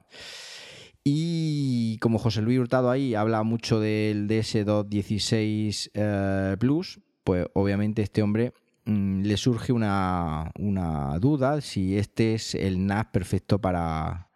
Y 1.03 1.99
como 1.99 2.19
José 2.19 2.43
Luis 2.43 2.59
Hurtado 2.59 2.91
ahí 2.91 3.15
habla 3.15 3.43
mucho 3.43 3.81
del 3.81 4.29
DS216 4.29 5.91
eh, 5.95 6.57
Plus, 6.59 7.01
pues 7.25 7.47
obviamente 7.55 8.03
este 8.03 8.23
hombre 8.23 8.53
mm, 8.85 9.23
le 9.23 9.37
surge 9.37 9.73
una, 9.73 10.53
duda 11.21 11.61
si 11.63 11.97
este 11.97 12.35
es 12.35 12.55
el 12.55 12.87
NAS 12.87 13.07
perfecto 13.07 13.61
para, 13.61 14.29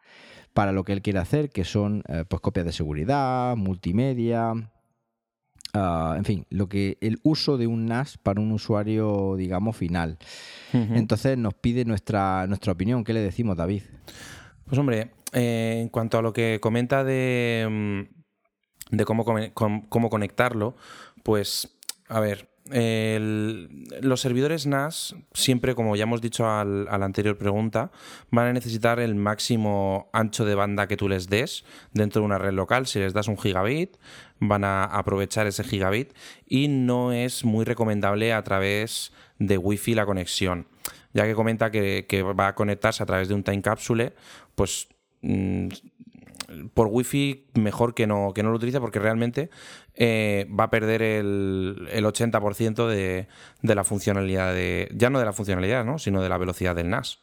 para 0.55 0.73
lo 0.73 0.85
que 0.85 0.95
él 0.95 1.03
quiere 1.03 1.19
hacer, 1.19 1.51
que 1.51 1.65
son 1.65 2.03
eh, 2.09 2.25
pues 2.27 2.41
copias 2.41 2.65
de 2.65 2.73
seguridad, 2.73 3.57
multimedia, 3.57 4.55
ah, 5.75 6.15
en 6.17 6.25
fin, 6.25 6.47
lo 6.51 6.69
que 6.69 6.97
el 7.01 7.21
uso 7.23 7.59
de 7.59 7.67
un 7.67 7.87
NAS 7.87 8.17
para 8.19 8.41
un 8.41 8.53
usuario, 8.53 9.37
digamos, 9.37 9.77
final. 9.77 10.19
Entonces 10.73 11.39
nos 11.39 11.55
pide 11.55 11.85
nuestra, 11.85 12.47
nuestra 12.47 12.73
opinión. 12.73 13.05
¿Qué 13.05 13.13
le 13.13 13.21
decimos, 13.21 13.57
David? 13.57 13.83
Pues 14.65 14.79
hombre, 14.79 15.13
eh, 15.33 15.81
en 15.83 15.89
cuanto 15.89 16.19
a 16.19 16.23
lo 16.23 16.33
que 16.33 16.59
comenta 16.61 17.05
de, 17.05 17.69
mm, 17.71 18.97
de 18.97 19.05
cómo, 19.05 19.25
cómo 19.55 20.11
conectarlo, 20.11 20.75
pues, 21.23 21.77
a 22.09 22.21
ver, 22.21 22.54
los 22.71 24.21
servidores 24.21 24.67
NAS, 24.67 25.15
siempre, 25.35 25.75
como 25.75 25.97
ya 25.97 26.05
hemos 26.05 26.23
dicho 26.23 26.49
al, 26.49 26.89
a 26.89 26.97
la 26.97 27.05
anterior 27.05 27.37
pregunta, 27.37 27.91
van 28.31 28.47
a 28.47 28.53
necesitar 28.53 29.01
el 29.01 29.15
máximo 29.15 30.09
ancho 30.13 30.45
de 30.45 30.55
banda 30.55 30.87
que 30.87 30.97
tú 30.97 31.09
les 31.09 31.29
des 31.29 31.65
dentro 31.93 32.23
de 32.23 32.27
una 32.27 32.39
red 32.39 32.53
local. 32.53 32.87
Si 32.87 32.99
les 32.99 33.13
das 33.13 33.29
un 33.29 33.39
gigabit, 33.39 33.97
van 34.41 34.65
a 34.65 34.85
aprovechar 34.85 35.47
ese 35.47 35.63
gigabit 35.63 36.15
y 36.47 36.69
no 36.69 37.13
es 37.13 37.45
muy 37.45 37.65
recomendable 37.65 38.33
a 38.33 38.43
través 38.43 39.13
de 39.39 39.59
Wi-Fi 39.59 39.95
la 39.95 40.07
conexión. 40.07 40.67
Ya 41.13 41.25
que 41.25 41.35
comenta 41.35 41.71
que, 41.71 42.07
que 42.09 42.23
va 42.23 42.49
a 42.49 42.55
conectarse 42.55 43.03
a 43.03 43.07
través 43.07 43.29
de 43.29 43.35
un 43.35 43.45
time 43.45 43.63
capsule, 43.63 44.15
pues 44.55 44.89
mm, 45.23 45.69
por 46.75 46.89
wifi 46.91 47.47
mejor 47.55 47.95
que 47.95 48.07
no, 48.07 48.33
que 48.35 48.43
no 48.43 48.51
lo 48.51 48.57
utilice 48.57 48.81
porque 48.81 48.99
realmente 48.99 49.51
eh, 49.95 50.49
va 50.59 50.65
a 50.65 50.71
perder 50.71 51.03
el, 51.03 51.89
el 51.91 52.05
80% 52.05 52.87
de, 52.89 53.29
de, 53.63 53.75
la 53.75 53.85
funcionalidad 53.85 54.55
de. 54.55 54.89
Ya 54.95 55.11
no 55.11 55.19
de 55.19 55.25
la 55.25 55.33
funcionalidad, 55.33 55.85
¿no? 55.85 55.99
sino 55.99 56.23
de 56.23 56.29
la 56.29 56.39
velocidad 56.39 56.75
del 56.75 56.91
NAS. 56.91 57.21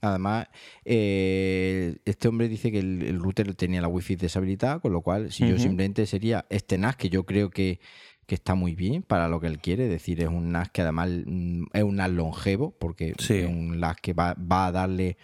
Además, 0.00 0.46
eh, 0.84 1.96
este 2.04 2.28
hombre 2.28 2.48
dice 2.48 2.70
que 2.70 2.78
el, 2.78 3.18
router 3.18 3.54
tenía 3.54 3.80
la 3.80 3.88
wifi 3.88 4.14
deshabilitada, 4.14 4.78
con 4.78 4.92
lo 4.92 5.00
cual, 5.02 5.32
si 5.32 5.48
yo 5.48 5.58
simplemente 5.58 6.06
sería 6.06 6.46
este 6.50 6.78
NAS, 6.78 6.96
que 6.96 7.08
yo 7.08 7.24
creo 7.24 7.50
que, 7.50 7.80
que, 8.26 8.36
está 8.36 8.54
muy 8.54 8.76
bien 8.76 9.02
para 9.02 9.28
lo 9.28 9.40
que 9.40 9.48
él 9.48 9.58
quiere, 9.58 9.86
es 9.86 9.90
decir, 9.90 10.20
es 10.22 10.28
un 10.28 10.52
NAS 10.52 10.70
que 10.70 10.82
además 10.82 11.10
mm, 11.26 11.64
es 11.72 11.82
un 11.82 11.96
NAS 11.96 12.10
longevo, 12.10 12.76
porque 12.78 13.14
es 13.18 13.30
un 13.30 13.80
NAS 13.80 13.96
que 14.00 14.12
va, 14.12 14.34
va 14.34 14.66
a 14.66 14.72
darle 14.72 15.16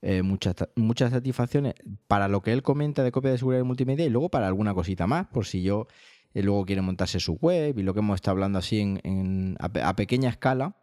eh, 0.00 0.22
muchas, 0.22 1.10
satisfacciones 1.10 1.74
para 2.06 2.28
lo 2.28 2.40
que 2.40 2.52
él 2.52 2.62
comenta 2.62 3.02
de 3.02 3.10
copia 3.10 3.32
de 3.32 3.38
seguridad 3.38 3.64
multimedia 3.64 4.06
y 4.06 4.10
luego 4.10 4.28
para 4.28 4.46
alguna 4.46 4.74
cosita 4.74 5.06
más, 5.06 5.26
por 5.26 5.46
si 5.46 5.62
yo 5.62 5.88
eh, 6.34 6.42
luego 6.42 6.64
quiere 6.64 6.82
montarse 6.82 7.18
su 7.18 7.34
web 7.34 7.78
y 7.78 7.82
lo 7.82 7.94
que 7.94 8.00
hemos 8.00 8.16
estado 8.16 8.32
hablando 8.32 8.58
así 8.58 8.80
en, 8.80 9.56
a, 9.58 9.96
pequeña 9.96 10.30
escala. 10.30 10.76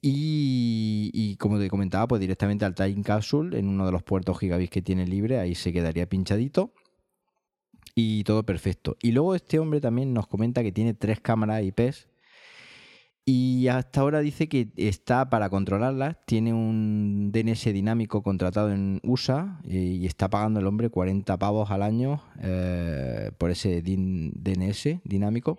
Y, 0.00 1.36
como 1.40 1.58
te 1.58 1.68
comentaba, 1.68 2.06
pues 2.06 2.20
directamente 2.20 2.64
al 2.64 2.74
Time 2.74 3.02
Capsule 3.02 3.58
en 3.58 3.68
uno 3.68 3.84
de 3.84 3.90
los 3.90 4.04
puertos 4.04 4.38
gigabit 4.38 4.70
que 4.70 4.80
tiene 4.80 5.06
libre, 5.06 5.40
ahí 5.40 5.56
se 5.56 5.72
quedaría 5.72 6.08
pinchadito 6.08 6.72
y 7.96 8.22
todo 8.22 8.44
perfecto. 8.44 8.96
Y 9.02 9.10
luego 9.10 9.34
este 9.34 9.58
hombre 9.58 9.80
también 9.80 10.14
nos 10.14 10.28
comenta 10.28 10.62
que 10.62 10.70
tiene 10.70 10.94
tres 10.94 11.18
cámaras 11.20 11.64
IPs 11.64 12.06
y 13.30 13.68
hasta 13.68 14.00
ahora 14.00 14.20
dice 14.20 14.48
que 14.48 14.68
está 14.78 15.28
para 15.28 15.50
controlarlas, 15.50 16.16
tiene 16.24 16.54
un 16.54 17.30
DNS 17.30 17.62
dinámico 17.74 18.22
contratado 18.22 18.72
en 18.72 19.02
USA 19.02 19.60
eh, 19.68 19.98
y 20.00 20.06
está 20.06 20.30
pagando 20.30 20.60
el 20.60 20.66
hombre 20.66 20.88
40 20.88 21.36
pavos 21.36 21.70
al 21.70 21.82
año 21.82 22.22
eh, 22.40 23.30
por 23.36 23.50
ese 23.50 23.82
DNS 23.82 25.00
dinámico. 25.04 25.58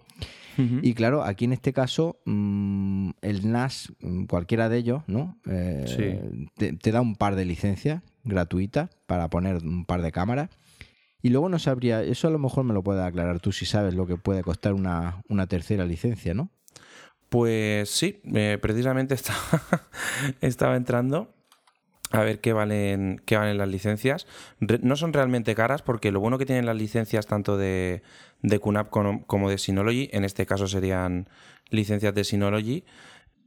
Y 0.81 0.93
claro, 0.93 1.23
aquí 1.23 1.45
en 1.45 1.53
este 1.53 1.71
caso, 1.71 2.19
mm, 2.25 3.11
el 3.21 3.49
NAS, 3.49 3.93
mm, 4.01 4.25
cualquiera 4.25 4.67
de 4.67 4.77
ellos, 4.77 5.03
¿no? 5.07 5.37
Eh, 5.45 6.47
te, 6.57 6.91
da 6.91 7.01
un 7.01 7.15
par 7.15 7.35
de 7.35 7.45
licencias 7.45 8.01
gratuitas 8.23 8.89
para 9.05 9.29
poner 9.29 9.57
un 9.57 9.85
par 9.85 10.01
de 10.01 10.11
cámaras. 10.11 10.49
Y 11.21 11.29
luego 11.29 11.49
no 11.49 11.59
sabría, 11.59 12.01
eso 12.01 12.27
a 12.27 12.31
lo 12.31 12.39
mejor 12.39 12.63
me 12.63 12.73
lo 12.73 12.81
puedes 12.81 13.03
aclarar 13.03 13.39
tú 13.39 13.51
si 13.51 13.65
sabes 13.65 13.93
lo 13.93 14.07
que 14.07 14.17
puede 14.17 14.41
costar 14.41 14.73
una, 14.73 15.21
una 15.29 15.45
tercera 15.45 15.85
licencia, 15.85 16.33
¿no? 16.33 16.49
Pues 17.29 17.89
sí, 17.89 18.21
eh, 18.33 18.57
precisamente 18.59 19.15
estaba 20.41 20.75
entrando 20.75 21.33
a 22.11 22.21
ver 22.21 22.41
qué 22.41 22.53
valen, 22.53 23.21
qué 23.25 23.37
valen 23.37 23.57
las 23.57 23.69
licencias. 23.69 24.25
no 24.59 24.95
son 24.95 25.13
realmente 25.13 25.53
caras 25.53 25.83
porque 25.83 26.11
lo 26.11 26.19
bueno 26.19 26.37
que 26.37 26.45
tienen 26.45 26.65
las 26.65 26.75
licencias 26.75 27.27
tanto 27.27 27.57
de, 27.57 28.01
de 28.41 28.59
QNAP 28.59 28.89
como, 28.89 29.49
de 29.49 29.57
Synology, 29.57 30.09
en 30.11 30.25
este 30.25 30.45
caso 30.45 30.67
serían 30.67 31.29
licencias 31.69 32.15
de 32.15 32.23
Synology, 32.23 32.83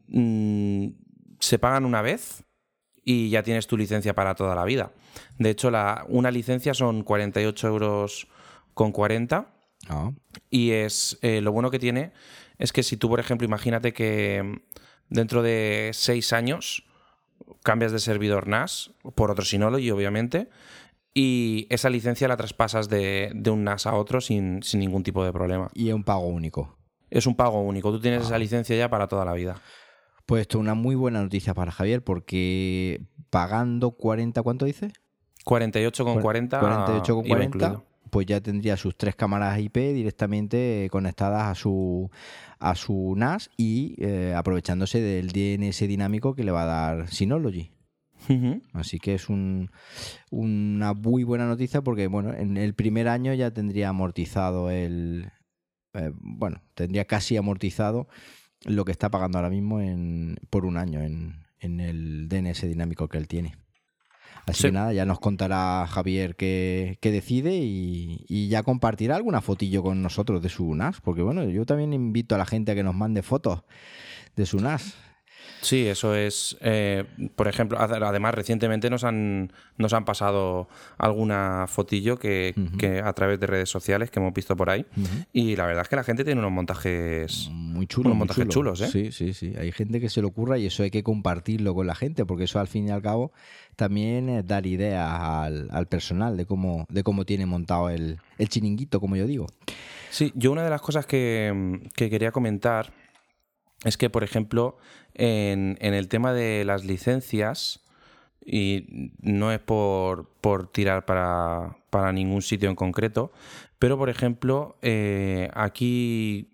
mm, 0.08 0.88
se 1.40 1.58
pagan 1.58 1.84
una 1.84 2.02
vez 2.02 2.44
y 3.04 3.30
ya 3.30 3.42
tienes 3.42 3.66
tu 3.66 3.76
licencia 3.76 4.14
para 4.14 4.36
toda 4.36 4.54
la 4.54 4.64
vida. 4.64 4.92
De 5.38 5.50
hecho, 5.50 5.72
la, 5.72 6.04
una 6.08 6.30
licencia 6.30 6.72
son 6.72 7.02
48 7.02 7.66
euros 7.66 8.28
con 8.74 8.92
40 8.92 9.52
ah. 9.88 10.12
y 10.50 10.70
es 10.70 11.18
eh, 11.22 11.40
lo 11.40 11.50
bueno 11.50 11.70
que 11.72 11.80
tiene 11.80 12.12
es 12.62 12.72
que 12.72 12.84
si 12.84 12.96
tú, 12.96 13.08
por 13.08 13.18
ejemplo, 13.18 13.44
imagínate 13.44 13.92
que 13.92 14.40
mm, 14.40 14.56
dentro 15.08 15.42
de 15.42 15.90
seis 15.92 16.32
años 16.32 16.84
cambias 17.64 17.90
de 17.90 17.98
servidor 17.98 18.46
NAS 18.46 18.92
por 19.16 19.32
otro 19.32 19.44
Synology, 19.44 19.90
obviamente, 19.90 20.48
y 21.12 21.66
esa 21.70 21.90
licencia 21.90 22.28
la 22.28 22.36
traspasas 22.36 22.88
de, 22.88 23.32
un 23.50 23.64
NAS 23.64 23.86
a 23.86 23.94
otro 23.94 24.20
sin, 24.20 24.60
ningún 24.74 25.02
tipo 25.02 25.24
de 25.24 25.32
problema. 25.32 25.70
Y 25.74 25.88
es 25.88 25.94
un 25.94 26.04
pago 26.04 26.28
único. 26.28 26.78
Es 27.10 27.26
un 27.26 27.34
pago 27.34 27.60
único. 27.60 27.90
Tú 27.90 28.00
tienes 28.00 28.22
esa 28.22 28.36
ah. 28.36 28.38
licencia 28.38 28.76
ya 28.76 28.88
para 28.88 29.08
toda 29.08 29.24
la 29.24 29.32
vida. 29.32 29.60
Pues 30.24 30.42
esto 30.42 30.58
es 30.58 30.60
una 30.60 30.74
muy 30.74 30.94
buena 30.94 31.20
noticia 31.20 31.54
para 31.54 31.72
Javier 31.72 32.04
porque 32.04 33.02
pagando 33.28 33.90
40, 33.90 34.40
¿cuánto 34.42 34.66
dice? 34.66 34.92
48 35.44 36.04
con 36.04 36.20
40. 36.20 36.60
48 36.60 37.14
con 37.14 37.24
40 37.24 37.82
pues 38.12 38.26
ya 38.26 38.42
tendría 38.42 38.76
sus 38.76 38.94
tres 38.94 39.16
cámaras 39.16 39.58
IP 39.58 39.74
directamente 39.94 40.86
conectadas 40.92 41.44
a 41.44 41.54
su, 41.54 42.10
a 42.58 42.74
su 42.74 43.14
NAS 43.16 43.48
y 43.56 43.94
eh, 44.04 44.34
aprovechándose 44.36 45.00
del 45.00 45.28
DNS 45.28 45.78
dinámico 45.88 46.34
que 46.34 46.44
le 46.44 46.52
va 46.52 46.64
a 46.64 46.66
dar 46.66 47.08
Synology. 47.08 47.70
Así 48.74 48.98
que 48.98 49.14
es 49.14 49.30
un, 49.30 49.70
una 50.30 50.92
muy 50.92 51.24
buena 51.24 51.46
noticia 51.46 51.80
porque, 51.80 52.06
bueno, 52.06 52.34
en 52.34 52.58
el 52.58 52.74
primer 52.74 53.08
año 53.08 53.32
ya 53.32 53.50
tendría 53.50 53.88
amortizado 53.88 54.68
el. 54.68 55.30
Eh, 55.94 56.12
bueno, 56.20 56.60
tendría 56.74 57.06
casi 57.06 57.38
amortizado 57.38 58.08
lo 58.66 58.84
que 58.84 58.92
está 58.92 59.10
pagando 59.10 59.38
ahora 59.38 59.48
mismo 59.48 59.80
en, 59.80 60.36
por 60.50 60.66
un 60.66 60.76
año 60.76 61.00
en, 61.00 61.46
en 61.60 61.80
el 61.80 62.28
DNS 62.28 62.60
dinámico 62.60 63.08
que 63.08 63.16
él 63.16 63.26
tiene. 63.26 63.56
Así 64.46 64.64
que 64.64 64.72
nada, 64.72 64.92
ya 64.92 65.06
nos 65.06 65.20
contará 65.20 65.86
Javier 65.86 66.34
qué, 66.34 66.98
decide 67.00 67.54
y, 67.56 68.48
ya 68.48 68.62
compartirá 68.62 69.16
alguna 69.16 69.40
fotillo 69.40 69.82
con 69.82 70.02
nosotros 70.02 70.42
de 70.42 70.48
su 70.48 70.74
NAS, 70.74 71.00
porque 71.00 71.22
bueno, 71.22 71.44
yo 71.44 71.64
también 71.64 71.92
invito 71.92 72.34
a 72.34 72.38
la 72.38 72.46
gente 72.46 72.72
a 72.72 72.74
que 72.74 72.82
nos 72.82 72.94
mande 72.94 73.22
fotos 73.22 73.62
de 74.34 74.46
su 74.46 74.58
NAS. 74.58 74.94
Sí, 75.62 75.86
eso 75.86 76.14
es. 76.14 76.56
Eh, 76.60 77.04
por 77.36 77.46
ejemplo, 77.46 77.78
además 77.80 78.34
recientemente 78.34 78.90
nos 78.90 79.04
han, 79.04 79.52
nos 79.78 79.92
han 79.92 80.04
pasado 80.04 80.68
alguna 80.98 81.66
fotillo 81.68 82.18
que, 82.18 82.54
a 83.02 83.12
través 83.12 83.38
de 83.38 83.46
redes 83.46 83.70
sociales 83.70 84.10
que 84.10 84.18
hemos 84.18 84.34
visto 84.34 84.56
por 84.56 84.70
ahí. 84.70 84.84
Y 85.32 85.54
la 85.56 85.66
verdad 85.66 85.82
es 85.82 85.88
que 85.88 85.96
la 85.96 86.04
gente 86.04 86.24
tiene 86.24 86.40
unos 86.40 86.52
montajes 86.52 87.48
muy 87.52 87.86
chulos. 87.86 88.06
Unos 88.06 88.18
montajes 88.18 88.48
chulos, 88.48 88.80
¿eh? 88.80 88.88
Sí, 88.88 89.12
sí, 89.12 89.32
sí. 89.32 89.54
Hay 89.56 89.70
gente 89.70 90.00
que 90.00 90.08
se 90.08 90.20
le 90.20 90.26
ocurra 90.26 90.58
y 90.58 90.66
eso 90.66 90.82
hay 90.82 90.90
que 90.90 91.04
compartirlo 91.04 91.74
con 91.74 91.86
la 91.86 91.94
gente, 91.94 92.26
porque 92.26 92.44
eso 92.44 92.58
al 92.58 92.66
fin 92.66 92.88
y 92.88 92.90
al 92.90 93.00
cabo 93.00 93.32
también 93.76 94.28
es 94.28 94.46
dar 94.46 94.66
ideas 94.66 95.08
al, 95.10 95.86
personal 95.86 96.36
de 96.36 96.44
cómo, 96.44 96.86
de 96.88 97.02
cómo 97.04 97.24
tiene 97.24 97.46
montado 97.46 97.88
el, 97.88 98.18
el 98.38 98.48
chiringuito, 98.48 99.00
como 99.00 99.14
yo 99.16 99.26
digo. 99.26 99.46
Sí, 100.10 100.32
yo 100.34 100.52
una 100.52 100.64
de 100.64 100.70
las 100.70 100.82
cosas 100.82 101.06
que, 101.06 101.80
que 101.94 102.10
quería 102.10 102.32
comentar 102.32 102.92
es 103.84 103.96
que, 103.96 104.10
por 104.10 104.24
ejemplo, 104.24 104.76
en, 105.14 105.76
el 105.80 106.08
tema 106.08 106.32
de 106.32 106.64
las 106.64 106.84
licencias, 106.84 107.80
y 108.44 109.12
no 109.20 109.52
es 109.52 109.60
por, 109.60 110.28
tirar 110.72 111.04
para, 111.04 112.12
ningún 112.12 112.42
sitio 112.42 112.68
en 112.68 112.76
concreto, 112.76 113.32
pero, 113.78 113.98
por 113.98 114.08
ejemplo, 114.10 114.76
eh, 114.82 115.50
aquí 115.54 116.52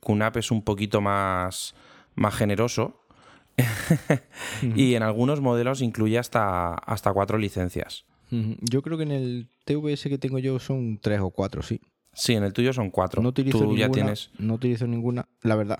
QNAP 0.00 0.38
es 0.38 0.50
un 0.50 0.62
poquito 0.62 1.00
más, 1.00 1.74
más 2.14 2.34
generoso 2.34 3.00
y 4.74 4.94
en 4.94 5.02
algunos 5.02 5.40
modelos 5.40 5.82
incluye 5.82 6.18
hasta, 6.18 6.74
hasta 6.74 7.12
cuatro 7.12 7.38
licencias. 7.38 8.04
Yo 8.30 8.80
creo 8.80 8.96
que 8.96 9.02
en 9.02 9.12
el 9.12 9.48
TVS 9.66 10.04
que 10.04 10.16
tengo 10.16 10.38
yo 10.38 10.58
son 10.58 10.98
tres 11.02 11.20
o 11.20 11.28
cuatro, 11.28 11.62
sí. 11.62 11.82
Sí, 12.14 12.34
en 12.34 12.44
el 12.44 12.52
tuyo 12.52 12.72
son 12.74 12.90
cuatro. 12.90 13.22
No 13.22 13.30
utilizo 13.30 13.56
tú 13.58 13.64
ninguna. 13.64 13.80
ya 13.86 13.90
tienes, 13.90 14.30
No 14.38 14.54
utilizo 14.54 14.86
ninguna, 14.86 15.26
la 15.42 15.56
verdad. 15.56 15.78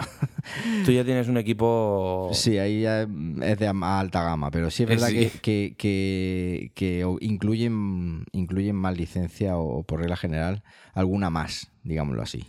tú 0.85 0.91
ya 0.93 1.05
tienes 1.05 1.29
un 1.29 1.37
equipo. 1.37 2.31
Sí, 2.33 2.57
ahí 2.59 2.83
ya 2.83 3.03
es 3.03 3.59
de 3.59 3.67
alta 3.83 4.23
gama, 4.25 4.51
pero 4.51 4.71
sí 4.71 4.85
es 4.85 4.89
Eh, 4.89 4.93
verdad 4.95 5.09
sí. 5.09 5.15
que, 5.43 5.75
que, 5.77 6.73
que- 6.75 7.17
incluyen, 7.21 8.25
incluyen 8.33 8.77
más 8.77 8.97
licencia 8.97 9.57
o, 9.59 9.83
por 9.83 10.01
regla 10.01 10.17
general 10.17 10.63
alguna 10.95 11.29
más, 11.31 11.71
digámoslo 11.85 12.23
así. 12.23 12.45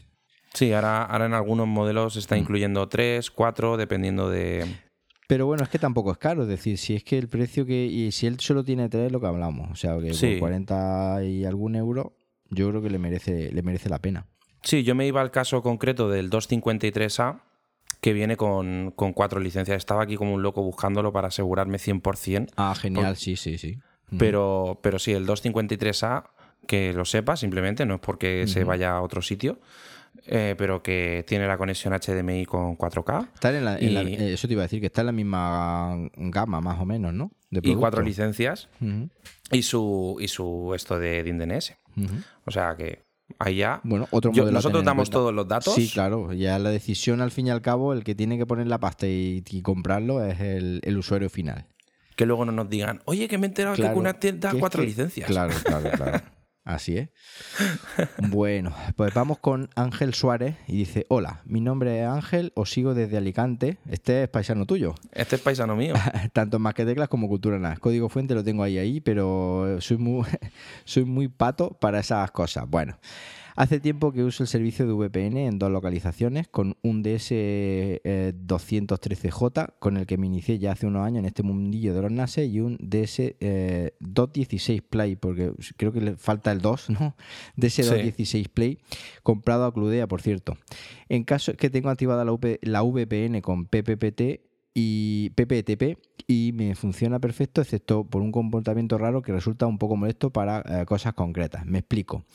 Sí, 0.53 0.71
ahora, 0.71 1.03
ahora 1.03 1.25
en 1.25 1.33
algunos 1.33 1.67
modelos 1.67 2.13
se 2.13 2.19
está 2.19 2.35
Mm. 2.35 2.39
incluyendo 2.39 2.87
tres, 2.87 3.31
cuatro, 3.31 3.75
dependiendo 3.75 4.29
de. 4.29 4.65
Pero 5.27 5.45
bueno, 5.47 5.63
es 5.63 5.69
que 5.69 5.79
tampoco 5.79 6.11
es 6.11 6.17
caro, 6.17 6.43
es 6.43 6.47
decir, 6.47 6.77
si 6.77 6.95
es 6.95 7.03
que 7.03 7.17
el 7.17 7.27
precio 7.27 7.65
que. 7.65 7.85
Y 7.85 8.11
si 8.11 8.27
él 8.27 8.39
solo 8.39 8.63
tiene 8.63 8.87
tres, 8.87 9.11
lo 9.11 9.19
que 9.19 9.27
hablamos, 9.27 9.71
o 9.71 9.75
sea, 9.75 9.97
que 9.99 10.13
Sí. 10.13 10.31
por 10.33 10.39
40 10.39 11.23
y 11.25 11.43
algún 11.45 11.75
euro, 11.75 12.13
yo 12.53 12.69
creo 12.69 12.81
que 12.81 12.89
le 12.89 12.99
merece, 12.99 13.51
le 13.51 13.61
merece 13.61 13.89
la 13.89 13.99
pena. 13.99 14.25
Sí, 14.63 14.83
yo 14.83 14.95
me 14.95 15.05
iba 15.05 15.21
al 15.21 15.31
caso 15.31 15.61
concreto 15.61 16.09
del 16.09 16.29
253A, 16.29 17.39
que 18.01 18.13
viene 18.13 18.35
con, 18.37 18.91
con 18.95 19.13
cuatro 19.13 19.39
licencias. 19.39 19.77
Estaba 19.77 20.03
aquí 20.03 20.15
como 20.15 20.33
un 20.33 20.41
loco 20.41 20.61
buscándolo 20.63 21.11
para 21.13 21.27
asegurarme 21.29 21.77
100%. 21.79 22.49
Ah, 22.55 22.73
genial, 22.75 23.15
sí, 23.17 23.35
sí, 23.35 23.57
sí. 23.57 23.77
Pero, 24.17 24.79
pero 24.83 24.99
sí, 24.99 25.11
el 25.13 25.25
253A, 25.25 26.25
que 26.67 26.93
lo 26.93 27.03
sepa 27.05 27.35
simplemente, 27.35 27.85
no 27.85 27.95
es 27.95 27.99
porque 27.99 28.45
se 28.47 28.63
vaya 28.63 28.91
a 28.91 29.01
otro 29.01 29.21
sitio, 29.21 29.59
eh, 30.27 30.55
pero 30.57 30.81
que 30.83 31.25
tiene 31.27 31.47
la 31.47 31.57
conexión 31.57 31.93
HDMI 31.93 32.45
con 32.45 32.77
4K 32.77 33.29
Está 33.33 33.57
en 33.57 33.65
la, 33.65 33.77
en 33.77 33.93
la- 33.93 34.03
y- 34.03 34.13
eh, 34.13 34.33
eso 34.33 34.47
te 34.47 34.53
iba 34.53 34.61
a 34.61 34.65
decir, 34.65 34.79
que 34.79 34.85
está 34.87 35.01
en 35.01 35.07
la 35.07 35.11
misma 35.13 35.95
gama, 36.15 36.61
más 36.61 36.79
o 36.79 36.85
menos, 36.85 37.13
¿no? 37.13 37.31
De 37.49 37.59
y 37.63 37.75
cuatro 37.75 38.01
licencias 38.03 38.69
y 39.51 39.63
su, 39.63 40.17
y 40.19 40.27
su 40.27 40.73
esto 40.75 40.99
de 40.99 41.23
O 42.45 42.51
sea 42.51 42.75
que 42.75 43.03
ahí 43.39 43.57
ya. 43.57 43.81
Bueno, 43.83 44.07
otro 44.11 44.31
Yo- 44.31 44.51
nosotros 44.51 44.83
damos 44.83 45.09
todos 45.09 45.33
los 45.33 45.47
datos. 45.47 45.73
Sí, 45.75 45.89
claro. 45.89 46.33
Ya 46.33 46.59
la 46.59 46.69
decisión, 46.69 47.21
al 47.21 47.31
fin 47.31 47.47
y 47.47 47.49
al 47.51 47.61
cabo, 47.61 47.93
el 47.93 48.03
que 48.03 48.15
tiene 48.15 48.37
que 48.37 48.45
poner 48.45 48.67
la 48.67 48.79
pasta 48.79 49.07
y, 49.07 49.43
y 49.49 49.61
comprarlo 49.61 50.23
es 50.23 50.39
el, 50.39 50.79
el 50.83 50.97
usuario 50.97 51.29
final. 51.29 51.65
Que 52.15 52.25
luego 52.27 52.45
no 52.45 52.51
nos 52.51 52.69
digan, 52.69 53.01
oye, 53.05 53.27
que 53.27 53.37
me 53.37 53.47
he 53.47 53.49
enterado 53.49 53.75
Claro, 53.75 54.01
que 54.03 54.13
te 54.13 54.31
da 54.33 54.53
cuatro 54.59 54.81
que- 54.81 54.87
licencias. 54.87 55.27
Claro, 55.27 55.53
claro, 55.63 55.89
claro. 55.91 56.21
Así 56.63 56.97
es. 56.97 57.09
Bueno, 58.29 58.73
pues 58.95 59.13
vamos 59.13 59.39
con 59.39 59.69
Ángel 59.75 60.13
Suárez 60.13 60.55
y 60.67 60.77
dice, 60.77 61.05
hola, 61.09 61.41
mi 61.45 61.61
nombre 61.61 62.01
es 62.01 62.07
Ángel, 62.07 62.51
os 62.55 62.71
sigo 62.71 62.93
desde 62.93 63.17
Alicante, 63.17 63.77
este 63.89 64.23
es 64.23 64.29
paisano 64.29 64.65
tuyo, 64.65 64.95
Este 65.11 65.35
es 65.35 65.41
paisano 65.41 65.75
mío. 65.75 65.93
tanto 66.33 66.57
en 66.57 66.63
más 66.63 66.73
que 66.73 66.85
teclas 66.85 67.09
como 67.09 67.27
cultura 67.27 67.59
NAS. 67.59 67.79
Código 67.79 68.09
fuente 68.09 68.33
lo 68.33 68.43
tengo 68.43 68.63
ahí 68.63 68.77
ahí, 68.77 69.01
pero 69.01 69.77
soy 69.81 69.97
muy, 69.97 70.25
soy 70.85 71.05
muy 71.05 71.27
pato 71.27 71.77
para 71.79 71.99
esas 71.99 72.31
cosas. 72.31 72.67
Bueno, 72.67 72.97
hace 73.55 73.79
tiempo 73.79 74.11
que 74.11 74.23
uso 74.23 74.43
el 74.43 74.47
servicio 74.47 74.87
de 74.87 74.93
VPN 74.93 75.37
en 75.37 75.59
dos 75.59 75.71
localizaciones 75.71 76.47
con 76.47 76.77
un 76.81 77.03
DS 77.03 77.27
eh, 77.31 78.33
213J 78.35 79.73
con 79.79 79.97
el 79.97 80.05
que 80.05 80.17
me 80.17 80.27
inicié 80.27 80.59
ya 80.59 80.71
hace 80.71 80.87
unos 80.87 81.05
años 81.05 81.19
en 81.19 81.25
este 81.25 81.43
mundillo 81.43 81.93
de 81.93 82.01
los 82.01 82.11
NAS 82.11 82.37
y 82.37 82.59
un 82.59 82.77
DS 82.79 83.19
eh, 83.19 83.95
216 83.99 84.81
Play, 84.81 85.15
porque 85.15 85.51
creo 85.77 85.91
que 85.91 86.01
le 86.01 86.15
falta 86.15 86.51
el 86.51 86.61
2, 86.61 86.89
¿no? 86.91 87.15
DS 87.55 87.77
216 87.77 88.49
Play, 88.49 88.79
comprado 89.23 89.65
a 89.65 89.73
Cludea, 89.73 90.07
por 90.07 90.21
cierto. 90.21 90.57
En 91.09 91.23
caso 91.23 91.53
que 91.53 91.69
tengo 91.69 91.89
activada 91.89 92.25
la 92.25 92.81
VPN 92.81 93.41
con 93.41 93.65
PPPT 93.65 94.52
y 94.73 95.29
PPTP 95.31 95.99
y 96.27 96.51
me 96.53 96.75
funciona 96.75 97.19
perfecto 97.19 97.61
excepto 97.61 98.05
por 98.05 98.21
un 98.21 98.31
comportamiento 98.31 98.97
raro 98.97 99.21
que 99.21 99.31
resulta 99.31 99.67
un 99.67 99.77
poco 99.77 99.95
molesto 99.95 100.31
para 100.31 100.63
eh, 100.81 100.85
cosas 100.85 101.13
concretas. 101.13 101.65
Me 101.65 101.79
explico. 101.79 102.25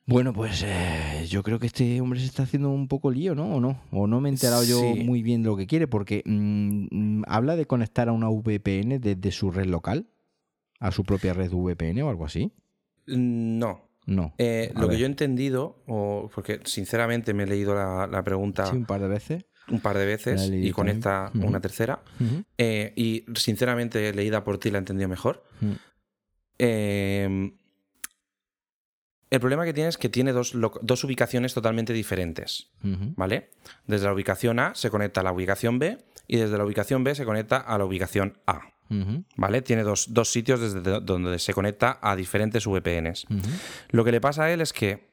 Bueno, 0.09 0.33
pues 0.33 0.63
eh, 0.67 1.27
yo 1.29 1.43
creo 1.43 1.59
que 1.59 1.67
este 1.67 2.01
hombre 2.01 2.19
se 2.19 2.25
está 2.27 2.45
haciendo 2.45 2.71
un 2.71 2.89
poco 2.89 3.11
lío, 3.11 3.35
¿no? 3.35 3.55
¿O 3.57 3.61
no? 3.61 3.83
O 3.93 4.07
no 4.07 4.21
me 4.23 4.31
he 4.31 4.33
enterado 4.33 4.65
yo 4.65 4.81
muy 5.05 5.23
bien 5.23 5.43
de 5.43 5.49
lo 5.51 5.57
que 5.57 5.67
quiere, 5.67 5.87
porque 5.87 6.23
mm, 6.25 6.87
mm, 6.91 7.23
habla 7.29 7.57
de 7.57 7.67
conectar 7.67 8.09
a 8.09 8.13
una 8.13 8.29
VPN 8.31 9.01
desde 9.01 9.31
su 9.33 9.51
red 9.51 9.67
local, 9.67 10.09
a 10.81 10.93
su 10.93 11.05
propia 11.05 11.35
red 11.35 11.53
VPN 11.53 12.01
o 12.03 12.09
algo 12.09 12.25
así. 12.25 12.51
No. 13.07 13.83
No. 14.07 14.33
Eh, 14.39 14.73
lo 14.75 14.87
ver. 14.89 14.97
que 14.97 15.01
yo 15.01 15.05
he 15.05 15.11
entendido, 15.11 15.83
o 15.87 16.31
porque 16.35 16.61
sinceramente 16.65 17.35
me 17.35 17.43
he 17.43 17.47
leído 17.47 17.75
la, 17.75 18.07
la 18.07 18.25
pregunta 18.25 18.65
Sí, 18.65 18.77
un 18.77 18.87
par 18.87 19.03
de 19.03 19.09
veces. 19.09 19.45
un 19.71 19.81
par 19.81 19.99
de 19.99 20.07
veces 20.07 20.51
y 20.51 20.71
con 20.71 20.87
también. 20.87 20.97
esta 20.97 21.31
Ujú. 21.35 21.47
una 21.47 21.61
tercera, 21.61 22.01
eh, 22.57 22.95
y 22.97 23.27
sinceramente 23.35 24.15
leída 24.15 24.43
por 24.43 24.57
ti 24.57 24.71
la 24.71 24.79
he 24.79 24.81
entendido 24.81 25.11
mejor. 25.11 25.45
Mm. 25.61 25.73
Eh, 26.61 27.53
el 29.31 29.41
problema 29.41 29.65
que 29.65 29.73
tiene 29.75 29.89
es 29.91 29.99
que 29.99 30.09
tiene 30.09 30.33
dos, 30.33 30.53
dos 30.83 31.05
ubicaciones 31.05 31.53
totalmente 31.55 31.93
diferentes. 31.93 32.71
¿vale? 33.17 33.51
Desde 33.87 34.07
la 34.07 34.13
ubicación 34.15 34.59
A 34.59 34.75
se 34.75 34.91
conecta 34.91 35.21
a 35.21 35.25
la 35.25 35.33
ubicación 35.33 35.79
B 35.79 35.99
y 36.27 36.37
desde 36.39 36.57
la 36.59 36.65
ubicación 36.65 37.05
B 37.05 37.15
se 37.15 37.25
conecta 37.25 37.59
a 37.59 37.77
la 37.79 37.85
ubicación 37.85 38.39
A. 38.47 38.61
¿vale? 39.37 39.61
Tiene 39.61 39.83
dos, 39.83 40.15
dos 40.15 40.33
sitios 40.33 40.61
desde 40.61 40.81
do- 40.81 41.01
donde 41.01 41.39
se 41.39 41.53
conecta 41.53 41.99
a 42.01 42.17
diferentes 42.17 42.67
VPNs. 42.67 43.27
Lo 43.91 44.03
que 44.05 44.13
le 44.13 44.21
pasa 44.21 44.45
a 44.45 44.53
él 44.53 44.63
es 44.63 44.73
que 44.73 45.11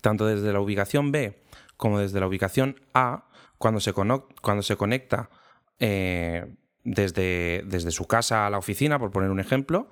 tanto 0.00 0.24
desde 0.26 0.52
la 0.52 0.60
ubicación 0.60 1.10
B 1.10 1.42
como 1.76 1.98
desde 1.98 2.20
la 2.20 2.28
ubicación 2.28 2.80
A, 2.94 3.28
cuando 3.58 3.80
se, 3.80 3.92
cuando 3.92 4.62
se 4.62 4.76
conecta 4.76 5.30
eh, 5.80 6.46
desde, 6.84 7.62
desde 7.66 7.90
su 7.90 8.06
casa 8.06 8.46
a 8.46 8.50
la 8.50 8.58
oficina, 8.58 8.98
por 9.00 9.10
poner 9.10 9.30
un 9.30 9.40
ejemplo, 9.40 9.88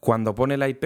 cuando 0.00 0.34
pone 0.34 0.56
la 0.58 0.68
IP 0.68 0.84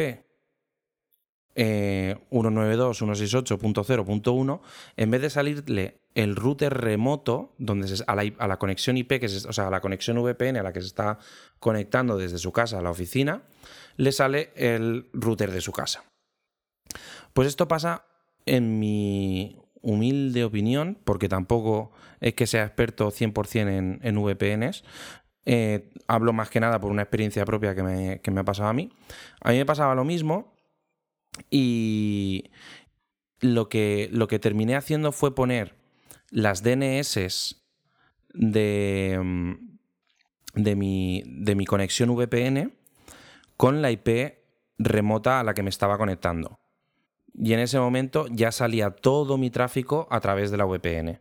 eh, 1.61 2.15
192.168.0.1, 2.31 4.61
en 4.97 5.11
vez 5.11 5.23
de 5.23 5.31
salirle 5.31 6.01
el 6.15 6.37
router 6.37 6.75
remoto, 6.75 7.55
donde 7.59 7.89
se- 7.89 8.05
a, 8.07 8.15
la, 8.15 8.31
a 8.39 8.49
la 8.49 8.59
conexión 8.59 8.97
IP, 8.97 9.19
que 9.21 9.29
se- 9.29 9.49
o 9.49 9.53
sea, 9.53 9.69
a 9.69 9.71
la 9.71 9.81
conexión 9.81 10.19
VPN 10.23 10.59
a 10.59 10.63
la 10.63 10.73
que 10.73 10.81
se 10.81 10.87
está 10.87 11.19
conectando 11.59 12.17
desde 12.17 12.39
su 12.39 12.53
casa 12.53 12.79
a 12.79 12.83
la 12.83 12.91
oficina, 12.91 13.43
le 13.97 14.13
sale 14.13 14.51
el 14.55 15.09
router 15.13 15.51
de 15.51 15.61
su 15.61 15.73
casa. 15.73 16.05
Pues 17.33 17.49
esto 17.49 17.69
pasa, 17.69 18.05
en 18.47 18.79
mi 18.79 19.59
humilde 19.83 20.45
opinión, 20.45 20.99
porque 21.05 21.29
tampoco 21.29 21.93
es 22.21 22.35
que 22.35 22.47
sea 22.47 22.65
experto 22.65 23.11
100% 23.11 23.69
en, 23.69 24.01
en 24.03 24.17
VPNs, 24.23 24.85
eh, 25.45 25.91
hablo 26.09 26.33
más 26.33 26.51
que 26.51 26.61
nada 26.61 26.81
por 26.81 26.91
una 26.91 27.03
experiencia 27.03 27.45
propia 27.45 27.75
que 27.75 27.83
me, 27.83 28.21
que 28.21 28.31
me 28.31 28.41
ha 28.41 28.45
pasado 28.45 28.69
a 28.69 28.73
mí. 28.73 28.91
A 29.41 29.51
mí 29.51 29.59
me 29.59 29.67
pasaba 29.67 29.95
lo 29.95 30.05
mismo 30.05 30.53
y 31.51 32.51
lo 33.41 33.68
que, 33.68 34.09
lo 34.12 34.28
que 34.28 34.39
terminé 34.39 34.76
haciendo 34.76 35.12
fue 35.12 35.34
poner 35.34 35.74
las 36.30 36.62
DNS 36.62 37.57
de, 38.34 39.20
mm, 39.22 39.53
de, 40.55 40.76
mi, 40.76 41.22
de 41.26 41.55
mi 41.55 41.66
conexión 41.66 42.14
VPN 42.14 42.72
con 43.57 43.82
la 43.82 43.91
IP 43.91 44.39
remota 44.78 45.41
a 45.41 45.45
la 45.45 45.55
que 45.55 45.62
me 45.62 45.70
estaba 45.70 45.99
conectando. 45.99 46.61
Y 47.34 47.53
en 47.53 47.61
ese 47.61 47.78
momento 47.78 48.26
ya 48.30 48.53
salía 48.53 48.91
todo 48.91 49.39
mi 49.39 49.51
tráfico 49.51 50.09
a 50.11 50.20
través 50.20 50.51
de 50.51 50.57
la 50.57 50.64
VPN. 50.64 51.20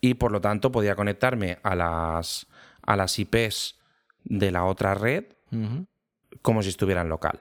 Y 0.00 0.14
por 0.14 0.32
lo 0.32 0.40
tanto 0.40 0.72
podía 0.72 0.96
conectarme 0.96 1.58
a 1.62 1.74
las, 1.74 2.46
a 2.82 2.96
las 2.96 3.18
IPs 3.18 3.78
de 4.24 4.50
la 4.50 4.64
otra 4.64 4.94
red 4.94 5.24
como 6.40 6.62
si 6.62 6.70
estuviera 6.70 7.02
en 7.02 7.08
local. 7.08 7.40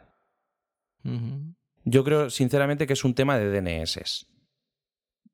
Yo 1.83 2.03
creo 2.03 2.29
sinceramente 2.29 2.87
que 2.87 2.93
es 2.93 3.03
un 3.03 3.13
tema 3.13 3.37
de 3.37 3.49
DNS. 3.49 4.27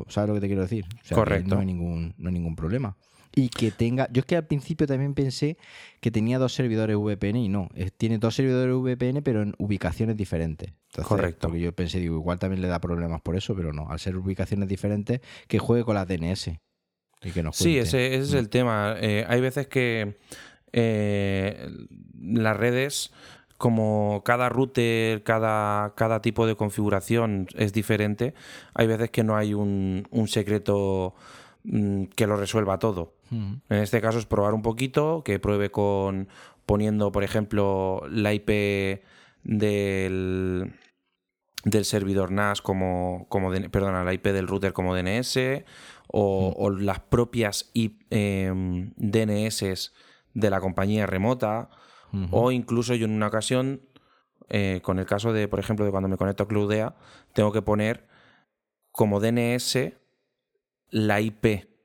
¿Sabes 0.08 0.28
lo 0.28 0.34
que 0.34 0.40
te 0.40 0.48
quiero 0.48 0.62
decir? 0.62 0.84
Correcto. 1.12 1.54
No 1.54 1.60
hay, 1.60 1.66
ningún, 1.66 2.12
no 2.18 2.28
hay 2.28 2.34
ningún 2.34 2.56
problema 2.56 2.96
y 3.38 3.50
que 3.50 3.70
tenga. 3.70 4.08
Yo 4.10 4.20
es 4.20 4.24
que 4.24 4.34
al 4.34 4.46
principio 4.46 4.86
también 4.86 5.14
pensé 5.14 5.58
que 6.00 6.10
tenía 6.10 6.38
dos 6.38 6.54
servidores 6.54 6.96
VPN 6.96 7.36
y 7.36 7.48
no. 7.48 7.68
tiene 7.98 8.16
dos 8.16 8.34
servidores 8.34 8.74
VPN, 8.74 9.22
pero 9.22 9.42
en 9.42 9.54
ubicaciones 9.58 10.16
diferentes. 10.16 10.72
Correcto. 11.04 11.48
Porque 11.48 11.60
yo 11.60 11.72
pensé, 11.72 12.00
digo, 12.00 12.16
igual 12.16 12.38
también 12.38 12.62
le 12.62 12.68
da 12.68 12.80
problemas 12.80 13.20
por 13.20 13.36
eso, 13.36 13.54
pero 13.54 13.74
no. 13.74 13.90
Al 13.90 14.00
ser 14.00 14.16
ubicaciones 14.16 14.68
diferentes, 14.68 15.20
que 15.48 15.58
juegue 15.58 15.84
con 15.84 15.94
las 15.94 16.08
DNS. 16.08 16.52
Y 17.22 17.30
que 17.30 17.42
nos 17.42 17.56
sí, 17.56 17.76
ese, 17.76 18.14
es 18.14 18.32
el 18.32 18.48
tema. 18.48 18.96
Eh, 18.98 19.26
hay 19.28 19.42
veces 19.42 19.66
que 19.66 20.16
eh, 20.72 21.68
las 22.18 22.56
redes 22.56 23.12
como 23.58 24.22
cada 24.24 24.48
router, 24.48 25.22
cada, 25.22 25.94
cada, 25.94 26.20
tipo 26.20 26.46
de 26.46 26.56
configuración 26.56 27.48
es 27.54 27.72
diferente, 27.72 28.34
hay 28.74 28.86
veces 28.86 29.10
que 29.10 29.24
no 29.24 29.34
hay 29.34 29.54
un, 29.54 30.06
un 30.10 30.28
secreto 30.28 31.14
Mm, 31.66 32.04
que 32.14 32.28
lo 32.28 32.36
resuelva 32.36 32.78
todo. 32.78 33.15
En 33.30 33.60
este 33.68 34.00
caso 34.00 34.18
es 34.18 34.26
probar 34.26 34.54
un 34.54 34.62
poquito, 34.62 35.22
que 35.24 35.38
pruebe 35.38 35.70
con 35.70 36.28
poniendo, 36.64 37.12
por 37.12 37.24
ejemplo, 37.24 38.02
la 38.10 38.34
IP 38.34 39.02
del, 39.44 40.72
del 41.64 41.84
servidor 41.84 42.32
NAS 42.32 42.60
como, 42.60 43.26
como 43.28 43.50
perdona, 43.70 44.04
la 44.04 44.12
IP 44.12 44.26
del 44.26 44.48
router 44.48 44.72
como 44.72 44.94
DNS 44.94 45.64
o, 46.08 46.70
las 46.70 47.00
propias 47.00 47.70
em, 47.74 48.92
DNS 48.96 49.92
de 50.34 50.50
la 50.50 50.60
compañía 50.60 51.06
remota 51.06 51.70
o 52.30 52.50
incluso 52.50 52.94
yo 52.94 53.04
en 53.04 53.12
una 53.12 53.26
ocasión, 53.26 53.82
eh, 54.48 54.80
con 54.82 54.98
el 54.98 55.04
caso 55.04 55.34
de, 55.34 55.48
por 55.48 55.60
ejemplo, 55.60 55.84
de 55.84 55.90
cuando 55.90 56.08
me 56.08 56.16
conecto 56.16 56.44
a 56.44 56.48
Cloudea, 56.48 56.96
tengo 57.34 57.52
que 57.52 57.60
poner 57.60 58.08
como 58.90 59.20
DNS 59.20 59.92
la 60.88 61.20
IP 61.20 61.75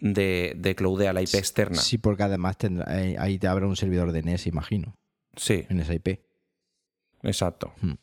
de, 0.00 0.54
de 0.56 0.74
Cloudea, 0.74 1.12
la 1.12 1.22
IP 1.22 1.34
externa. 1.34 1.80
Sí, 1.80 1.98
porque 1.98 2.22
además 2.22 2.56
tendrá, 2.58 3.02
eh, 3.02 3.16
ahí 3.18 3.38
te 3.38 3.46
abre 3.46 3.66
un 3.66 3.76
servidor 3.76 4.12
DNS, 4.12 4.46
imagino. 4.46 4.96
Sí. 5.36 5.64
En 5.68 5.80
esa 5.80 5.94
IP. 5.94 6.20
Exacto. 7.22 7.72
Hmm. 7.80 7.94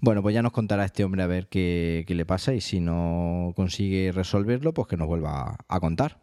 Bueno, 0.00 0.22
pues 0.22 0.34
ya 0.34 0.42
nos 0.42 0.52
contará 0.52 0.84
este 0.84 1.02
hombre 1.02 1.22
a 1.22 1.26
ver 1.26 1.48
qué, 1.48 2.04
le 2.06 2.24
pasa 2.24 2.54
y 2.54 2.60
si 2.60 2.78
no 2.78 3.52
consigue 3.56 4.12
resolverlo, 4.12 4.72
pues 4.72 4.86
que 4.86 4.96
nos 4.96 5.08
vuelva 5.08 5.56
a, 5.66 5.80
contar. 5.80 6.22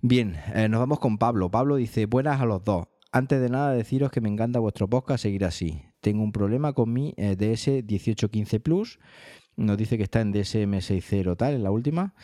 Bien, 0.00 0.38
eh, 0.54 0.68
nos 0.68 0.80
vamos 0.80 1.00
con 1.00 1.18
Pablo. 1.18 1.50
Pablo 1.50 1.76
dice, 1.76 2.06
buenas 2.06 2.40
a 2.40 2.46
los 2.46 2.64
dos. 2.64 2.86
Antes 3.12 3.40
de 3.40 3.50
nada 3.50 3.72
deciros 3.72 4.10
que 4.10 4.22
me 4.22 4.30
encanta 4.30 4.58
vuestro 4.58 4.88
podcast, 4.88 5.22
seguir 5.22 5.44
así. 5.44 5.82
Tengo 6.00 6.22
un 6.22 6.32
problema 6.32 6.72
con 6.72 6.92
mi 6.92 7.12
eh, 7.18 7.36
DS1815 7.36 8.62
Plus 8.62 8.98
nos 9.60 9.76
dice 9.76 9.96
que 9.96 10.02
está 10.02 10.20
en 10.20 10.32
DSM60 10.32 11.36
tal, 11.36 11.54
en 11.54 11.62
la 11.62 11.70
última, 11.70 12.14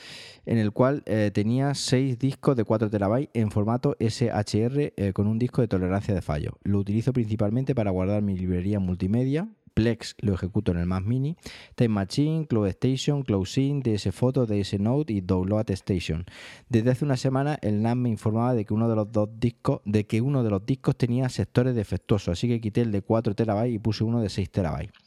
en 0.47 0.59
el 0.59 0.73
cual 0.73 1.03
eh, 1.07 1.31
tenía 1.33 1.75
6 1.75 2.19
discos 2.19 2.57
de 2.57 2.65
4 2.65 2.91
terabytes 2.91 3.31
en 3.35 3.51
formato 3.51 3.97
SHR 4.01 4.93
eh, 4.97 5.13
con 5.13 5.27
un 5.27 5.39
disco 5.39 5.61
de 5.61 5.69
tolerancia 5.69 6.15
de 6.15 6.23
fallo. 6.23 6.59
Lo 6.63 6.79
utilizo 6.79 7.13
principalmente 7.13 7.75
para 7.75 7.91
guardar 7.91 8.23
mi 8.23 8.37
librería 8.37 8.81
multimedia. 8.81 9.49
Plex 9.75 10.17
lo 10.21 10.33
ejecuto 10.33 10.73
en 10.73 10.79
el 10.79 10.87
Mac 10.87 11.05
Mini, 11.05 11.37
Time 11.75 11.91
Machine, 11.91 12.47
Cloud 12.47 12.67
Station, 12.69 13.23
Cloud 13.23 13.47
DS 13.85 14.11
Photo, 14.11 14.47
DS 14.47 14.81
Note 14.81 15.13
y 15.13 15.21
Download 15.21 15.71
Station. 15.71 16.25
Desde 16.71 16.93
hace 16.93 17.05
una 17.05 17.19
semana 17.19 17.59
el 17.61 17.83
NAS 17.83 17.95
me 17.95 18.09
informaba 18.09 18.55
de 18.55 18.65
que 18.65 18.73
uno 18.73 18.89
de 18.89 18.97
los 18.97 19.13
dos 19.13 19.29
discos, 19.39 19.83
de 19.85 20.07
que 20.07 20.23
uno 20.23 20.43
de 20.43 20.49
los 20.49 20.65
discos 20.65 20.97
tenía 20.97 21.29
sectores 21.29 21.75
defectuosos, 21.75 22.29
así 22.29 22.49
que 22.49 22.59
quité 22.59 22.81
el 22.81 22.91
de 22.91 23.03
4 23.03 23.35
terabytes 23.35 23.75
y 23.75 23.79
puse 23.79 24.03
uno 24.03 24.23
de 24.23 24.31
6 24.31 24.51
terabytes 24.51 25.06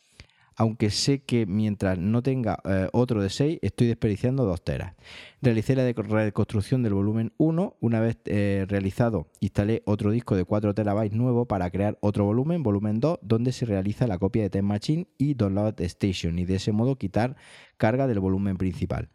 aunque 0.60 0.90
sé 0.90 1.24
que 1.24 1.46
mientras 1.46 1.98
no 1.98 2.22
tenga 2.22 2.60
eh, 2.66 2.90
otro 2.92 3.24
de 3.24 3.30
6, 3.30 3.60
estoy 3.62 3.88
desperdiciando 3.88 4.44
2 4.44 4.62
teras. 4.62 4.94
Realicé 5.42 5.74
la 5.74 5.90
reconstrucción 5.90 6.84
del 6.84 6.94
volumen 6.94 7.32
1. 7.38 7.78
Una 7.80 8.02
vez 8.02 8.18
eh, 8.26 8.66
realizado, 8.68 9.28
instalé 9.40 9.84
otro 9.86 10.12
disco 10.12 10.36
de 10.36 10.44
4 10.44 10.76
terabytes 10.76 11.18
nuevo 11.18 11.46
para 11.46 11.72
crear 11.72 11.98
otro 12.02 12.26
volumen, 12.26 12.62
volumen 12.62 13.00
2, 13.00 13.20
donde 13.22 13.54
se 13.54 13.66
realiza 13.66 14.06
la 14.06 14.18
copia 14.18 14.44
de 14.44 14.50
Time 14.50 14.64
Machine 14.64 15.08
y 15.18 15.36
Download 15.36 15.80
Station, 15.80 16.38
y 16.38 16.44
de 16.44 16.56
ese 16.56 16.74
modo 16.74 16.98
quitar 16.98 17.38
carga 17.78 18.06
del 18.06 18.20
volumen 18.20 18.58
principal. 18.58 19.10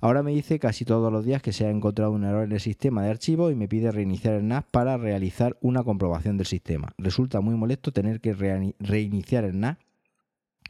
Ahora 0.00 0.24
me 0.24 0.32
dice 0.32 0.58
casi 0.58 0.84
todos 0.84 1.12
los 1.12 1.24
días 1.24 1.42
que 1.42 1.52
se 1.52 1.64
ha 1.66 1.70
encontrado 1.70 2.10
un 2.10 2.24
error 2.24 2.42
en 2.42 2.52
el 2.52 2.60
sistema 2.60 3.04
de 3.04 3.10
archivos 3.10 3.52
y 3.52 3.54
me 3.54 3.68
pide 3.68 3.92
reiniciar 3.92 4.34
el 4.34 4.48
NAS 4.48 4.64
para 4.68 4.96
realizar 4.96 5.56
una 5.60 5.84
comprobación 5.84 6.36
del 6.36 6.46
sistema. 6.46 6.92
Resulta 6.98 7.40
muy 7.40 7.54
molesto 7.54 7.92
tener 7.92 8.20
que 8.20 8.32
reiniciar 8.32 9.44
el 9.44 9.60
NAS 9.60 9.78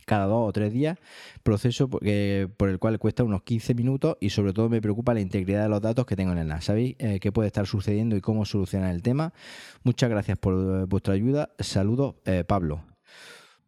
cada 0.09 0.25
dos 0.25 0.49
o 0.49 0.53
tres 0.53 0.73
días, 0.73 0.99
proceso 1.43 1.89
por 1.89 2.03
el 2.03 2.79
cual 2.81 2.99
cuesta 2.99 3.23
unos 3.23 3.43
15 3.43 3.75
minutos 3.75 4.17
y 4.21 4.31
sobre 4.31 4.53
todo 4.53 4.69
me 4.69 4.81
preocupa 4.81 5.15
la 5.15 5.21
integridad 5.21 5.63
de 5.63 5.69
los 5.69 5.83
datos 5.83 6.07
que 6.07 6.17
tengo 6.17 6.33
en 6.33 6.39
el 6.39 6.49
NAS. 6.49 6.65
¿Sabéis 6.65 6.97
eh, 6.99 7.21
qué 7.21 7.31
puede 7.31 7.47
estar 7.47 7.67
sucediendo 7.67 8.17
y 8.17 8.21
cómo 8.21 8.45
solucionar 8.45 8.93
el 8.95 9.03
tema? 9.03 9.33
Muchas 9.85 10.09
gracias 10.09 10.39
por 10.39 10.55
eh, 10.55 10.85
vuestra 10.87 11.15
ayuda. 11.15 11.51
Saludos, 11.59 12.17
eh, 12.25 12.43
Pablo. 12.45 12.83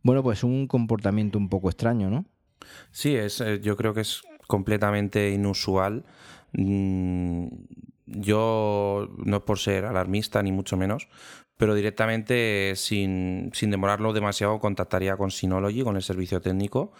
Bueno, 0.02 0.22
pues 0.22 0.42
un 0.42 0.66
comportamiento 0.66 1.38
un 1.38 1.50
poco 1.50 1.68
extraño, 1.68 2.08
¿no? 2.08 2.24
Sí, 2.90 3.14
es, 3.14 3.42
yo 3.60 3.76
creo 3.76 3.92
que 3.92 4.00
es 4.00 4.22
completamente 4.46 5.30
inusual. 5.30 6.04
Mm, 6.52 7.48
yo, 8.10 9.08
no 9.24 9.44
por 9.44 9.58
ser 9.58 9.84
alarmista 9.84 10.42
ni 10.42 10.52
mucho 10.52 10.76
menos, 10.76 11.08
pero 11.56 11.74
directamente 11.74 12.74
sin, 12.76 13.50
demorarlo 13.50 14.12
demasiado 14.12 14.58
contactaría 14.58 15.16
con 15.16 15.30
Synology, 15.30 15.82
con 15.82 15.96
el 15.96 16.02
servicio 16.02 16.40
técnico, 16.40 16.92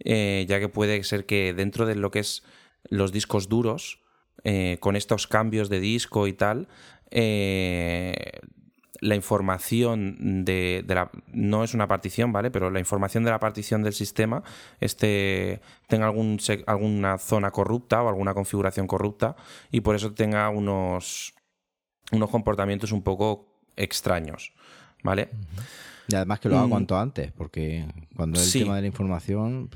eh, 0.00 0.46
ya 0.48 0.58
que 0.58 0.68
puede 0.68 1.02
ser 1.04 1.26
que 1.26 1.52
dentro 1.52 1.86
de 1.86 1.96
lo 1.96 2.10
que 2.10 2.20
es 2.20 2.42
los 2.88 3.12
discos 3.12 3.48
duros, 3.48 4.00
eh, 4.44 4.78
con 4.80 4.96
estos 4.96 5.26
cambios 5.26 5.68
de 5.68 5.80
disco 5.80 6.26
y 6.26 6.32
tal, 6.32 6.68
eh, 7.10 8.14
la 9.00 9.14
información 9.14 10.44
de, 10.44 10.84
la 10.86 11.10
no 11.32 11.64
es 11.64 11.74
una 11.74 11.86
partición, 11.86 12.32
¿vale? 12.32 12.50
Pero 12.50 12.70
la 12.70 12.78
información 12.78 13.24
de 13.24 13.30
la 13.30 13.40
partición 13.40 13.82
del 13.82 13.92
sistema 13.92 14.42
este, 14.80 15.60
tenga 15.86 16.06
algún, 16.06 16.38
alguna 16.66 17.18
zona 17.18 17.50
corrupta 17.50 18.02
o 18.02 18.08
alguna 18.08 18.34
configuración 18.34 18.86
corrupta 18.86 19.36
y 19.70 19.80
por 19.80 19.96
eso 19.96 20.12
tenga 20.12 20.48
unos, 20.48 21.34
unos 22.12 22.30
comportamientos 22.30 22.92
un 22.92 23.02
poco 23.02 23.46
extraños, 23.76 24.52
¿vale? 25.02 25.30
Y 26.08 26.14
además 26.14 26.40
que 26.40 26.48
lo 26.48 26.56
haga 26.56 26.66
mm. 26.66 26.70
cuanto 26.70 26.98
antes, 26.98 27.32
porque 27.32 27.86
cuando 28.14 28.38
es 28.38 28.54
el 28.54 28.62
tema 28.62 28.76
de 28.76 28.82
la 28.82 28.86
información... 28.86 29.68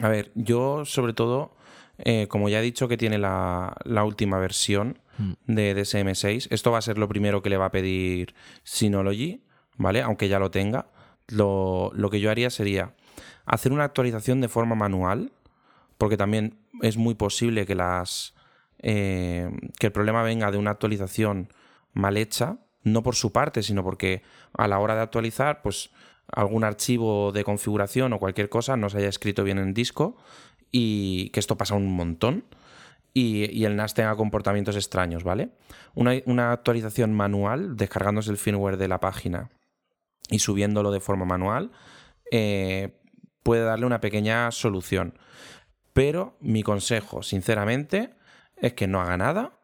A 0.00 0.08
ver, 0.08 0.30
yo 0.34 0.84
sobre 0.84 1.12
todo, 1.12 1.56
eh, 1.98 2.26
como 2.28 2.48
ya 2.48 2.60
he 2.60 2.62
dicho 2.62 2.88
que 2.88 2.96
tiene 2.96 3.18
la, 3.18 3.74
última 4.04 4.38
versión. 4.38 4.98
De 5.46 5.76
DSM6, 5.76 6.48
esto 6.50 6.70
va 6.70 6.78
a 6.78 6.82
ser 6.82 6.98
lo 6.98 7.08
primero 7.08 7.42
que 7.42 7.50
le 7.50 7.56
va 7.56 7.66
a 7.66 7.70
pedir 7.70 8.34
Synology, 8.62 9.42
¿vale? 9.76 10.02
Aunque 10.02 10.28
ya 10.28 10.38
lo 10.38 10.50
tenga. 10.50 10.86
Lo, 11.28 11.92
que 12.10 12.20
yo 12.20 12.30
haría 12.30 12.50
sería 12.50 12.94
hacer 13.44 13.72
una 13.72 13.84
actualización 13.84 14.40
de 14.40 14.48
forma 14.48 14.74
manual, 14.74 15.32
porque 15.98 16.16
también 16.16 16.58
es 16.82 16.96
muy 16.96 17.14
posible 17.14 17.66
que 17.66 17.74
las... 17.74 18.34
Eh, 18.80 19.50
que 19.80 19.88
el 19.88 19.92
problema 19.92 20.22
venga 20.22 20.52
de 20.52 20.58
una 20.58 20.70
actualización 20.70 21.52
mal 21.94 22.16
hecha, 22.16 22.58
no 22.84 23.02
por 23.02 23.16
su 23.16 23.32
parte, 23.32 23.64
sino 23.64 23.82
porque 23.82 24.22
a 24.52 24.68
la 24.68 24.78
hora 24.78 24.94
de 24.94 25.00
actualizar, 25.00 25.62
pues 25.62 25.90
algún 26.32 26.62
archivo 26.62 27.32
de 27.32 27.42
configuración 27.42 28.12
o 28.12 28.18
cualquier 28.18 28.48
cosa 28.48 28.76
no 28.76 28.88
se 28.88 28.98
haya 28.98 29.08
escrito 29.08 29.42
bien 29.44 29.58
en 29.58 29.74
disco 29.74 30.16
y 30.70 31.30
que 31.30 31.40
esto 31.40 31.56
pasa 31.56 31.74
un 31.74 31.90
montón 31.90 32.44
y, 33.18 33.64
el 33.64 33.76
NAS 33.76 33.94
tenga 33.94 34.14
comportamientos 34.16 34.76
extraños, 34.76 35.24
¿vale? 35.24 35.50
Una, 35.94 36.52
actualización 36.52 37.12
manual, 37.12 37.76
descargándose 37.76 38.30
el 38.30 38.36
firmware 38.36 38.76
de 38.76 38.88
la 38.88 39.00
página 39.00 39.50
y 40.30 40.38
subiéndolo 40.38 40.92
de 40.92 41.00
forma 41.00 41.24
manual, 41.24 41.72
eh, 42.30 43.00
puede 43.42 43.62
darle 43.62 43.86
una 43.86 44.00
pequeña 44.00 44.50
solución. 44.52 45.18
Pero 45.92 46.36
mi 46.40 46.62
consejo, 46.62 47.22
sinceramente, 47.22 48.14
es 48.56 48.74
que 48.74 48.86
no 48.86 49.00
haga 49.00 49.16
nada 49.16 49.58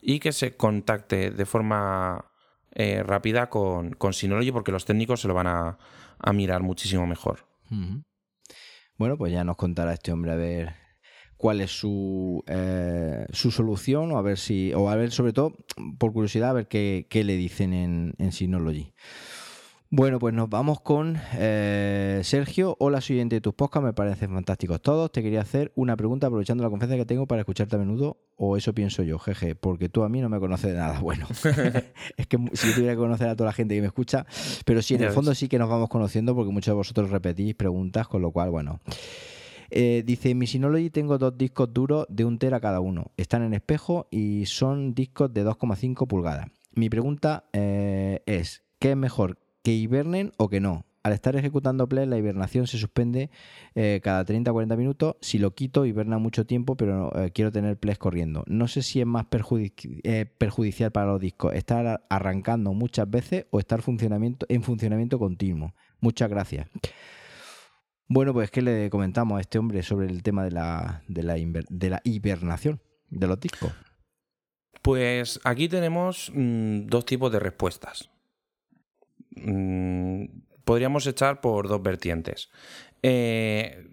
y 0.00 0.18
que 0.18 0.32
se 0.32 0.56
contacte 0.56 1.30
de 1.30 1.46
forma 1.46 2.32
eh, 2.72 3.02
rápida 3.02 3.50
con, 3.50 3.92
con, 3.92 4.14
Synology 4.14 4.52
porque 4.52 4.72
los 4.72 4.86
técnicos 4.86 5.20
se 5.20 5.28
lo 5.28 5.34
van 5.34 5.48
a, 5.48 5.78
mirar 6.32 6.62
muchísimo 6.62 7.06
mejor. 7.06 7.46
Bueno, 8.96 9.18
pues 9.18 9.32
ya 9.32 9.44
nos 9.44 9.56
contará 9.56 9.92
este 9.92 10.12
hombre 10.12 10.32
a 10.32 10.36
ver 10.36 10.85
cuál 11.36 11.60
es 11.60 11.70
su, 11.70 12.42
eh, 12.46 13.26
su 13.30 13.50
solución 13.50 14.12
o 14.12 14.18
a 14.18 14.22
ver 14.22 14.38
si, 14.38 14.72
o 14.74 14.88
a 14.88 14.96
ver 14.96 15.10
sobre 15.10 15.32
todo, 15.32 15.56
por 15.98 16.12
curiosidad, 16.12 16.50
a 16.50 16.54
ver 16.54 16.68
qué, 16.68 17.06
le 17.12 17.36
dicen 17.36 17.72
en, 17.72 18.14
en 18.18 18.32
Synology. 18.32 18.92
Bueno, 19.88 20.18
pues 20.18 20.34
nos 20.34 20.50
vamos 20.50 20.80
con 20.80 21.16
eh, 21.34 22.20
Sergio. 22.24 22.76
Hola, 22.80 23.00
soy 23.00 23.22
de 23.24 23.40
tus 23.40 23.54
podcasts, 23.54 23.86
me 23.86 23.92
parecen 23.92 24.32
fantásticos 24.32 24.82
todos. 24.82 25.12
Te 25.12 25.22
quería 25.22 25.40
hacer 25.40 25.72
una 25.76 25.96
pregunta 25.96 26.26
aprovechando 26.26 26.64
la 26.64 26.70
confianza 26.70 26.96
que 26.96 27.06
tengo 27.06 27.26
para 27.26 27.42
escucharte 27.42 27.76
a 27.76 27.78
menudo, 27.78 28.18
o 28.34 28.56
eso 28.56 28.74
pienso 28.74 29.04
yo, 29.04 29.20
jeje, 29.20 29.54
porque 29.54 29.88
tú 29.88 30.02
a 30.02 30.08
mí 30.08 30.20
no 30.20 30.28
me 30.28 30.40
conoces 30.40 30.72
de 30.72 30.78
nada. 30.78 30.98
Bueno, 30.98 31.28
es 32.16 32.26
que 32.26 32.36
si 32.54 32.68
yo 32.68 32.74
tuviera 32.74 32.94
que 32.94 32.98
conocer 32.98 33.28
a 33.28 33.36
toda 33.36 33.50
la 33.50 33.52
gente 33.52 33.76
que 33.76 33.80
me 33.80 33.86
escucha, 33.86 34.26
pero 34.64 34.82
sí, 34.82 34.96
en 34.96 35.04
el 35.04 35.12
fondo 35.12 35.32
sí 35.36 35.48
que 35.48 35.58
nos 35.58 35.68
vamos 35.68 35.88
conociendo 35.88 36.34
porque 36.34 36.52
muchos 36.52 36.72
de 36.72 36.76
vosotros 36.76 37.10
repetís 37.10 37.54
preguntas, 37.54 38.08
con 38.08 38.22
lo 38.22 38.32
cual, 38.32 38.50
bueno. 38.50 38.80
Eh, 39.70 40.02
dice, 40.04 40.34
mi 40.34 40.46
Synology 40.46 40.90
tengo 40.90 41.18
dos 41.18 41.36
discos 41.36 41.72
duros 41.72 42.06
de 42.08 42.24
un 42.24 42.38
tera 42.38 42.60
cada 42.60 42.80
uno. 42.80 43.10
Están 43.16 43.42
en 43.42 43.54
espejo 43.54 44.06
y 44.10 44.46
son 44.46 44.94
discos 44.94 45.32
de 45.32 45.44
2,5 45.44 46.06
pulgadas. 46.06 46.48
Mi 46.74 46.90
pregunta 46.90 47.44
eh, 47.52 48.22
es, 48.26 48.62
¿qué 48.78 48.90
es 48.92 48.96
mejor, 48.96 49.38
que 49.62 49.72
hibernen 49.72 50.32
o 50.36 50.48
que 50.48 50.60
no? 50.60 50.84
Al 51.02 51.12
estar 51.12 51.36
ejecutando 51.36 51.88
Play, 51.88 52.04
la 52.06 52.18
hibernación 52.18 52.66
se 52.66 52.78
suspende 52.78 53.30
eh, 53.76 54.00
cada 54.02 54.24
30 54.24 54.50
o 54.50 54.54
40 54.54 54.76
minutos. 54.76 55.14
Si 55.20 55.38
lo 55.38 55.54
quito, 55.54 55.86
hiberna 55.86 56.18
mucho 56.18 56.46
tiempo, 56.46 56.76
pero 56.76 57.12
quiero 57.32 57.52
tener 57.52 57.78
Play 57.78 57.94
corriendo. 57.94 58.42
No 58.48 58.66
sé 58.66 58.82
si 58.82 59.00
es 59.00 59.06
más 59.06 59.26
perjudicial 59.26 60.90
para 60.90 61.06
los 61.06 61.20
discos 61.20 61.54
estar 61.54 62.04
arrancando 62.08 62.72
muchas 62.74 63.08
veces 63.08 63.46
o 63.50 63.60
estar 63.60 63.82
funcionamiento, 63.82 64.46
en 64.48 64.64
funcionamiento 64.64 65.20
continuo. 65.20 65.74
Muchas 66.00 66.28
gracias. 66.28 66.66
Bueno, 68.08 68.32
pues 68.32 68.50
¿qué 68.50 68.62
le 68.62 68.88
comentamos 68.88 69.38
a 69.38 69.40
este 69.40 69.58
hombre 69.58 69.82
sobre 69.82 70.06
el 70.06 70.22
tema 70.22 70.44
de 70.44 70.52
la, 70.52 71.02
de 71.08 71.22
la, 71.22 72.00
hibernación 72.04 72.80
de 73.10 73.26
los 73.26 73.40
discos? 73.40 73.72
Pues 74.80 75.40
aquí 75.42 75.68
tenemos 75.68 76.30
mm, 76.32 76.86
dos 76.86 77.04
tipos 77.04 77.32
de 77.32 77.40
respuestas. 77.40 78.10
Mm, 79.30 80.26
podríamos 80.64 81.06
echar 81.06 81.40
por 81.40 81.66
dos 81.66 81.82
vertientes. 81.82 82.50
Eh, 83.02 83.88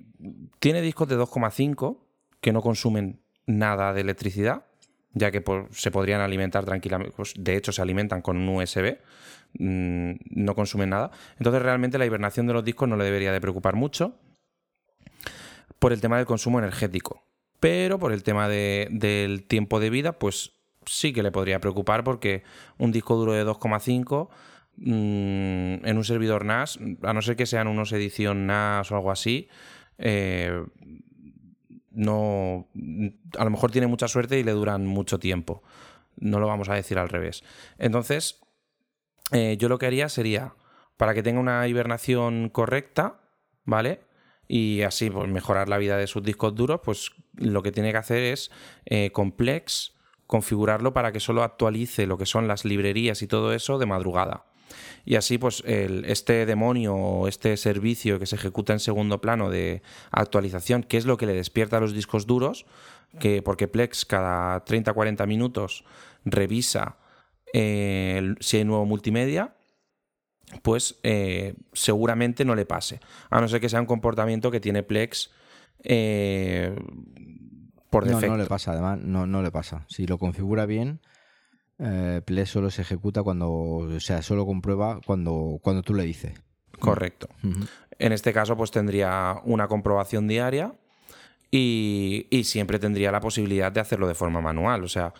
tiene 0.59 0.82
discos 0.82 1.07
de 1.07 1.18
2,5 1.18 1.97
que 2.39 2.53
no 2.53 2.61
consumen 2.61 3.22
nada 3.47 3.93
de 3.93 4.01
electricidad, 4.01 4.66
ya 5.14 5.32
que 5.32 5.43
se 5.72 5.91
podrían 5.91 6.22
alimentar 6.22 6.66
tranquilamente. 6.66 7.14
Pues, 7.16 7.34
de 7.38 7.55
hecho, 7.55 7.72
se 7.72 7.82
alimentan 7.82 8.22
con 8.22 8.38
un 8.38 8.47
USB. 8.49 8.97
Mm, 9.60 10.14
no 10.32 10.56
consumen 10.56 10.89
nada. 10.89 11.12
Entonces 11.38 11.62
realmente 11.62 11.97
la 11.97 12.06
hibernación 12.06 12.47
de 12.47 12.54
los 12.54 12.64
discos 12.64 12.89
no 12.89 12.97
le 12.97 13.06
debería 13.06 13.32
de 13.32 13.41
preocupar 13.41 13.76
mucho 13.76 14.16
por 15.80 15.93
el 15.93 16.01
tema 16.01 16.18
del 16.18 16.26
consumo 16.26 16.60
energético. 16.60 17.24
Pero 17.60 17.99
por 17.99 18.12
el 18.12 18.24
tema 18.24 18.49
del 18.49 19.43
tiempo 19.47 19.80
de 19.80 19.89
vida, 19.89 20.14
pues 20.20 20.51
sí 20.86 21.14
que 21.14 21.24
le 21.24 21.32
podría 21.32 21.60
preocupar 21.60 22.04
porque 22.04 22.43
un 22.78 22.91
disco 22.91 23.16
duro 23.16 23.34
de 23.34 23.45
2,5 23.45 24.30
mm, 24.78 25.86
en 25.86 25.97
un 25.97 26.04
servidor 26.04 26.43
NAS, 26.43 26.80
a 27.04 27.14
no 27.14 27.22
ser 27.22 27.38
que 27.38 27.45
sean 27.45 27.68
unos 27.68 27.93
edición 27.93 28.47
NAS 28.47 28.91
o 28.91 28.95
algo 28.95 29.12
así, 29.12 29.47
eh, 29.97 30.66
no, 31.91 32.68
a 33.38 33.43
lo 33.43 33.49
mejor 33.49 33.72
tiene 33.72 33.88
mucha 33.88 34.08
suerte 34.08 34.39
y 34.39 34.43
le 34.43 34.51
duran 34.51 34.86
mucho 34.86 35.20
tiempo. 35.20 35.64
No 36.18 36.39
lo 36.39 36.47
vamos 36.47 36.68
a 36.70 36.74
decir 36.74 36.97
al 36.97 37.08
revés. 37.08 37.43
Entonces, 37.78 38.43
eh, 39.32 39.58
yo 39.58 39.70
lo 39.70 39.78
que 39.78 39.86
haría 39.86 40.10
sería, 40.10 40.54
para 40.98 41.14
que 41.14 41.24
tenga 41.24 41.40
una 41.40 41.68
hibernación 41.68 42.50
correcta, 42.50 43.22
¿vale? 43.66 44.02
Y 44.48 44.82
así 44.82 45.10
pues, 45.10 45.30
mejorar 45.30 45.70
la 45.70 45.78
vida 45.78 45.98
de 45.98 46.08
sus 46.08 46.24
discos 46.24 46.54
duros, 46.54 46.82
pues 46.84 47.12
lo 47.36 47.64
que 47.64 47.72
tiene 47.72 47.92
que 47.92 47.98
hacer 47.98 48.24
es 48.24 48.52
eh, 48.86 49.12
complex, 49.12 49.94
configurarlo 50.28 50.94
para 50.94 51.12
que 51.12 51.20
solo 51.20 51.44
actualice 51.44 52.06
lo 52.06 52.18
que 52.18 52.26
son 52.26 52.48
las 52.48 52.66
librerías 52.66 53.22
y 53.22 53.28
todo 53.28 53.54
eso 53.54 53.78
de 53.80 53.86
madrugada. 53.86 54.46
Y 55.06 55.16
así, 55.16 55.38
pues, 55.38 55.62
este 55.66 56.46
demonio 56.46 56.96
o 56.96 57.28
este 57.28 57.58
servicio 57.58 58.20
que 58.20 58.26
se 58.26 58.36
ejecuta 58.36 58.74
en 58.74 58.80
segundo 58.80 59.20
plano 59.20 59.50
de 59.50 59.82
actualización, 60.12 60.84
que 60.84 60.98
es 60.98 61.06
lo 61.06 61.18
que 61.18 61.26
le 61.26 61.34
despierta 61.34 61.78
a 61.78 61.80
los 61.82 61.94
discos 61.94 62.26
duros, 62.26 62.66
que 63.20 63.42
porque 63.42 63.68
Plex 63.68 64.06
cada 64.06 64.64
30-40 64.66 65.28
minutos 65.28 65.84
revisa 66.26 66.98
si 67.54 68.58
hay 68.58 68.66
nuevo 68.66 68.86
multimedia, 68.86 69.56
pues 70.62 70.99
eh, 71.04 71.56
seguramente 71.74 72.45
no 72.45 72.56
le 72.56 72.66
pase. 72.66 72.99
A 73.30 73.41
no 73.41 73.47
ser 73.47 73.62
que 73.62 73.70
sea 73.70 73.80
un 73.80 73.86
comportamiento 73.86 74.51
que 74.51 74.60
tiene 74.60 74.84
Plex 74.84 75.32
eh, 75.84 76.76
por 77.89 78.06
defecto. 78.06 78.28
No, 78.28 78.38
no 78.38 78.43
le 78.43 78.47
pasa, 78.47 78.72
además, 78.72 78.99
no, 78.99 79.26
no 79.26 79.41
le 79.41 79.51
pasa. 79.51 79.86
Si 79.88 80.06
lo 80.06 80.18
configura 80.18 80.66
bien, 80.66 81.01
eh, 81.80 82.22
Plex 82.26 82.49
solo 82.49 82.70
se 82.70 82.82
ejecuta 82.82 83.24
cuando, 83.24 83.51
o 83.51 83.99
sea, 83.99 84.22
solo 84.22 84.45
comprueba 84.45 84.99
cuando, 85.06 85.60
cuando 85.62 85.82
tú 85.82 85.93
le 85.93 86.04
dices. 86.04 86.34
Correcto. 86.80 87.30
En 87.97 88.12
este 88.12 88.34
caso, 88.34 88.58
pues 88.58 88.72
tendría 88.72 89.39
una 89.45 89.68
comprobación 89.68 90.28
diaria 90.28 90.74
y, 91.49 92.28
y 92.30 92.43
siempre 92.43 92.80
tendría 92.80 93.12
la 93.12 93.22
posibilidad 93.22 93.72
de 93.72 93.80
hacerlo 93.80 94.08
de 94.08 94.16
forma 94.16 94.41
manual. 94.41 94.84
O 94.84 94.89
sea, 94.89 95.14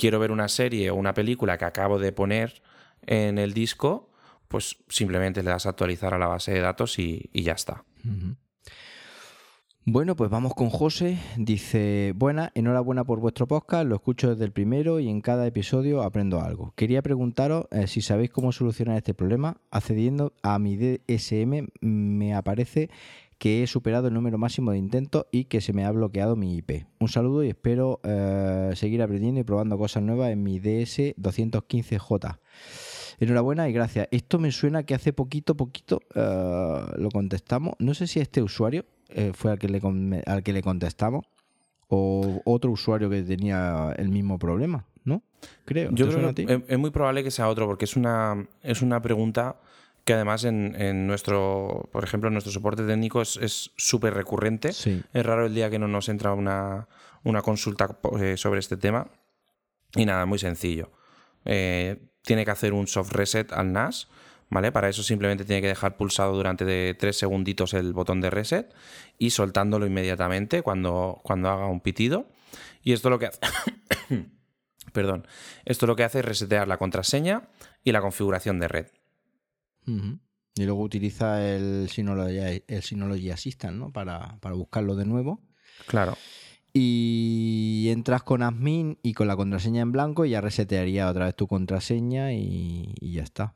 quiero 0.00 0.18
ver 0.18 0.32
una 0.32 0.48
serie 0.48 0.90
o 0.90 0.94
una 0.94 1.12
película 1.12 1.58
que 1.58 1.66
acabo 1.66 1.98
de 1.98 2.10
poner 2.10 2.62
en 3.06 3.36
el 3.36 3.52
disco, 3.52 4.08
pues 4.48 4.78
simplemente 4.88 5.42
le 5.42 5.50
das 5.50 5.66
a 5.66 5.70
actualizar 5.70 6.14
a 6.14 6.18
la 6.18 6.26
base 6.26 6.52
de 6.52 6.60
datos 6.60 6.98
y, 6.98 7.28
ya 7.34 7.52
está. 7.52 7.84
Bueno, 9.84 10.16
pues 10.16 10.30
vamos 10.30 10.54
con 10.54 10.70
José. 10.70 11.18
Dice, 11.36 12.14
buena, 12.16 12.50
enhorabuena 12.54 13.04
por 13.04 13.20
vuestro 13.20 13.46
podcast, 13.46 13.86
lo 13.86 13.96
escucho 13.96 14.30
desde 14.30 14.46
el 14.46 14.52
primero 14.52 15.00
y 15.00 15.10
en 15.10 15.20
cada 15.20 15.46
episodio 15.46 16.02
aprendo 16.02 16.40
algo. 16.40 16.72
Quería 16.76 17.02
preguntaros 17.02 17.66
eh, 17.70 17.86
si 17.86 18.00
sabéis 18.00 18.30
cómo 18.30 18.52
solucionar 18.52 18.96
este 18.96 19.12
problema. 19.12 19.60
Accediendo 19.70 20.32
a 20.42 20.58
mi 20.58 20.78
DSM 20.78 21.68
me 21.82 22.34
aparece 22.34 22.88
que 23.40 23.62
he 23.62 23.66
superado 23.66 24.08
el 24.08 24.14
número 24.14 24.36
máximo 24.36 24.70
de 24.70 24.76
intentos 24.76 25.24
y 25.32 25.44
que 25.44 25.62
se 25.62 25.72
me 25.72 25.86
ha 25.86 25.90
bloqueado 25.90 26.36
mi 26.36 26.58
IP. 26.58 26.84
Un 26.98 27.08
saludo 27.08 27.42
y 27.42 27.48
espero 27.48 27.98
eh, 28.04 28.72
seguir 28.74 29.00
aprendiendo 29.00 29.40
y 29.40 29.44
probando 29.44 29.78
cosas 29.78 30.02
nuevas 30.02 30.30
en 30.30 30.42
mi 30.42 30.60
DS215J. 30.60 32.38
Enhorabuena 33.18 33.66
y 33.66 33.72
gracias. 33.72 34.08
Esto 34.10 34.38
me 34.38 34.52
suena 34.52 34.82
que 34.82 34.94
hace 34.94 35.14
poquito, 35.14 35.56
poquito 35.56 36.02
eh, 36.14 36.82
lo 36.98 37.08
contestamos. 37.08 37.76
No 37.78 37.94
sé 37.94 38.06
si 38.06 38.20
este 38.20 38.42
usuario 38.42 38.84
eh, 39.08 39.32
fue 39.34 39.52
al 39.52 39.58
que, 39.58 39.68
le, 39.68 39.80
al 40.26 40.42
que 40.42 40.52
le 40.52 40.60
contestamos 40.60 41.24
o 41.88 42.42
otro 42.44 42.70
usuario 42.70 43.08
que 43.08 43.22
tenía 43.22 43.94
el 43.96 44.10
mismo 44.10 44.38
problema, 44.38 44.84
¿no? 45.04 45.22
Creo. 45.64 45.90
Yo 45.92 46.10
creo 46.10 46.34
que 46.34 46.62
es 46.68 46.78
muy 46.78 46.90
probable 46.90 47.24
que 47.24 47.30
sea 47.30 47.48
otro 47.48 47.66
porque 47.66 47.86
es 47.86 47.96
una, 47.96 48.46
es 48.62 48.82
una 48.82 49.00
pregunta 49.00 49.56
que 50.04 50.14
además 50.14 50.44
en, 50.44 51.06
nuestro, 51.06 51.88
por 51.92 52.04
ejemplo, 52.04 52.28
en 52.28 52.34
nuestro 52.34 52.52
soporte 52.52 52.86
técnico 52.86 53.22
es 53.22 53.70
súper 53.76 54.14
recurrente. 54.14 54.70
Es 54.70 55.26
raro 55.26 55.46
el 55.46 55.54
día 55.54 55.70
que 55.70 55.78
no 55.78 55.88
nos 55.88 56.08
entra 56.08 56.32
una, 56.32 56.86
consulta 57.42 57.98
eh, 58.20 58.36
sobre 58.36 58.60
este 58.60 58.76
tema. 58.76 59.08
Y 59.94 60.06
nada, 60.06 60.26
muy 60.26 60.38
sencillo. 60.38 60.90
Eh, 61.44 61.98
tiene 62.22 62.44
que 62.44 62.50
hacer 62.50 62.72
un 62.72 62.86
soft 62.86 63.12
reset 63.12 63.52
al 63.52 63.72
NAS, 63.72 64.08
¿vale? 64.50 64.72
Para 64.72 64.88
eso 64.88 65.02
simplemente 65.02 65.44
tiene 65.44 65.62
que 65.62 65.68
dejar 65.68 65.96
pulsado 65.96 66.34
durante 66.34 66.64
de 66.64 66.94
tres 66.98 67.16
segunditos 67.16 67.74
el 67.74 67.92
botón 67.92 68.20
de 68.20 68.30
reset 68.30 68.72
y 69.18 69.30
soltándolo 69.30 69.86
inmediatamente 69.86 70.62
cuando, 70.62 71.20
cuando 71.24 71.48
haga 71.48 71.66
un 71.66 71.80
pitido. 71.80 72.26
Y 72.82 72.92
esto 72.92 73.10
lo 73.10 73.18
que 73.18 73.26
hace... 73.26 73.38
Perdón. 74.92 75.26
Esto 75.64 75.86
lo 75.86 75.94
que 75.94 76.04
hace 76.04 76.18
es 76.20 76.24
resetear 76.24 76.66
la 76.66 76.78
contraseña 76.78 77.48
y 77.84 77.92
la 77.92 78.00
configuración 78.00 78.58
de 78.58 78.68
red. 78.68 78.86
Y 79.86 80.64
luego 80.64 80.82
utiliza 80.82 81.46
el 81.46 81.88
Synology, 81.88 82.62
el 82.66 82.82
Synology 82.82 83.30
Assistant, 83.30 83.76
¿no? 83.78 83.92
Para, 83.92 84.38
buscarlo 84.54 84.94
de 84.94 85.04
nuevo. 85.06 85.40
Claro. 85.86 86.16
y 86.72 87.88
entras 87.88 88.22
con 88.22 88.42
admin 88.42 88.98
y 89.02 89.14
con 89.14 89.26
la 89.26 89.34
contraseña 89.34 89.80
en 89.80 89.92
blanco 89.92 90.26
y 90.26 90.30
ya 90.30 90.40
resetearía 90.42 91.08
otra 91.08 91.24
vez 91.24 91.34
tu 91.34 91.48
contraseña 91.48 92.32
y, 92.32 92.94
ya 93.00 93.22
está. 93.22 93.54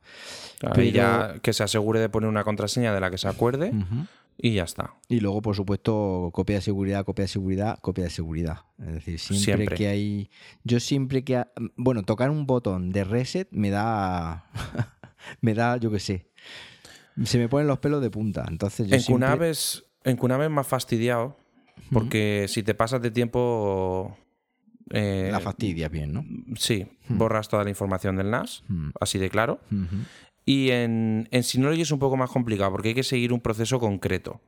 Y 0.75 0.91
ya 0.91 1.39
que 1.41 1.53
se 1.53 1.63
asegure 1.63 1.99
de 1.99 2.09
poner 2.09 2.29
una 2.29 2.43
contraseña 2.43 2.93
de 2.93 2.99
la 2.99 3.11
que 3.11 3.17
se 3.17 3.27
acuerde 3.27 3.71
y 4.37 4.53
ya 4.53 4.63
está. 4.63 4.95
Y 5.07 5.19
luego, 5.19 5.41
por 5.41 5.55
supuesto, 5.55 6.29
copia 6.33 6.57
de 6.57 6.61
seguridad, 6.61 7.05
copia 7.05 7.23
de 7.23 7.29
seguridad, 7.29 7.79
copia 7.79 8.03
de 8.03 8.09
seguridad. 8.09 8.59
Es 8.79 9.05
decir, 9.05 9.19
siempre, 9.19 9.75
que 9.75 9.87
hay... 9.87 10.29
Yo 10.63 10.79
siempre 10.79 11.23
que... 11.23 11.45
Bueno, 11.75 12.03
tocar 12.03 12.29
un 12.29 12.45
botón 12.45 12.91
de 12.91 13.03
reset 13.03 13.47
me 13.51 13.69
da... 13.69 14.45
me 15.41 15.53
da, 15.53 15.77
yo 15.77 15.91
qué 15.91 15.99
sé. 15.99 16.27
Se 17.23 17.37
me 17.37 17.47
ponen 17.47 17.67
los 17.67 17.79
pelos 17.79 18.01
de 18.01 18.09
punta. 18.09 18.45
Entonces 18.47 18.87
yo 18.87 18.95
en 18.95 19.01
siempre... 19.01 19.51
en 20.03 20.17
Kunave 20.17 20.45
es 20.45 20.51
más 20.51 20.67
fastidiado 20.67 21.37
porque 21.91 22.45
si 22.49 22.63
te 22.63 22.73
pasas 22.73 23.01
de 23.01 23.11
tiempo. 23.11 24.17
Eh, 24.91 25.29
la 25.31 25.39
fastidias 25.39 25.89
bien, 25.89 26.13
¿no? 26.13 26.25
Sí, 26.57 26.85
borras 27.09 27.49
toda 27.49 27.63
la 27.63 27.69
información 27.69 28.17
del 28.17 28.29
NAS, 28.29 28.63
así 28.99 29.17
de 29.17 29.29
claro. 29.29 29.59
Y 30.45 30.69
en, 30.69 31.27
en 31.31 31.43
Synology 31.43 31.81
es 31.81 31.91
un 31.91 31.99
poco 31.99 32.17
más 32.17 32.29
complicado 32.29 32.71
porque 32.71 32.89
hay 32.89 32.95
que 32.95 33.03
seguir 33.03 33.33
un 33.33 33.41
proceso 33.41 33.79
concreto. 33.79 34.41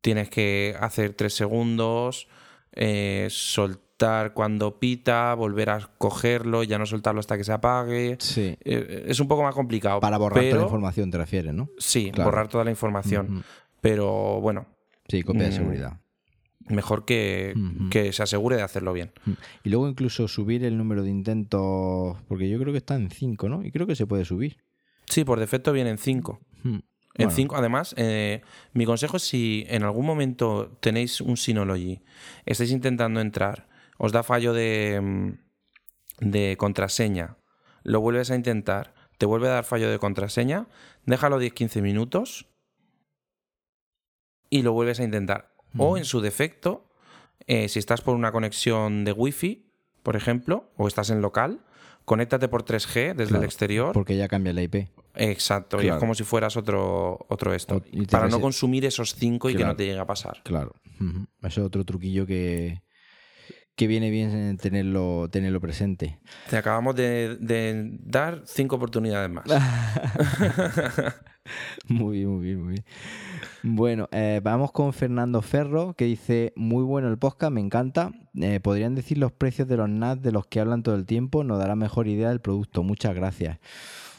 Tienes 0.00 0.30
que 0.30 0.74
hacer 0.80 1.12
tres 1.12 1.34
segundos, 1.34 2.26
eh, 2.72 3.28
soltar 3.30 3.91
cuando 4.34 4.78
pita, 4.78 5.34
volver 5.34 5.70
a 5.70 5.90
cogerlo, 5.98 6.62
ya 6.62 6.78
no 6.78 6.86
soltarlo 6.86 7.20
hasta 7.20 7.36
que 7.36 7.44
se 7.44 7.52
apague. 7.52 8.16
Sí. 8.20 8.56
Eh, 8.64 9.04
es 9.08 9.20
un 9.20 9.28
poco 9.28 9.42
más 9.42 9.54
complicado. 9.54 10.00
Para 10.00 10.18
borrar 10.18 10.44
toda 10.44 10.56
la 10.56 10.62
información, 10.62 11.10
te 11.10 11.18
refieres, 11.18 11.54
¿no? 11.54 11.68
Sí, 11.78 12.12
borrar 12.16 12.48
toda 12.48 12.64
la 12.64 12.70
información. 12.70 13.44
Pero 13.80 14.40
bueno, 14.40 14.66
Sí, 15.12 15.22
copia 15.22 15.42
de 15.42 15.50
mm. 15.50 15.52
seguridad. 15.52 16.00
Mejor 16.68 17.04
que, 17.04 17.54
se 18.12 18.22
asegure 18.22 18.56
de 18.56 18.62
hacerlo 18.62 18.92
bien. 18.92 19.12
Y 19.64 19.68
luego 19.68 19.88
incluso 19.88 20.28
subir 20.28 20.64
el 20.64 20.78
número 20.78 21.02
de 21.02 21.10
intentos, 21.10 22.16
porque 22.28 22.48
yo 22.48 22.58
creo 22.58 22.72
que 22.72 22.78
está 22.78 22.94
en 22.94 23.10
5, 23.10 23.48
¿no? 23.48 23.64
Y 23.64 23.72
creo 23.72 23.86
que 23.86 23.96
se 23.96 24.06
puede 24.06 24.24
subir. 24.24 24.58
Sí, 25.06 25.24
por 25.24 25.38
defecto 25.40 25.72
viene 25.72 25.90
en 25.90 25.98
5. 25.98 26.40
En 27.14 27.30
5, 27.30 27.56
además, 27.56 27.94
eh, 27.98 28.40
mi 28.72 28.86
consejo 28.86 29.18
es 29.18 29.24
si 29.24 29.66
en 29.68 29.82
algún 29.82 30.06
momento 30.06 30.78
tenéis 30.80 31.20
un 31.20 31.36
Synology, 31.36 32.00
estáis 32.46 32.70
intentando 32.70 33.20
entrar, 33.20 33.68
os 34.02 34.10
da 34.10 34.26
fallo 34.26 34.50
de, 34.50 34.98
mm, 34.98 35.30
de 36.34 36.56
contraseña, 36.58 37.38
lo 37.86 38.00
vuelves 38.00 38.32
a 38.32 38.34
intentar, 38.34 38.94
te 39.16 39.26
vuelve 39.26 39.46
a 39.46 39.62
dar 39.62 39.64
fallo 39.64 39.88
de 39.90 40.02
contraseña, 40.02 40.66
déjalo 41.06 41.38
10-15 41.38 41.80
minutos 41.80 42.50
y 44.50 44.62
lo 44.62 44.72
vuelves 44.72 44.98
a 44.98 45.04
intentar. 45.04 45.54
O 45.78 45.96
en 45.96 46.04
su 46.04 46.20
defecto, 46.20 46.90
eh, 47.46 47.68
si 47.68 47.78
estás 47.78 48.02
por 48.02 48.16
una 48.16 48.32
conexión 48.32 49.04
de 49.04 49.12
Wi-Fi, 49.12 49.70
por 50.02 50.16
ejemplo, 50.16 50.72
o 50.76 50.88
estás 50.88 51.08
en 51.10 51.22
local, 51.22 51.64
conéctate 52.04 52.48
por 52.48 52.64
3G 52.64 53.14
desde 53.14 53.38
el 53.38 53.44
exterior. 53.44 53.94
Porque 53.94 54.16
ya 54.16 54.26
cambia 54.26 54.52
la 54.52 54.62
IP. 54.62 54.90
Exacto, 55.14 55.80
y 55.80 55.86
es 55.86 55.94
como 55.96 56.14
si 56.14 56.24
fueras 56.24 56.56
otro, 56.56 57.24
otro 57.28 57.54
esto. 57.54 57.82
para 58.10 58.28
no 58.28 58.40
consumir 58.40 58.84
esos 58.84 59.14
5 59.14 59.50
y 59.50 59.54
que 59.54 59.64
no 59.64 59.76
te 59.76 59.86
llegue 59.86 60.00
a 60.00 60.06
pasar. 60.06 60.42
Claro. 60.42 60.74
Ese 61.40 61.60
es 61.60 61.66
otro 61.66 61.84
truquillo 61.84 62.26
que, 62.26 62.82
que 63.74 63.86
viene 63.86 64.10
bien 64.10 64.56
tenerlo, 64.58 65.28
tenerlo 65.30 65.60
presente. 65.60 66.18
Te 66.50 66.56
acabamos 66.56 66.94
de, 66.94 67.36
de 67.40 67.98
dar 68.00 68.42
cinco 68.44 68.76
oportunidades 68.76 69.30
más. 69.30 69.44
muy 71.88 72.18
bien, 72.18 72.28
muy 72.28 72.44
bien, 72.44 72.62
muy 72.62 72.72
bien. 72.74 72.84
Bueno, 73.62 74.08
eh, 74.12 74.40
vamos 74.42 74.72
con 74.72 74.92
Fernando 74.92 75.40
Ferro, 75.40 75.94
que 75.94 76.04
dice, 76.04 76.52
muy 76.56 76.82
bueno 76.82 77.08
el 77.08 77.18
podcast, 77.18 77.52
me 77.52 77.60
encanta. 77.60 78.10
Eh, 78.34 78.60
¿Podrían 78.60 78.94
decir 78.94 79.18
los 79.18 79.32
precios 79.32 79.68
de 79.68 79.76
los 79.76 79.88
NAS 79.88 80.20
de 80.20 80.32
los 80.32 80.46
que 80.46 80.60
hablan 80.60 80.82
todo 80.82 80.94
el 80.94 81.06
tiempo? 81.06 81.44
Nos 81.44 81.58
dará 81.58 81.74
mejor 81.74 82.08
idea 82.08 82.28
del 82.28 82.40
producto. 82.40 82.82
Muchas 82.82 83.14
gracias. 83.14 83.58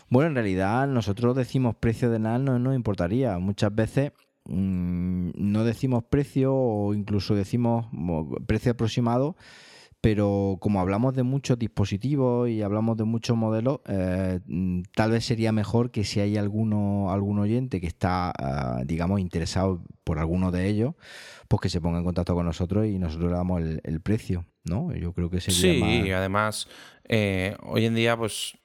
Bueno, 0.10 0.30
en 0.30 0.36
realidad 0.36 0.88
nosotros 0.88 1.36
decimos 1.36 1.76
precio 1.76 2.10
de 2.10 2.20
NAS, 2.20 2.42
no 2.42 2.58
nos 2.58 2.76
importaría. 2.76 3.38
Muchas 3.38 3.74
veces 3.74 4.14
mm, 4.46 5.32
no 5.36 5.64
decimos 5.64 6.04
precio 6.10 6.54
o 6.54 6.94
incluso 6.94 7.36
decimos 7.36 7.88
precio 8.48 8.72
aproximado 8.72 9.36
pero 10.04 10.58
como 10.60 10.82
hablamos 10.82 11.16
de 11.16 11.24
muchos 11.24 11.58
dispositivos 11.58 12.50
y 12.50 12.62
hablamos 12.62 12.98
de 12.98 13.06
muchos 13.06 13.38
modelos, 13.38 13.80
eh, 13.88 14.42
mm, 14.46 14.82
tal 14.94 15.12
vez 15.12 15.24
sería 15.24 15.54
mejor 15.54 15.92
que 15.92 16.04
si 16.04 16.20
hay 16.20 16.36
alguno, 16.36 17.10
algún 17.10 17.40
oyente 17.40 17.80
que 17.80 17.88
está, 17.88 18.34
ah, 18.38 18.82
digamos, 18.84 19.22
interesado 19.22 19.82
por 20.04 20.20
alguno 20.20 20.52
de 20.52 20.68
ellos, 20.68 20.96
pues 21.48 21.62
que 21.62 21.70
se 21.70 21.80
ponga 21.80 22.00
en 22.00 22.04
contacto 22.04 22.36
con 22.36 22.46
nosotros 22.46 22.86
y 22.86 23.00
nosotros 23.00 23.32
le 23.32 23.38
damos 23.38 23.62
el, 23.62 24.02
precio, 24.02 24.46
¿no? 24.66 24.94
Yo 24.94 25.14
creo 25.14 25.30
que 25.30 25.40
sería 25.40 25.72
Sí, 25.72 26.08
y 26.08 26.12
además, 26.12 26.68
eh, 27.08 27.56
hoy 27.64 27.86
en 27.86 27.96
día, 27.96 28.18
pues 28.18 28.58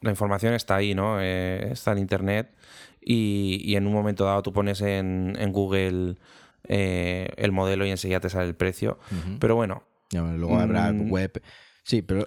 la 0.00 0.10
información 0.10 0.54
está 0.54 0.74
ahí, 0.74 0.96
¿no? 0.96 1.20
Eh, 1.20 1.68
está 1.70 1.92
en 1.92 1.98
Internet 1.98 2.52
y, 3.00 3.74
en 3.74 3.86
un 3.86 3.92
momento 3.92 4.24
dado 4.24 4.42
tú 4.42 4.52
pones 4.52 4.80
en, 4.82 5.34
Google 5.52 6.16
el 6.64 7.52
modelo 7.52 7.86
y 7.86 7.90
enseguida 7.90 8.20
te 8.20 8.30
sale 8.30 8.46
el 8.46 8.54
precio. 8.54 8.98
Pero 9.38 9.56
bueno, 9.56 9.82
Luego 10.12 10.58
habrá 10.58 10.92
mm. 10.92 11.10
web. 11.10 11.42
Sí, 11.82 12.02
pero 12.02 12.24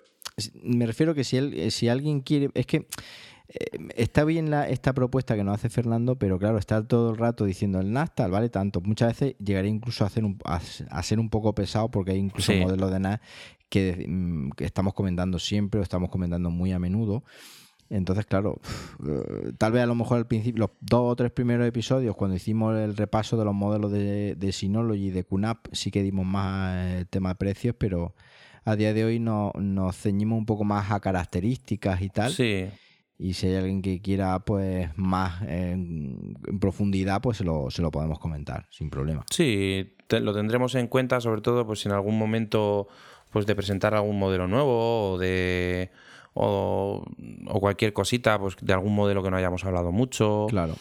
me 0.64 0.86
refiero 0.86 1.14
que 1.14 1.24
si, 1.24 1.38
él, 1.38 1.54
eh, 1.54 1.72
si 1.72 1.90
alguien 1.90 2.22
quiere. 2.22 2.50
Es 2.54 2.66
que 2.66 2.88
eh, 3.50 3.78
está 3.96 4.24
bien 4.24 4.50
la, 4.50 4.68
esta 4.68 4.94
propuesta 4.94 5.36
que 5.36 5.44
nos 5.44 5.56
hace 5.56 5.70
Fernando, 5.70 6.18
pero 6.18 6.40
claro, 6.40 6.58
está 6.58 6.86
todo 6.86 7.12
el 7.12 7.18
rato 7.18 7.46
diciendo 7.46 7.80
el 7.80 7.92
NAS 7.92 8.16
tal, 8.16 8.32
vale 8.32 8.50
tanto. 8.50 8.82
Muchas 8.82 9.10
veces 9.10 9.36
llegaría 9.40 9.70
incluso 9.70 10.04
a, 10.04 10.08
hacer 10.08 10.24
un, 10.24 10.40
a, 10.46 11.04
ser 11.04 11.20
un 11.20 11.30
poco 11.30 11.54
pesado 11.54 11.92
porque 11.92 12.12
hay 12.12 12.20
incluso 12.20 12.54
modelos 12.54 12.92
de 12.92 13.00
NAS 13.00 13.20
mm, 13.20 14.50
que, 14.52 14.66
estamos 14.66 14.94
comentando 14.94 15.40
siempre 15.40 15.80
o 15.80 15.84
estamos 15.84 16.10
comentando 16.10 16.50
muy 16.50 16.72
a 16.72 16.80
menudo. 16.80 17.24
Entonces, 17.94 18.26
claro, 18.26 18.60
eh, 19.08 19.54
tal 19.60 19.72
vez 19.72 19.84
a 19.84 19.86
lo 19.86 19.94
mejor 19.94 20.18
al 20.18 20.26
principio, 20.26 20.62
los 20.62 20.72
dos 20.82 21.12
o 21.12 21.16
tres 21.16 21.32
primeros 21.32 21.68
episodios, 21.68 22.16
cuando 22.16 22.36
hicimos 22.36 22.76
el 22.76 22.98
repaso 22.98 23.38
de 23.38 23.46
los 23.46 23.54
modelos 23.54 23.92
de, 23.92 24.34
de 24.34 24.52
Synology 24.52 25.08
y 25.08 25.12
de 25.12 25.24
QNAP, 25.24 25.68
sí 25.74 25.92
que 25.92 26.02
dimos 26.02 26.26
más 26.26 26.76
el 26.88 27.02
eh, 27.02 27.06
tema 27.06 27.30
de 27.30 27.36
precios, 27.36 27.76
pero 27.78 28.16
a 28.66 28.76
día 28.76 28.96
de 28.96 29.06
hoy 29.06 29.20
no, 29.20 29.52
nos 29.60 29.96
ceñimos 29.96 30.40
un 30.40 30.48
poco 30.48 30.64
más 30.64 30.90
a 30.90 31.00
características 31.00 32.02
y 32.02 32.10
tal. 32.10 32.32
Sí. 32.32 32.66
Y 33.20 33.34
si 33.34 33.46
hay 33.46 33.56
alguien 33.58 33.84
que 33.84 34.02
quiera 34.02 34.40
pues 34.40 34.90
más 34.96 35.44
en, 35.44 36.36
profundidad, 36.60 37.22
pues 37.22 37.38
se 37.38 37.44
lo, 37.44 37.70
se 37.70 37.84
lo 37.84 37.92
podemos 37.92 38.18
comentar 38.18 38.66
sin 38.72 38.90
problema. 38.90 39.24
Sí, 39.30 39.94
lo 40.10 40.34
tendremos 40.34 40.74
en 40.74 40.88
cuenta, 40.88 41.22
sobre 41.22 41.42
todo 41.42 41.68
pues 41.68 41.82
si 41.82 41.90
en 41.90 41.94
algún 41.94 42.18
momento 42.18 42.88
pues 43.30 43.46
de 43.46 43.56
presentar 43.56 43.94
algún 43.94 44.18
modelo 44.18 44.48
nuevo 44.48 45.12
o 45.12 45.18
de 45.20 45.92
o, 46.34 47.06
cualquier 47.60 47.94
cosita, 47.94 48.40
pues 48.40 48.56
de 48.62 48.74
algún 48.74 48.96
modelo 48.96 49.24
que 49.24 49.32
no 49.32 49.38
hayamos 49.38 49.64
hablado 49.66 49.92
mucho. 49.92 50.48
Claro. 50.50 50.76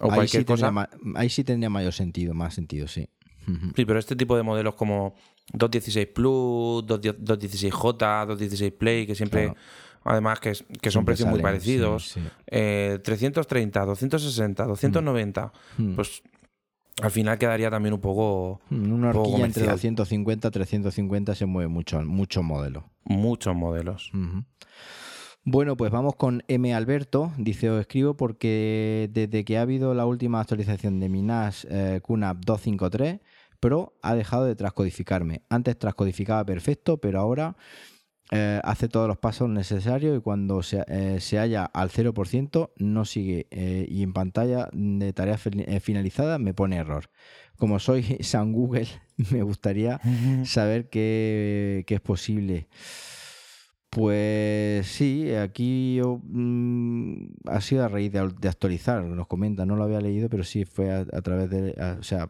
O 0.00 0.10
ahí 0.10 0.16
cualquier 0.16 0.42
sí 0.42 0.46
cosa. 0.46 0.88
ahí 1.14 1.28
sí 1.28 1.44
tendría 1.44 1.70
mayor 1.70 1.92
sentido, 1.92 2.34
más 2.34 2.54
sentido, 2.54 2.88
sí. 2.88 3.08
Sí, 3.76 3.84
pero 3.84 4.00
este 4.00 4.16
tipo 4.16 4.36
de 4.36 4.42
modelos 4.42 4.74
como 4.74 5.14
216 5.52 6.08
Plus, 6.08 6.84
216J, 6.84 8.26
216 8.26 8.72
Play, 8.72 9.06
que 9.06 9.14
siempre, 9.14 9.54
además, 10.02 10.40
que, 10.40 10.52
que 10.80 10.90
son 10.90 11.04
precios 11.04 11.28
muy 11.28 11.40
parecidos, 11.40 12.16
330, 12.46 13.84
260, 13.84 14.64
290, 14.64 15.52
pues 15.94 16.22
al 17.02 17.10
final 17.10 17.38
quedaría 17.38 17.70
también 17.70 17.94
un 17.94 18.00
poco. 18.00 18.60
Una 18.70 19.10
horquilla 19.10 19.44
entre 19.44 19.66
250 19.66 20.48
y 20.48 20.50
350 20.50 21.34
se 21.34 21.46
mueve 21.46 21.68
mucho, 21.68 22.00
muchos 22.02 22.42
modelos. 22.42 22.84
Muchos 23.04 23.54
modelos. 23.54 24.10
Bueno, 25.44 25.76
pues 25.76 25.92
vamos 25.92 26.16
con 26.16 26.42
M. 26.48 26.74
Alberto. 26.74 27.32
Dice: 27.36 27.70
Os 27.70 27.80
escribo 27.80 28.16
porque 28.16 29.10
desde 29.12 29.44
que 29.44 29.58
ha 29.58 29.62
habido 29.62 29.94
la 29.94 30.06
última 30.06 30.40
actualización 30.40 30.98
de 31.00 31.08
mi 31.08 31.22
NAS 31.22 31.66
eh, 31.70 32.00
QNAP 32.02 32.38
253 32.44 33.20
Pro 33.60 33.94
ha 34.02 34.14
dejado 34.14 34.44
de 34.44 34.54
transcodificarme. 34.54 35.42
Antes 35.48 35.78
transcodificaba 35.78 36.44
perfecto, 36.44 36.98
pero 36.98 37.20
ahora 37.20 37.56
eh, 38.32 38.60
hace 38.64 38.88
todos 38.88 39.06
los 39.06 39.18
pasos 39.18 39.48
necesarios 39.48 40.18
y 40.18 40.20
cuando 40.20 40.62
se, 40.64 40.84
eh, 40.88 41.20
se 41.20 41.38
halla 41.38 41.64
al 41.64 41.90
0% 41.90 42.70
no 42.76 43.04
sigue 43.04 43.46
eh, 43.52 43.86
y 43.88 44.02
en 44.02 44.12
pantalla 44.12 44.68
de 44.72 45.12
tarea 45.12 45.38
finalizada 45.38 46.38
me 46.38 46.52
pone 46.52 46.76
error. 46.76 47.08
Como 47.56 47.78
soy 47.78 48.02
San 48.20 48.52
Google, 48.52 48.88
me 49.30 49.42
gustaría 49.42 50.00
saber 50.44 50.88
qué, 50.88 51.84
es 51.86 52.00
posible. 52.00 52.68
Pues 53.90 54.88
sí, 54.88 55.32
aquí 55.34 55.94
yo, 55.94 56.20
mm, 56.24 57.28
ha 57.46 57.60
sido 57.60 57.84
a 57.84 57.88
raíz 57.88 58.12
de, 58.12 58.18
actualizar, 58.18 59.02
nos 59.04 59.26
comenta, 59.28 59.64
no 59.64 59.76
lo 59.76 59.84
había 59.84 60.00
leído, 60.00 60.28
pero 60.28 60.44
sí 60.44 60.64
fue 60.64 60.90
a, 60.90 61.04
través 61.22 61.48
de, 61.48 61.74
o 61.98 62.02
sea, 62.02 62.28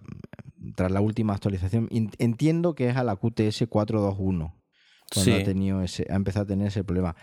tras 0.76 0.92
la 0.92 1.00
última 1.00 1.32
actualización. 1.32 1.88
Entiendo 1.90 2.74
que 2.74 2.90
es 2.90 2.96
a 2.96 3.02
la 3.02 3.16
QTS 3.16 3.66
421 3.68 4.65
cuando 5.12 5.36
ha, 5.36 5.44
tenido 5.44 5.82
ese, 5.82 6.06
ha 6.10 6.16
empezado 6.16 6.44
a 6.44 6.46
tener 6.46 6.68
ese 6.68 6.84
problema. 6.84 7.16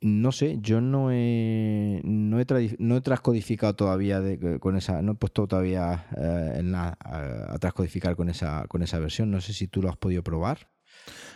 no 0.00 0.32
sé, 0.32 0.58
yo 0.60 0.80
no 0.80 1.10
he, 1.12 2.00
no 2.04 2.40
he, 2.40 2.46
no 2.78 2.96
he 2.96 3.00
transcodificado 3.00 3.74
todavía 3.74 4.22
con 4.60 4.76
esa, 4.76 5.02
no 5.02 5.12
he 5.12 5.14
puesto 5.14 5.46
todavía 5.46 6.06
eh, 6.16 6.54
en 6.58 6.72
la, 6.72 6.96
a, 7.00 7.58
transcodificar 7.58 8.16
con 8.16 8.28
esa, 8.28 8.66
con 8.68 8.82
esa 8.82 8.98
versión. 8.98 9.30
No 9.30 9.40
sé 9.40 9.52
si 9.52 9.68
tú 9.68 9.82
lo 9.82 9.90
has 9.90 9.96
podido 9.96 10.22
probar. 10.22 10.70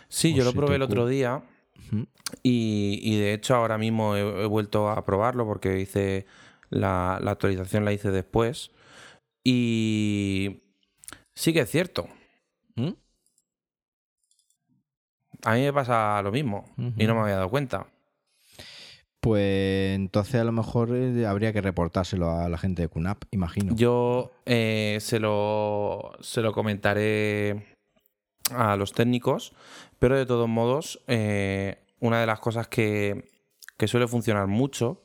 Sí, 0.07 0.33
yo 0.33 0.43
lo 0.43 0.53
probé 0.53 0.75
el 0.75 0.81
otro 0.81 1.07
día 1.07 1.43
y, 2.43 3.17
de 3.17 3.33
hecho 3.33 3.55
ahora 3.55 3.77
mismo 3.77 4.15
he, 4.15 4.45
vuelto 4.45 4.89
a 4.89 5.05
probarlo 5.05 5.45
porque 5.45 5.79
hice 5.79 6.25
la, 6.69 7.15
actualización 7.15 7.85
la 7.85 7.93
hice 7.93 8.11
después 8.11 8.71
y 9.43 10.63
sí 11.33 11.53
que 11.53 11.61
es 11.61 11.69
cierto. 11.69 12.07
¿Mm? 12.75 12.91
A 15.45 15.53
mí 15.53 15.61
me 15.61 15.71
pasa 15.71 16.21
lo 16.23 16.31
mismo 16.31 16.65
y 16.77 17.05
no 17.05 17.15
me 17.15 17.21
había 17.21 17.35
dado 17.35 17.49
cuenta. 17.49 17.87
Pues 19.25 19.95
entonces 19.95 20.35
a 20.35 20.43
lo 20.43 20.51
mejor 20.51 20.95
eh, 20.95 21.25
habría 21.25 21.51
que 21.51 21.59
reportárselo 21.59 22.29
a 22.29 22.47
la 22.47 22.59
gente 22.59 22.83
de 22.83 22.89
QNAP, 22.89 23.23
imagino. 23.31 23.75
Yo 23.75 24.31
eh, 24.45 24.97
se, 25.01 25.19
lo, 25.19 26.11
se 26.19 26.41
lo 26.41 26.51
comentaré 26.51 27.75
a 28.51 28.75
los 28.75 28.93
técnicos, 28.93 29.53
pero 29.97 30.15
de 30.15 30.27
todos 30.27 30.47
modos, 30.47 31.01
eh, 31.07 31.79
una 31.99 32.19
de 32.19 32.27
las 32.27 32.39
cosas 32.39 32.67
que, 32.67 33.29
suele 33.87 34.07
funcionar 34.07 34.45
mucho 34.45 35.01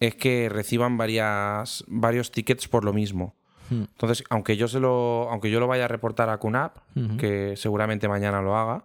es 0.00 0.14
que 0.14 0.50
reciban 0.50 0.98
varias, 0.98 1.82
varios 1.86 2.30
tickets 2.30 2.68
por 2.68 2.84
lo 2.84 2.92
mismo. 2.92 3.36
Hmm. 3.70 3.84
Entonces, 3.84 4.22
aunque 4.28 4.58
yo 4.58 4.68
se 4.68 4.80
lo, 4.80 5.30
aunque 5.30 5.50
yo 5.50 5.60
lo 5.60 5.66
vaya 5.66 5.86
a 5.86 5.88
reportar 5.88 6.28
a 6.28 6.38
QNAP, 6.38 6.76
que 7.18 7.54
seguramente 7.56 8.06
mañana 8.06 8.42
lo 8.42 8.54
haga, 8.56 8.84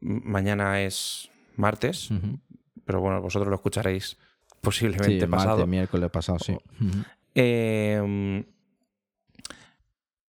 mañana 0.00 0.82
es 0.82 1.30
martes, 1.56 2.10
pero 2.84 3.00
bueno, 3.00 3.20
vosotros 3.20 3.48
lo 3.48 3.56
escucharéis 3.56 4.16
posiblemente 4.60 5.20
sí, 5.20 5.26
pasado. 5.26 5.66
miércoles 5.66 6.10
pasado, 6.10 6.38
sí. 6.38 6.56
Em, 7.34 8.44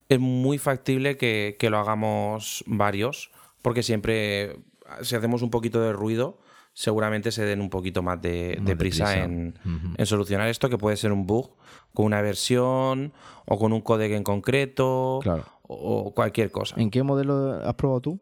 es 0.07 0.19
muy 0.19 0.57
factible 0.57 1.17
que, 1.17 1.67
lo 1.69 1.77
hagamos 1.79 2.63
varios, 2.67 3.31
porque 3.61 3.83
siempre, 3.83 4.57
si 5.01 5.15
hacemos 5.15 5.41
un 5.41 5.49
poquito 5.49 5.81
de 5.81 5.93
ruido, 5.93 6.39
seguramente 6.73 7.31
se 7.31 7.43
den 7.43 7.61
un 7.61 7.69
poquito 7.69 8.03
más 8.03 8.21
de, 8.21 8.61
prisa, 8.77 9.23
En, 9.23 9.55
solucionar 10.03 10.47
esto, 10.47 10.69
que 10.69 10.77
puede 10.77 10.97
ser 10.97 11.11
un 11.11 11.25
bug 11.25 11.55
con 11.93 12.05
una 12.05 12.21
versión 12.21 13.13
o 13.45 13.57
con 13.57 13.73
un 13.73 13.81
código 13.81 14.15
en 14.15 14.23
concreto 14.23 15.19
o 15.63 16.13
cualquier 16.13 16.51
cosa. 16.51 16.75
¿En 16.79 16.89
qué 16.89 17.03
modelo 17.03 17.61
has 17.65 17.73
probado 17.75 18.01
tú? 18.01 18.19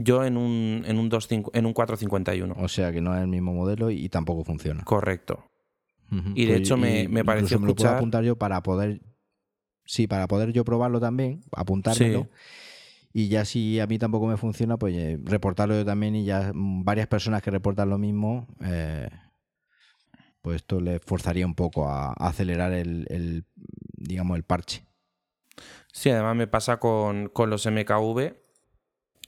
Yo 0.00 0.24
en 0.24 0.36
un, 0.36 0.84
en 0.86 0.96
un, 0.96 1.10
en 1.52 1.66
un 1.66 1.72
451. 1.72 2.54
O 2.56 2.68
sea 2.68 2.92
que 2.92 3.00
no 3.00 3.14
es 3.14 3.20
el 3.20 3.26
mismo 3.26 3.52
modelo 3.52 3.90
y, 3.90 4.08
tampoco 4.08 4.44
funciona. 4.44 4.84
Correcto. 4.84 5.44
Y 6.34 6.46
de 6.46 6.52
pues 6.52 6.60
hecho 6.60 6.76
me, 6.78 7.06
me 7.08 7.24
pareció 7.24 7.60
me 7.60 7.66
lo 7.66 7.74
puedo 7.74 7.90
apuntar 7.90 8.24
yo 8.24 8.36
para 8.38 8.62
poder... 8.62 9.02
Sí, 9.84 10.06
para 10.06 10.28
poder 10.28 10.52
yo 10.52 10.64
probarlo 10.64 11.00
también, 11.00 11.40
apuntármelo. 11.52 12.28
Y 13.12 13.28
ya 13.28 13.44
si 13.44 13.80
a 13.80 13.86
mí 13.86 13.98
tampoco 13.98 14.26
me 14.26 14.36
funciona, 14.36 14.76
pues 14.78 14.94
eh, 14.94 15.18
reportarlo 15.24 15.74
yo 15.74 15.84
también 15.84 16.14
y 16.14 16.24
ya 16.24 16.52
varias 16.54 17.08
personas 17.08 17.42
que 17.42 17.50
reportan 17.50 17.90
lo 17.90 17.98
mismo, 17.98 18.46
eh, 18.62 19.08
pues 20.42 20.56
esto 20.56 20.80
le 20.80 21.00
forzaría 21.00 21.46
un 21.46 21.54
poco 21.54 21.88
a, 21.88 22.12
acelerar 22.12 22.72
el, 22.72 23.06
el, 23.08 23.46
digamos, 23.96 24.36
el 24.36 24.44
parche. 24.44 24.86
Sí, 25.90 26.10
además 26.10 26.36
me 26.36 26.46
pasa 26.46 26.78
con, 26.78 27.28
con 27.30 27.50
los 27.50 27.66
MKV 27.66 28.47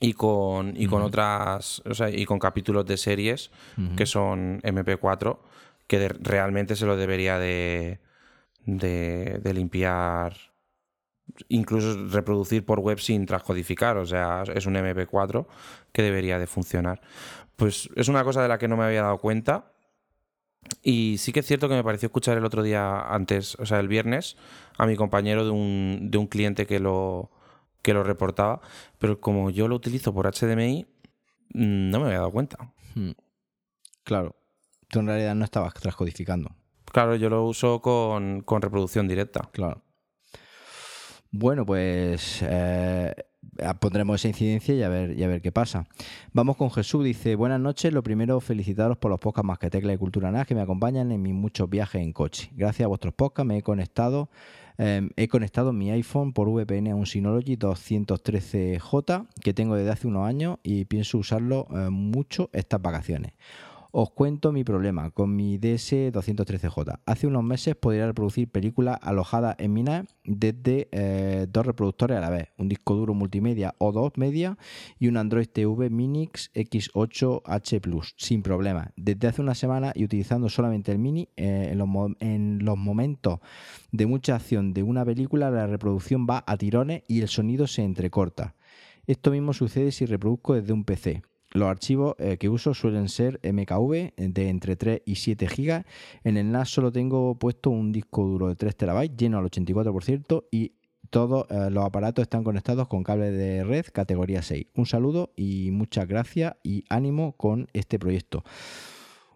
y 0.03 0.13
con, 0.13 0.73
y 0.75 0.87
con 0.87 1.03
otras, 1.03 1.83
o 1.85 1.93
sea, 1.93 2.09
y 2.09 2.25
con 2.25 2.39
capítulos 2.39 2.87
de 2.87 2.97
series 2.97 3.51
que 3.95 4.07
son 4.07 4.59
MP4, 4.63 5.37
que 5.85 6.09
realmente 6.09 6.75
se 6.75 6.87
lo 6.87 6.97
debería 6.97 7.37
de, 7.37 7.99
de, 8.65 9.53
limpiar, 9.53 10.35
incluso 11.49 12.07
reproducir 12.07 12.65
por 12.65 12.79
web 12.79 12.97
sin 12.99 13.27
transcodificar, 13.27 13.97
o 13.97 14.05
sea, 14.07 14.41
es 14.55 14.65
un 14.65 14.73
MP4 14.73 15.45
que 15.91 16.01
debería 16.01 16.39
de 16.39 16.47
funcionar. 16.47 16.99
Pues 17.55 17.87
es 17.95 18.07
una 18.07 18.23
cosa 18.23 18.41
de 18.41 18.47
la 18.47 18.57
que 18.57 18.67
no 18.67 18.77
me 18.77 18.85
había 18.85 19.03
dado 19.03 19.19
cuenta. 19.19 19.71
Y 20.81 21.17
sí 21.19 21.31
que 21.31 21.41
es 21.41 21.45
cierto 21.45 21.69
que 21.69 21.75
me 21.75 21.83
pareció 21.83 22.07
escuchar 22.07 22.39
el 22.39 22.45
otro 22.45 22.63
día 22.63 23.01
antes, 23.01 23.55
o 23.59 23.67
sea, 23.67 23.79
el 23.79 23.87
viernes, 23.87 24.35
a 24.79 24.87
mi 24.87 24.95
compañero 24.95 25.45
de 25.45 25.51
un, 25.51 26.09
de 26.09 26.17
un 26.17 26.25
cliente 26.25 26.65
que 26.65 26.79
lo, 26.79 27.29
que 27.81 27.93
lo 27.93 28.03
reportaba, 28.03 28.61
pero 28.99 29.19
como 29.19 29.49
yo 29.49 29.67
lo 29.67 29.75
utilizo 29.75 30.13
por 30.13 30.27
HDMI, 30.27 30.85
mm, 31.53 31.89
no 31.89 31.99
me 31.99 32.05
había 32.07 32.19
dado 32.19 32.31
cuenta. 32.31 32.73
Hmm. 32.95 33.11
Claro, 34.03 34.35
tú 34.87 34.99
en 34.99 35.07
realidad 35.07 35.35
no 35.35 35.45
estabas 35.45 35.73
transcodificando. 35.73 36.55
Claro, 36.85 37.15
yo 37.15 37.29
lo 37.29 37.45
uso 37.45 37.81
con, 37.81 38.43
reproducción 38.45 39.07
directa. 39.07 39.49
Claro. 39.53 39.81
Bueno, 41.31 41.65
pues 41.65 42.41
eh, 42.41 43.13
pondremos 43.79 44.19
esa 44.19 44.27
incidencia 44.27 44.75
y 44.75 44.83
a, 44.83 44.89
ver, 44.89 45.17
y 45.17 45.23
a 45.23 45.27
ver 45.27 45.41
qué 45.41 45.53
pasa. 45.53 45.87
Vamos 46.33 46.57
con 46.57 46.69
Jesús, 46.69 47.05
dice, 47.05 47.35
buenas 47.35 47.61
noches, 47.61 47.93
lo 47.93 48.03
primero 48.03 48.41
felicitaros 48.41 48.97
por 48.97 49.09
los 49.09 49.19
podcasts 49.19 49.47
más 49.47 49.57
que 49.57 49.69
tecla 49.69 49.91
de 49.91 49.97
Cultura 49.97 50.31
NAS 50.31 50.45
que 50.45 50.55
me 50.55 50.61
acompañan 50.61 51.11
en 51.13 51.21
mis 51.21 51.33
muchos 51.33 51.69
viajes 51.69 52.01
en 52.01 52.11
coche. 52.11 52.51
Gracias 52.53 52.83
a 52.83 52.87
vuestros 52.87 53.13
podcasts 53.13 53.47
me 53.47 53.57
he 53.57 53.61
conectado 53.61 54.29
Em, 54.77 55.09
he 55.15 55.27
conectado 55.27 55.73
mi 55.73 55.91
iPhone 55.91 56.33
por 56.33 56.49
VPN 56.49 56.91
a 56.91 56.95
un 56.95 57.05
Synology 57.05 57.57
213J 57.57 59.27
que 59.41 59.53
tengo 59.53 59.75
desde 59.75 59.91
hace 59.91 60.07
unos 60.07 60.27
años 60.27 60.57
y 60.63 60.85
pienso 60.85 61.17
usarlo 61.17 61.67
eh, 61.71 61.89
mucho 61.89 62.49
estas 62.53 62.81
vacaciones. 62.81 63.33
Os 63.93 64.09
cuento 64.11 64.53
mi 64.53 64.63
problema 64.63 65.09
con 65.11 65.35
mi 65.35 65.59
DS213J. 65.59 67.01
Hace 67.05 67.27
unos 67.27 67.43
meses 67.43 67.75
podía 67.75 68.05
reproducir 68.05 68.49
películas 68.49 68.97
alojadas 69.01 69.57
en 69.59 69.73
mi 69.73 69.83
NAS 69.83 70.05
desde 70.23 70.87
eh, 70.93 71.45
dos 71.49 71.65
reproductores 71.65 72.17
a 72.17 72.21
la 72.21 72.29
vez, 72.29 72.47
un 72.57 72.69
disco 72.69 72.95
duro 72.95 73.13
multimedia 73.13 73.75
o 73.79 73.91
dos 73.91 74.13
media 74.15 74.57
y 74.97 75.09
un 75.09 75.17
Android 75.17 75.47
TV 75.47 75.89
Minix 75.89 76.53
X8H 76.53 77.81
Plus, 77.81 78.13
sin 78.15 78.43
problema. 78.43 78.93
Desde 78.95 79.27
hace 79.27 79.41
una 79.41 79.55
semana 79.55 79.91
y 79.93 80.05
utilizando 80.05 80.47
solamente 80.47 80.93
el 80.93 80.99
Mini, 80.99 81.27
eh, 81.35 81.67
en, 81.73 81.77
los, 81.77 81.89
en 82.21 82.63
los 82.63 82.77
momentos 82.77 83.39
de 83.91 84.05
mucha 84.05 84.35
acción 84.35 84.73
de 84.73 84.83
una 84.83 85.03
película, 85.03 85.51
la 85.51 85.67
reproducción 85.67 86.25
va 86.29 86.45
a 86.47 86.55
tirones 86.55 87.03
y 87.09 87.19
el 87.19 87.27
sonido 87.27 87.67
se 87.67 87.83
entrecorta. 87.83 88.55
Esto 89.05 89.31
mismo 89.31 89.51
sucede 89.51 89.91
si 89.91 90.05
reproduzco 90.05 90.53
desde 90.53 90.71
un 90.71 90.85
PC. 90.85 91.23
Los 91.53 91.67
archivos 91.67 92.15
eh, 92.17 92.37
que 92.37 92.49
uso 92.49 92.73
suelen 92.73 93.09
ser 93.09 93.39
MKV 93.43 94.13
de 94.15 94.49
entre 94.49 94.75
3 94.75 95.01
y 95.05 95.15
7 95.15 95.47
GB. 95.47 95.85
En 96.23 96.37
el 96.37 96.51
NAS 96.51 96.69
solo 96.69 96.91
tengo 96.91 97.35
puesto 97.35 97.69
un 97.69 97.91
disco 97.91 98.23
duro 98.25 98.47
de 98.47 98.55
3 98.55 98.75
TB, 98.75 99.17
lleno 99.17 99.37
al 99.37 99.45
84%, 99.45 100.45
y 100.49 100.73
todos 101.09 101.45
eh, 101.49 101.69
los 101.69 101.83
aparatos 101.83 102.23
están 102.23 102.43
conectados 102.43 102.87
con 102.87 103.03
cable 103.03 103.31
de 103.31 103.65
red 103.65 103.85
categoría 103.91 104.41
6. 104.41 104.67
Un 104.75 104.85
saludo 104.85 105.33
y 105.35 105.71
muchas 105.71 106.07
gracias 106.07 106.55
y 106.63 106.85
ánimo 106.89 107.33
con 107.33 107.67
este 107.73 107.99
proyecto. 107.99 108.43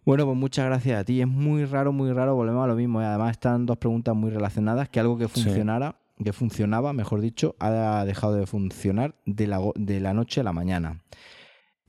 Bueno, 0.05 0.26
pues 0.26 0.38
muchas 0.38 0.68
gracias 0.68 1.01
a 1.01 1.03
ti. 1.03 1.20
Es 1.20 1.28
muy 1.28 1.66
raro, 1.66 1.91
muy 1.91 2.13
raro, 2.13 2.36
volvemos 2.36 2.63
a 2.63 2.68
lo 2.68 2.76
mismo. 2.76 3.01
¿eh? 3.01 3.05
Además 3.05 3.32
están 3.32 3.66
dos 3.66 3.78
preguntas 3.78 4.16
muy 4.16 4.30
relacionadas, 4.30 4.88
que 4.88 5.01
algo 5.01 5.18
que 5.18 5.28
funcionara, 5.28 5.97
que 6.24 6.32
funcionaba, 6.32 6.93
mejor 6.93 7.20
dicho, 7.20 7.55
ha 7.59 8.05
dejado 8.05 8.36
de 8.36 8.45
funcionar 8.45 9.16
de 9.26 9.47
la, 9.47 9.59
de 9.76 9.99
la 9.99 10.13
noche 10.13 10.41
a 10.41 10.43
la 10.43 10.53
mañana. 10.53 11.01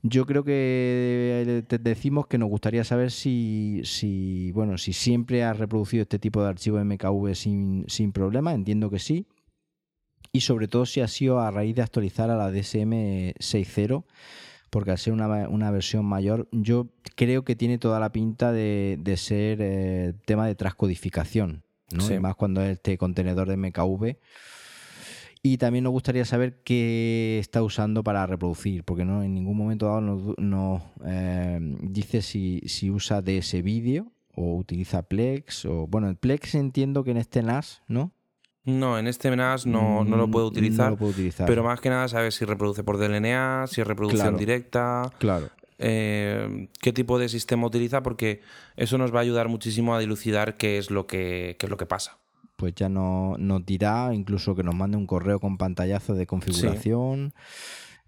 Yo 0.03 0.25
creo 0.25 0.43
que 0.43 1.63
te 1.67 1.79
decimos 1.79 2.27
que 2.27 2.37
nos 2.37 2.49
gustaría 2.49 2.83
saber 2.83 3.11
si, 3.11 3.81
si, 3.83 4.51
bueno, 4.51 4.77
si 4.77 4.93
siempre 4.93 5.43
has 5.43 5.57
reproducido 5.57 6.03
este 6.03 6.19
tipo 6.19 6.41
de 6.41 6.49
archivo 6.49 6.83
MKV 6.83 7.33
sin, 7.33 7.85
sin 7.87 8.11
problema, 8.11 8.53
entiendo 8.53 8.89
que 8.91 8.99
sí. 8.99 9.27
Y 10.31 10.41
sobre 10.41 10.67
todo 10.67 10.85
si 10.85 11.01
ha 11.01 11.07
sido 11.07 11.39
a 11.39 11.49
raíz 11.49 11.75
de 11.75 11.81
actualizar 11.81 12.29
a 12.29 12.37
la 12.37 12.51
DSM 12.51 13.33
6.0, 13.39 14.05
porque 14.69 14.91
al 14.91 14.97
ser 14.99 15.13
una, 15.13 15.71
versión 15.71 16.05
mayor, 16.05 16.47
yo 16.51 16.89
creo 17.15 17.43
que 17.43 17.55
tiene 17.55 17.79
toda 17.79 17.99
la 17.99 18.11
pinta 18.11 18.51
de, 18.51 19.15
ser 19.17 19.59
eh, 19.61 20.13
tema 20.25 20.45
de 20.45 20.53
transcodificación, 20.53 21.63
¿no? 21.91 22.21
más 22.21 22.35
cuando 22.35 22.61
es 22.61 22.73
este 22.73 22.97
contenedor 22.99 23.47
de 23.47 23.57
MKV 23.57 24.17
y 25.53 25.57
también 25.57 25.83
nos 25.83 25.91
gustaría 25.91 26.25
saber 26.25 26.61
qué 26.63 27.37
está 27.39 27.63
usando 27.63 28.03
para 28.03 28.25
reproducir, 28.27 28.83
porque 28.83 29.05
no 29.05 29.23
en 29.23 29.33
ningún 29.33 29.55
momento 29.55 29.85
dado 29.85 30.01
nos, 30.01 30.81
eh, 31.05 31.59
dice 31.81 32.21
si, 32.21 32.61
si 32.65 32.89
usa 32.89 33.21
de 33.21 33.37
ese 33.37 33.61
vídeo 33.61 34.11
o 34.35 34.55
utiliza 34.55 35.03
Plex. 35.03 35.65
o 35.65 35.87
Bueno, 35.87 36.09
el 36.09 36.17
Plex 36.17 36.55
entiendo 36.55 37.03
que 37.03 37.11
en 37.11 37.17
este 37.17 37.41
NAS, 37.43 37.81
¿no? 37.87 38.11
No, 38.65 38.99
en 38.99 39.07
este 39.07 39.33
NAS 39.33 39.65
no, 39.65 40.03
no, 40.03 40.17
lo, 40.17 40.29
puedo 40.29 40.47
utilizar, 40.47 40.87
no 40.87 40.91
lo 40.91 40.97
puedo 40.97 41.11
utilizar. 41.11 41.47
Pero 41.47 41.63
más 41.63 41.79
que 41.79 41.89
nada 41.89 42.09
saber 42.09 42.33
si 42.33 42.43
reproduce 42.43 42.83
por 42.83 42.97
DLNA, 42.97 43.65
si 43.67 43.79
es 43.79 43.87
reproducción 43.87 44.35
directa. 44.35 45.13
Claro. 45.17 45.49
Eh, 45.79 46.67
qué 46.81 46.91
tipo 46.91 47.19
de 47.19 47.29
sistema 47.29 47.67
utiliza, 47.67 48.03
porque 48.03 48.41
eso 48.75 48.97
nos 48.97 49.13
va 49.13 49.19
a 49.19 49.21
ayudar 49.21 49.47
muchísimo 49.47 49.95
a 49.95 49.99
dilucidar 49.99 50.57
qué 50.57 50.77
es 50.77 50.91
lo 50.91 51.07
que, 51.07 51.55
qué 51.57 51.67
es 51.67 51.69
lo 51.69 51.77
que 51.77 51.85
pasa 51.85 52.17
pues 52.57 52.73
ya 52.75 52.89
no, 52.89 53.35
nos 53.37 53.65
dirá, 53.65 54.13
incluso 54.13 54.55
que 54.55 54.63
nos 54.63 54.75
mande 54.75 54.97
un 54.97 55.07
correo 55.07 55.39
con 55.39 55.57
pantallazo 55.57 56.15
de 56.15 56.27
configuración. 56.27 57.33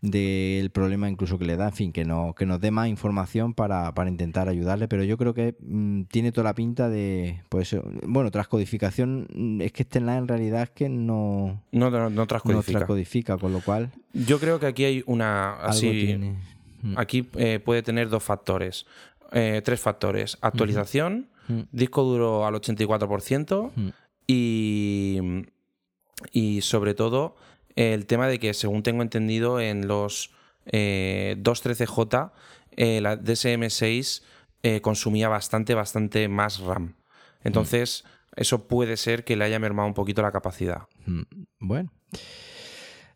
del 0.02 0.72
problema 0.72 1.10
incluso 1.10 1.38
que 1.38 1.45
le 1.45 1.58
da, 1.58 1.68
en 1.68 1.74
fin, 1.74 1.91
que, 1.91 2.06
no, 2.06 2.34
que 2.34 2.45
nos 2.45 2.62
dé 2.62 2.72
más 2.72 2.88
información 2.88 3.54
para, 3.54 3.93
intentar 4.08 4.47
ayudarle, 4.47 4.88
pero 4.88 5.04
yo 5.04 5.18
creo 5.18 5.34
que 5.34 5.56
mm, 5.60 6.04
tiene 6.04 6.32
toda 6.32 6.45
la 6.45 6.56
pinta 6.56 6.89
de, 6.89 7.43
pues, 7.50 7.76
bueno, 8.08 8.32
transcodificación, 8.32 9.28
mm, 9.34 9.62
es 9.62 9.72
que 9.72 9.84
este 9.84 10.00
en 10.00 10.28
realidad 10.28 10.64
es 10.64 10.70
que 10.72 10.89
no, 10.89 11.62
no, 11.72 12.10
no, 12.10 12.28
transcodifica. 12.28 13.38
con 13.38 13.54
lo 13.54 13.60
cual... 13.62 13.91
Yo 14.14 14.39
creo 14.39 14.60
que 14.60 14.68
aquí 14.68 14.86
hay 14.86 15.04
una... 15.06 15.56
Así, 15.56 16.18
mm. 16.82 16.97
Aquí 16.97 17.30
eh, 17.36 17.60
puede 17.60 17.84
tener 17.84 18.08
dos 18.08 18.24
factores, 18.24 18.86
eh, 19.34 19.62
tres 19.64 19.82
factores, 19.82 20.38
actualización, 20.41 21.28
disco 21.72 22.04
duro 22.04 22.45
al 22.45 22.54
84% 22.54 23.93
y, 24.32 25.17
y 26.32 26.61
sobre 26.61 26.93
todo 26.93 27.36
el 27.75 28.05
tema 28.05 28.27
de 28.27 28.38
que, 28.38 28.53
según 28.53 28.84
tengo 28.84 29.01
entendido, 29.01 29.59
en 29.59 29.88
los 29.88 30.30
213J, 30.67 32.32
eh, 32.77 32.97
eh, 32.97 33.01
la 33.01 33.19
DSM6 33.19 34.21
eh, 34.61 34.82
consumía 34.82 35.30
bastante, 35.30 35.73
bastante 35.73 36.27
más 36.27 36.59
RAM. 36.59 36.93
Entonces, 37.43 38.03
eso 38.36 38.67
puede 38.67 38.97
ser 38.97 39.23
que 39.23 39.36
le 39.36 39.45
haya 39.45 39.57
mermado 39.57 39.88
un 39.88 39.95
poquito 39.95 40.21
la 40.21 40.32
capacidad. 40.32 40.84
Mm, 41.07 41.23
bueno. 41.59 41.91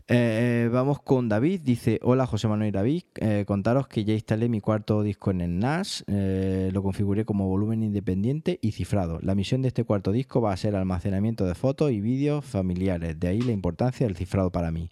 Eh, 0.08 0.70
vamos 0.72 1.02
con 1.02 1.30
David. 1.30 1.62
Dice: 1.62 2.00
Hola 2.04 2.26
José 2.26 2.48
Manuel 2.48 2.70
y 2.70 2.72
David. 2.72 3.04
Eh, 3.16 3.46
contaros 3.48 3.88
que 3.88 4.04
ya 4.04 4.14
instalé 4.14 4.50
mi 4.50 4.60
cuarto 4.60 5.02
disco 5.02 5.32
en 5.32 5.42
el 5.42 5.60
NAS. 5.60 6.04
Eh, 6.08 6.70
lo 6.74 6.84
configuré 6.84 7.24
como 7.26 7.48
volumen 7.48 7.84
independiente 7.84 8.60
y 8.62 8.72
cifrado. 8.74 9.20
La 9.22 9.36
misión 9.36 9.62
de 9.62 9.70
este 9.70 9.86
cuarto 9.86 10.12
disco 10.12 10.42
va 10.42 10.52
a 10.52 10.58
ser 10.58 10.76
almacenamiento 10.76 11.46
de 11.46 11.56
fotos 11.56 11.92
y 11.92 12.02
vídeos 12.02 12.44
familiares. 12.44 13.18
De 13.20 13.30
ahí 13.30 13.42
la 13.42 13.54
importancia 13.54 14.06
del 14.06 14.18
cifrado 14.18 14.52
para 14.52 14.72
mí. 14.72 14.90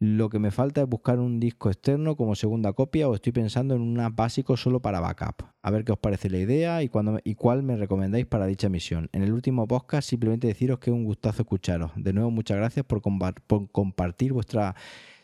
Lo 0.00 0.28
que 0.28 0.38
me 0.38 0.50
falta 0.50 0.82
es 0.82 0.88
buscar 0.88 1.18
un 1.18 1.38
disco 1.40 1.70
externo 1.70 2.16
como 2.16 2.34
segunda 2.34 2.72
copia 2.72 3.08
o 3.08 3.14
estoy 3.14 3.32
pensando 3.32 3.74
en 3.74 3.80
un 3.80 4.14
básico 4.14 4.56
solo 4.56 4.80
para 4.80 5.00
backup. 5.00 5.44
A 5.62 5.70
ver 5.70 5.84
qué 5.84 5.92
os 5.92 5.98
parece 5.98 6.28
la 6.30 6.38
idea 6.38 6.82
y 6.82 6.88
cuál 6.88 7.62
me 7.62 7.76
recomendáis 7.76 8.26
para 8.26 8.46
dicha 8.46 8.68
misión. 8.68 9.08
En 9.12 9.22
el 9.22 9.32
último 9.32 9.66
podcast 9.66 10.08
simplemente 10.08 10.46
deciros 10.46 10.78
que 10.78 10.90
es 10.90 10.94
un 10.94 11.04
gustazo 11.04 11.42
escucharos. 11.42 11.92
De 11.96 12.12
nuevo, 12.12 12.30
muchas 12.30 12.56
gracias 12.56 12.84
por, 12.84 13.00
compartir 13.02 14.32
vuestra 14.32 14.74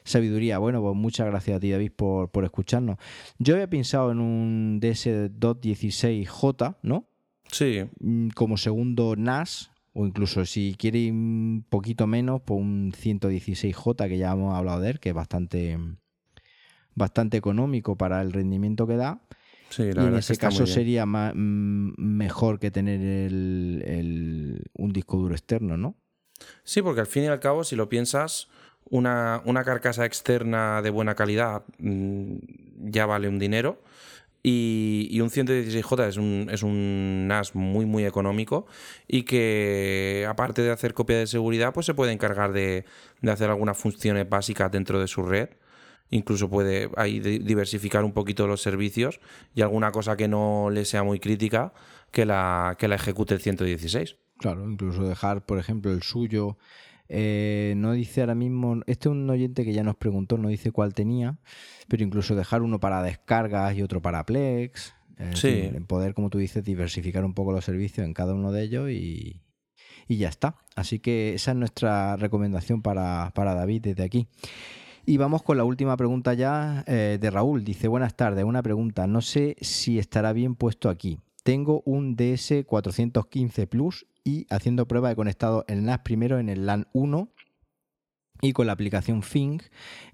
sabiduría. 0.04 0.58
Bueno, 0.58 0.80
pues 0.80 0.96
muchas 0.96 1.26
gracias 1.26 1.56
a 1.56 1.60
ti, 1.60 1.70
David, 1.70 1.92
por, 1.94 2.30
por 2.30 2.44
escucharnos. 2.44 2.96
Yo 3.38 3.54
había 3.54 3.68
pensado 3.68 4.12
en 4.12 4.20
un 4.20 4.80
DS216J, 4.80 6.76
¿no? 6.82 7.06
Sí. 7.52 7.84
Mm, 8.00 8.28
como 8.30 8.56
segundo 8.56 9.16
NAS, 9.16 9.70
o 9.92 10.06
incluso 10.06 10.44
si 10.46 10.76
quiere 10.78 11.10
un 11.10 11.64
poquito 11.68 12.06
menos, 12.06 12.40
pues 12.44 12.60
un 12.60 12.92
116J 12.92 14.08
que 14.08 14.18
ya 14.18 14.32
hemos 14.32 14.54
hablado 14.54 14.80
de 14.80 14.90
él, 14.90 15.00
que 15.00 15.10
es 15.10 15.14
bastante, 15.14 15.78
bastante 16.94 17.36
económico 17.36 17.96
para 17.96 18.22
el 18.22 18.32
rendimiento 18.32 18.86
que 18.86 18.96
da. 18.96 19.20
Sí, 19.70 19.84
y 19.84 19.88
en 19.88 20.16
ese 20.16 20.36
caso 20.36 20.66
sería 20.66 21.06
mm, 21.06 21.94
mejor 21.96 22.58
que 22.58 22.70
tener 22.70 23.30
un 23.30 24.92
disco 24.92 25.16
duro 25.16 25.34
externo, 25.34 25.76
¿no? 25.76 25.96
Sí, 26.64 26.82
porque 26.82 27.00
al 27.00 27.06
fin 27.06 27.24
y 27.24 27.26
al 27.26 27.38
cabo, 27.38 27.64
si 27.64 27.76
lo 27.76 27.88
piensas, 27.88 28.48
una, 28.88 29.42
una 29.44 29.62
carcasa 29.64 30.04
externa 30.04 30.82
de 30.82 30.90
buena 30.90 31.14
calidad 31.14 31.64
mm, 31.78 32.36
ya 32.90 33.06
vale 33.06 33.28
un 33.28 33.38
dinero 33.38 33.82
y, 34.42 35.20
un 35.20 35.28
116J 35.28 36.08
es 36.08 36.16
un, 36.16 36.48
es 36.50 36.62
un 36.62 37.28
NAS 37.28 37.54
muy, 37.54 37.84
muy 37.84 38.06
económico 38.06 38.66
y 39.06 39.24
que, 39.24 40.26
aparte 40.28 40.62
de 40.62 40.70
hacer 40.70 40.94
copia 40.94 41.18
de 41.18 41.26
seguridad, 41.26 41.74
pues 41.74 41.86
se 41.86 41.94
puede 41.94 42.12
encargar 42.12 42.52
de, 42.52 42.84
hacer 43.28 43.50
algunas 43.50 43.76
funciones 43.76 44.28
básicas 44.28 44.72
dentro 44.72 44.98
de 44.98 45.08
su 45.08 45.22
red. 45.22 45.50
Incluso 46.08 46.48
puede 46.48 46.90
ahí 46.96 47.20
diversificar 47.20 48.02
un 48.02 48.12
poquito 48.12 48.46
los 48.46 48.62
servicios 48.62 49.20
y 49.54 49.62
alguna 49.62 49.92
cosa 49.92 50.16
que 50.16 50.26
no 50.26 50.68
le 50.70 50.84
sea 50.84 51.04
muy 51.04 51.20
crítica 51.20 51.72
que 52.10 52.26
la, 52.26 52.76
que 52.78 52.88
la 52.88 52.96
ejecute 52.96 53.34
el 53.34 53.40
116. 53.40 54.16
Claro, 54.38 54.68
incluso 54.68 55.06
dejar, 55.06 55.44
por 55.44 55.58
ejemplo, 55.58 55.92
el 55.92 56.02
suyo. 56.02 56.56
Eh, 57.12 57.74
no 57.76 57.92
dice 57.92 58.20
ahora 58.20 58.36
mismo, 58.36 58.82
este 58.86 59.08
es 59.08 59.12
un 59.12 59.28
oyente 59.28 59.64
que 59.64 59.72
ya 59.72 59.82
nos 59.82 59.96
preguntó, 59.96 60.38
no 60.38 60.48
dice 60.48 60.70
cuál 60.70 60.94
tenía, 60.94 61.38
pero 61.88 62.04
incluso 62.04 62.36
dejar 62.36 62.62
uno 62.62 62.78
para 62.78 63.02
descargas 63.02 63.76
y 63.76 63.82
otro 63.82 64.00
para 64.00 64.24
Plex. 64.24 64.94
sí. 65.34 65.70
poder, 65.88 66.14
como 66.14 66.30
tú 66.30 66.38
dices, 66.38 66.62
diversificar 66.62 67.24
un 67.24 67.34
poco 67.34 67.50
los 67.50 67.64
servicios 67.64 68.06
en 68.06 68.14
cada 68.14 68.32
uno 68.32 68.52
de 68.52 68.62
ellos 68.62 68.90
y, 68.90 69.40
ya 70.08 70.28
está. 70.28 70.54
Así 70.76 71.00
que 71.00 71.34
esa 71.34 71.50
es 71.50 71.56
nuestra 71.56 72.16
recomendación 72.16 72.80
para, 72.80 73.32
David 73.34 73.82
desde 73.82 74.04
aquí. 74.04 74.28
Y 75.04 75.16
vamos 75.16 75.42
con 75.42 75.56
la 75.56 75.64
última 75.64 75.96
pregunta 75.96 76.34
ya 76.34 76.84
eh, 76.86 77.18
de 77.20 77.30
Raúl. 77.30 77.64
Dice, 77.64 77.88
buenas 77.88 78.16
tardes, 78.16 78.44
una 78.44 78.62
pregunta. 78.62 79.08
No 79.08 79.20
sé 79.20 79.56
si 79.60 79.98
estará 79.98 80.32
bien 80.32 80.54
puesto 80.54 80.88
aquí. 80.88 81.18
Tengo 81.42 81.82
un 81.86 82.16
DS415 82.16 83.66
Plus 83.66 84.06
y 84.24 84.46
haciendo 84.50 84.86
prueba 84.86 85.10
he 85.10 85.16
conectado 85.16 85.64
el 85.68 85.84
NAS 85.84 86.00
primero 86.00 86.38
en 86.38 86.48
el 86.48 86.66
LAN 86.66 86.88
1 86.92 87.28
y 88.42 88.52
con 88.52 88.66
la 88.66 88.72
aplicación 88.72 89.22
Fing 89.22 89.60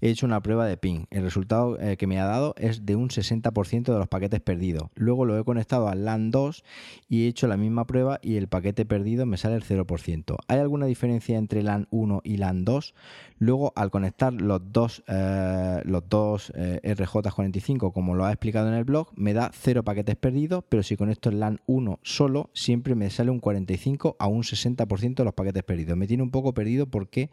he 0.00 0.10
hecho 0.10 0.26
una 0.26 0.42
prueba 0.42 0.66
de 0.66 0.76
ping. 0.76 1.04
El 1.10 1.22
resultado 1.22 1.78
eh, 1.80 1.96
que 1.96 2.06
me 2.06 2.20
ha 2.20 2.26
dado 2.26 2.54
es 2.58 2.84
de 2.84 2.96
un 2.96 3.08
60% 3.08 3.84
de 3.84 3.98
los 3.98 4.08
paquetes 4.08 4.40
perdidos. 4.40 4.90
Luego 4.94 5.24
lo 5.24 5.38
he 5.38 5.44
conectado 5.44 5.88
al 5.88 6.04
LAN 6.04 6.30
2 6.30 6.64
y 7.08 7.24
he 7.24 7.28
hecho 7.28 7.46
la 7.46 7.56
misma 7.56 7.86
prueba 7.86 8.18
y 8.22 8.36
el 8.36 8.48
paquete 8.48 8.84
perdido 8.84 9.26
me 9.26 9.36
sale 9.36 9.56
el 9.56 9.64
0%. 9.64 10.36
¿Hay 10.48 10.58
alguna 10.58 10.86
diferencia 10.86 11.38
entre 11.38 11.62
LAN 11.62 11.86
1 11.90 12.20
y 12.24 12.36
LAN 12.38 12.64
2? 12.64 12.94
Luego 13.38 13.72
al 13.76 13.90
conectar 13.90 14.32
los 14.32 14.60
dos, 14.72 15.04
eh, 15.08 15.82
los 15.84 16.08
dos 16.08 16.52
eh, 16.56 16.80
RJ45 16.82 17.92
como 17.92 18.14
lo 18.14 18.24
ha 18.24 18.32
explicado 18.32 18.68
en 18.68 18.74
el 18.74 18.84
blog 18.84 19.08
me 19.14 19.34
da 19.34 19.50
0 19.52 19.84
paquetes 19.84 20.16
perdidos, 20.16 20.64
pero 20.68 20.82
si 20.82 20.96
conecto 20.96 21.28
el 21.28 21.40
LAN 21.40 21.60
1 21.66 22.00
solo 22.02 22.50
siempre 22.54 22.94
me 22.94 23.10
sale 23.10 23.30
un 23.30 23.40
45 23.40 24.16
a 24.18 24.26
un 24.26 24.42
60% 24.42 25.14
de 25.14 25.24
los 25.24 25.34
paquetes 25.34 25.62
perdidos. 25.62 25.96
Me 25.96 26.06
tiene 26.06 26.22
un 26.22 26.30
poco 26.30 26.54
perdido 26.54 26.86
porque 26.86 27.30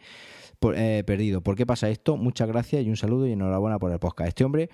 eh, 0.83 1.03
perdido. 1.03 1.41
¿Por 1.41 1.55
qué 1.55 1.65
pasa 1.65 1.89
esto? 1.89 2.17
Muchas 2.17 2.47
gracias 2.47 2.83
y 2.83 2.89
un 2.89 2.97
saludo 2.97 3.27
y 3.27 3.31
enhorabuena 3.31 3.79
por 3.79 3.91
el 3.91 3.99
podcast. 3.99 4.27
Este 4.29 4.43
hombre, 4.43 4.69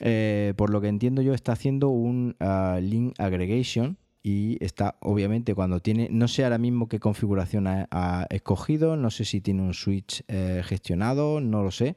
eh, 0.00 0.54
por 0.56 0.70
lo 0.70 0.80
que 0.80 0.88
entiendo 0.88 1.22
yo, 1.22 1.34
está 1.34 1.52
haciendo 1.52 1.88
un 1.88 2.34
ah, 2.40 2.78
link 2.82 3.14
aggregation 3.18 3.96
y 4.22 4.62
está 4.64 4.96
obviamente 5.00 5.54
cuando 5.54 5.80
tiene, 5.80 6.08
no 6.10 6.28
sé 6.28 6.44
ahora 6.44 6.58
mismo 6.58 6.88
qué 6.88 7.00
configuración 7.00 7.66
ha, 7.66 8.26
escogido, 8.30 8.96
no 8.96 9.10
sé 9.10 9.24
si 9.24 9.40
tiene 9.40 9.62
un 9.62 9.74
switch 9.74 10.22
eh, 10.28 10.62
gestionado, 10.64 11.40
no 11.40 11.62
lo 11.62 11.70
sé. 11.70 11.96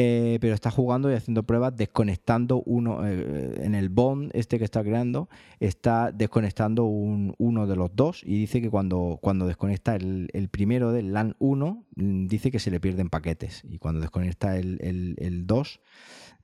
Eh, 0.00 0.38
pero 0.40 0.54
está 0.54 0.70
jugando 0.70 1.10
y 1.10 1.14
haciendo 1.14 1.42
pruebas 1.42 1.76
desconectando 1.76 2.62
uno 2.66 3.04
eh, 3.04 3.62
en 3.64 3.74
el 3.74 3.88
bond 3.88 4.30
este 4.32 4.56
que 4.56 4.64
está 4.64 4.84
creando 4.84 5.28
está 5.58 6.12
desconectando 6.12 6.84
uno 6.84 7.66
de 7.66 7.74
los 7.74 7.90
dos 7.96 8.22
y 8.24 8.38
dice 8.38 8.60
que 8.60 8.70
cuando, 8.70 9.18
cuando 9.20 9.48
desconecta 9.48 9.96
el, 9.96 10.48
primero 10.52 10.92
del 10.92 11.12
LAN 11.12 11.34
1 11.40 11.84
mm, 11.96 12.26
dice 12.28 12.52
que 12.52 12.60
se 12.60 12.70
le 12.70 12.78
pierden 12.78 13.08
paquetes 13.08 13.64
y 13.68 13.78
cuando 13.78 14.00
desconecta 14.00 14.56
el, 14.56 14.78
el, 15.18 15.48
2 15.48 15.80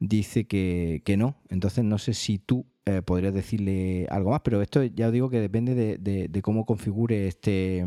dice 0.00 0.48
que, 0.48 1.14
no 1.16 1.36
entonces 1.48 1.84
no 1.84 1.98
sé 1.98 2.12
si 2.14 2.38
tú 2.38 2.66
eh, 2.86 3.02
podrías 3.02 3.34
decirle 3.34 4.09
algo 4.11 4.30
más 4.30 4.40
pero 4.40 4.62
esto 4.62 4.82
ya 4.82 5.07
os 5.07 5.12
digo 5.12 5.30
que 5.30 5.40
depende 5.40 5.76
de, 5.76 6.28
de 6.28 6.42
cómo 6.42 6.66
configure 6.66 7.28
este, 7.28 7.86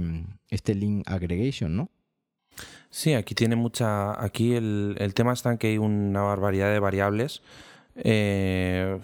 este 0.49 0.76
link 0.76 1.03
aggregation 1.07 1.76
¿no? 1.76 1.89
Sí, 2.89 3.14
aquí 3.14 3.36
tiene 3.36 3.55
mucha. 3.55 4.24
Aquí 4.24 4.55
el, 4.55 4.95
el 4.99 5.14
tema 5.14 5.34
está 5.34 5.51
en 5.51 5.58
que 5.58 5.68
hay 5.68 5.78
una 5.78 6.22
barbaridad 6.22 6.72
de 6.72 6.80
variables. 6.80 7.41
Eh, 7.95 8.99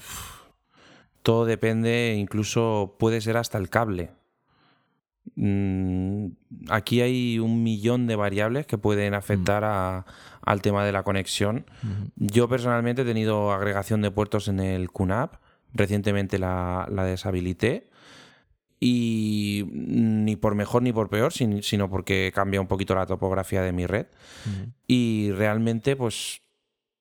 todo 1.21 1.45
depende, 1.45 2.15
incluso 2.17 2.95
puede 2.99 3.21
ser 3.21 3.37
hasta 3.37 3.57
el 3.57 3.69
cable. 3.69 4.11
Mm, 5.35 6.27
aquí 6.69 7.01
hay 7.01 7.39
un 7.39 7.63
millón 7.63 8.07
de 8.07 8.15
variables 8.15 8.67
que 8.67 8.77
pueden 8.77 9.13
afectar 9.13 9.63
a, 9.63 10.05
al 10.41 10.61
tema 10.61 10.85
de 10.85 10.91
la 10.91 11.03
conexión. 11.03 11.65
Yo 12.15 12.47
personalmente 12.49 13.03
he 13.03 13.05
tenido 13.05 13.51
agregación 13.51 14.01
de 14.01 14.11
puertos 14.11 14.47
en 14.47 14.59
el 14.59 14.91
QNAP. 14.91 15.35
Recientemente 15.73 16.37
la, 16.37 16.87
la 16.91 17.03
deshabilité 17.03 17.89
y 18.85 19.63
ni 19.71 20.35
por 20.35 20.55
mejor 20.55 20.83
ni 20.83 20.91
por 20.91 21.07
peor, 21.07 21.31
sino 21.31 21.89
porque 21.89 22.33
cambia 22.35 22.59
un 22.59 22.67
poquito 22.67 22.93
la 22.93 23.05
topografía 23.05 23.61
de 23.61 23.71
mi 23.71 23.85
red. 23.85 24.07
Y 24.85 25.31
realmente, 25.31 25.95
pues 25.95 26.41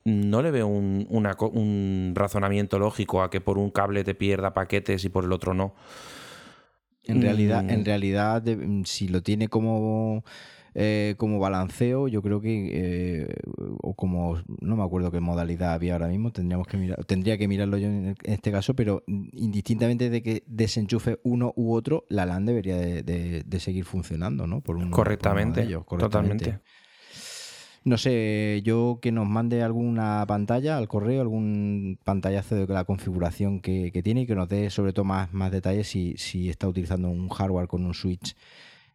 no 0.05 0.43
le 0.43 0.53
veo 0.53 0.69
un, 0.69 1.09
un, 1.11 2.13
razonamiento 2.15 2.79
lógico 2.79 3.21
a 3.21 3.31
que 3.31 3.41
por 3.41 3.59
un 3.59 3.71
cable 3.71 4.05
te 4.05 4.15
pierda 4.15 4.55
paquetes 4.55 5.05
y 5.05 5.09
por 5.09 5.25
el 5.25 5.33
otro 5.33 5.55
no. 5.55 5.75
En 7.03 7.21
realidad, 7.21 7.69
en 7.69 7.81
mm. 7.81 7.85
realidad, 7.85 8.45
si 8.85 9.09
lo 9.09 9.25
tiene 9.25 9.49
como 9.49 10.25
eh, 10.75 11.15
como 11.19 11.39
balanceo, 11.39 12.09
yo 12.09 12.23
creo 12.23 12.41
que, 12.41 12.71
eh, 12.73 13.35
o 13.83 13.95
como, 13.95 14.39
no 14.61 14.77
me 14.77 14.83
acuerdo 14.83 15.11
qué 15.11 15.21
modalidad 15.21 15.75
había 15.75 15.93
ahora 15.93 16.09
mismo, 16.09 16.33
tendríamos 16.33 16.67
que 16.67 16.79
mirar, 16.79 17.05
tendría 17.05 17.37
que 17.37 17.47
mirarlo 17.47 17.77
yo 17.77 17.89
en, 17.89 18.17
este 18.25 18.51
caso, 18.51 18.75
pero 18.75 19.05
indistintamente 19.07 20.09
de 20.09 20.23
que 20.23 20.45
desenchufe 20.47 21.19
uno 21.25 21.53
u 21.57 21.75
otro, 21.75 22.07
la 22.09 22.25
LAN 22.25 22.47
debería 22.47 22.77
de, 22.77 23.61
seguir 23.61 23.85
funcionando, 23.85 24.47
¿no? 24.47 24.61
Por 24.61 24.77
un, 24.77 24.91
correctamente, 24.91 25.69
totalmente. 25.99 26.61
No 27.85 27.99
sé, 27.99 28.63
yo 28.65 29.01
que 29.03 29.11
nos 29.11 29.29
mande 29.29 29.63
alguna 29.63 30.25
pantalla 30.27 30.79
al 30.79 30.87
correo, 30.87 31.21
algún 31.21 31.99
pantallazo 32.05 32.55
de 32.55 32.67
la 32.73 32.85
configuración 32.85 33.61
que, 33.61 33.91
tiene 34.05 34.23
y 34.23 34.27
que 34.27 34.37
nos 34.37 34.49
dé 34.49 34.71
sobre 34.71 34.93
todo 34.93 35.05
más, 35.05 35.33
más 35.33 35.51
detalles 35.51 35.89
si, 35.89 36.15
si 36.17 36.49
está 36.49 36.69
utilizando 36.69 37.09
un 37.09 37.29
hardware 37.29 37.67
con 37.67 37.85
un 37.85 37.93
switch 37.93 38.37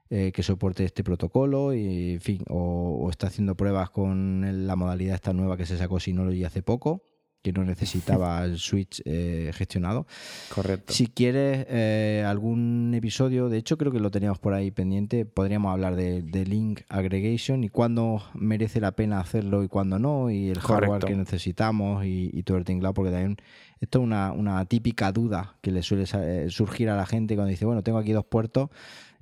eh, 0.10 0.32
que 0.34 0.44
soporte 0.44 0.86
este 0.86 1.04
protocolo 1.04 1.74
y, 1.74 2.14
en 2.14 2.22
fin, 2.22 2.44
o, 2.50 3.08
está 3.10 3.28
haciendo 3.28 3.56
pruebas 3.56 3.90
con 3.90 4.66
la 4.66 4.76
modalidad 4.76 5.16
esta 5.16 5.34
nueva 5.34 5.58
que 5.58 5.66
se 5.66 5.78
sacó 5.78 6.00
Synology 6.00 6.44
hace 6.44 6.62
poco 6.62 7.04
que 7.48 7.54
no 7.54 7.64
necesitaba 7.64 8.44
el 8.46 8.58
switch 8.58 9.02
eh, 9.06 9.52
gestionado. 9.54 10.06
Correcto. 10.54 10.94
Si 10.94 11.08
quieres 11.08 11.66
eh, 11.70 12.24
algún 12.28 12.94
episodio, 12.94 13.48
de 13.50 13.58
hecho 13.58 13.78
creo 13.78 13.92
que 13.92 14.00
lo 14.00 14.12
teníamos 14.12 14.40
por 14.40 14.54
ahí 14.54 14.72
pendiente, 14.72 15.26
podríamos 15.26 15.72
hablar 15.72 15.96
de, 15.96 16.22
link 16.46 16.82
aggregation 16.90 17.64
y 17.64 17.70
cuándo 17.70 18.22
merece 18.34 18.80
la 18.80 18.92
pena 18.94 19.20
hacerlo 19.20 19.64
y 19.64 19.68
cuándo 19.68 20.00
no, 20.00 20.30
y 20.30 20.50
el 20.50 20.60
hardware 20.60 21.04
que 21.04 21.16
necesitamos 21.16 22.06
y, 22.06 22.44
todo 22.44 22.58
el 22.58 22.66
tinglado, 22.66 22.94
porque 22.94 23.12
también 23.12 23.38
esto 23.80 24.00
es 24.00 24.04
una, 24.04 24.32
una 24.32 24.64
típica 24.66 25.12
duda 25.12 25.58
que 25.62 25.72
le 25.72 25.84
suele 25.84 26.06
surgir 26.50 26.90
a 26.90 26.96
la 26.96 27.06
gente 27.06 27.36
cuando 27.36 27.50
dice, 27.50 27.66
bueno, 27.66 27.84
tengo 27.84 27.98
aquí 27.98 28.14
dos 28.14 28.26
puertos, 28.26 28.70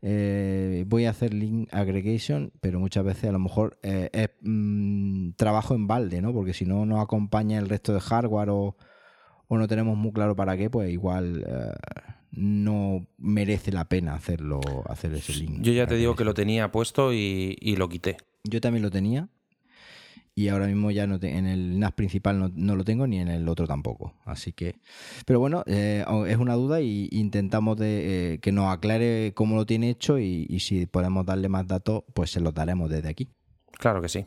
eh, 0.07 0.83
voy 0.85 1.05
a 1.05 1.09
hacer 1.09 1.33
link 1.33 1.67
aggregation, 1.73 2.53
pero 2.61 2.79
muchas 2.79 3.03
veces 3.03 3.23
a 3.25 3.31
lo 3.31 3.39
mejor 3.39 3.79
eh, 3.81 4.11
es 4.13 4.29
mm, 4.41 5.31
trabajo 5.31 5.73
en 5.73 5.87
balde, 5.87 6.21
¿no? 6.21 6.31
Porque 6.31 6.53
si 6.53 6.63
no 6.63 6.85
nos 6.85 7.03
acompaña 7.03 7.57
el 7.57 7.67
resto 7.67 7.91
de 7.91 8.01
hardware 8.01 8.49
o, 8.51 8.77
no 9.49 9.67
tenemos 9.67 9.97
muy 9.97 10.11
claro 10.11 10.35
para 10.35 10.57
qué, 10.57 10.69
pues 10.69 10.91
igual 10.91 11.43
eh, 11.47 11.71
no 12.29 13.07
merece 13.17 13.71
la 13.71 13.85
pena 13.85 14.13
hacerlo, 14.13 14.61
hacer 14.87 15.11
ese 15.15 15.33
link. 15.33 15.61
Yo 15.61 15.73
ya 15.73 15.87
te 15.87 15.95
digo 15.95 16.15
que 16.15 16.23
lo 16.23 16.35
tenía 16.35 16.71
puesto 16.71 17.11
y 17.11 17.75
lo 17.75 17.89
quité. 17.89 18.17
Yo 18.43 18.61
también 18.61 18.83
lo 18.83 18.91
tenía 18.91 19.29
y 20.35 20.49
ahora 20.49 20.67
mismo 20.67 20.91
ya 20.91 21.07
no 21.07 21.17
en 21.21 21.47
el 21.47 21.79
NAS 21.79 21.93
principal 21.93 22.51
no, 22.53 22.75
lo 22.75 22.83
tengo 22.83 23.07
ni 23.07 23.19
en 23.19 23.29
el 23.29 23.47
otro 23.47 23.65
tampoco. 23.65 24.13
Así 24.25 24.51
que, 24.51 24.75
pero 25.25 25.39
bueno, 25.39 25.63
eh, 25.65 26.03
es 26.27 26.37
una 26.37 26.55
duda 26.55 26.81
y 26.81 27.07
intentamos 27.11 27.77
de, 27.77 28.33
eh, 28.33 28.37
que 28.39 28.51
nos 28.51 28.71
aclare 28.71 29.31
cómo 29.33 29.55
lo 29.55 29.65
tiene 29.65 29.89
hecho 29.89 30.19
y, 30.19 30.45
y 30.49 30.59
si 30.59 30.85
podemos 30.87 31.25
darle 31.25 31.47
más 31.47 31.65
datos, 31.65 32.03
pues 32.13 32.31
se 32.31 32.41
los 32.41 32.53
daremos 32.53 32.89
desde 32.89 33.07
aquí. 33.07 33.29
Claro 33.71 34.01
que 34.01 34.09
sí. 34.09 34.25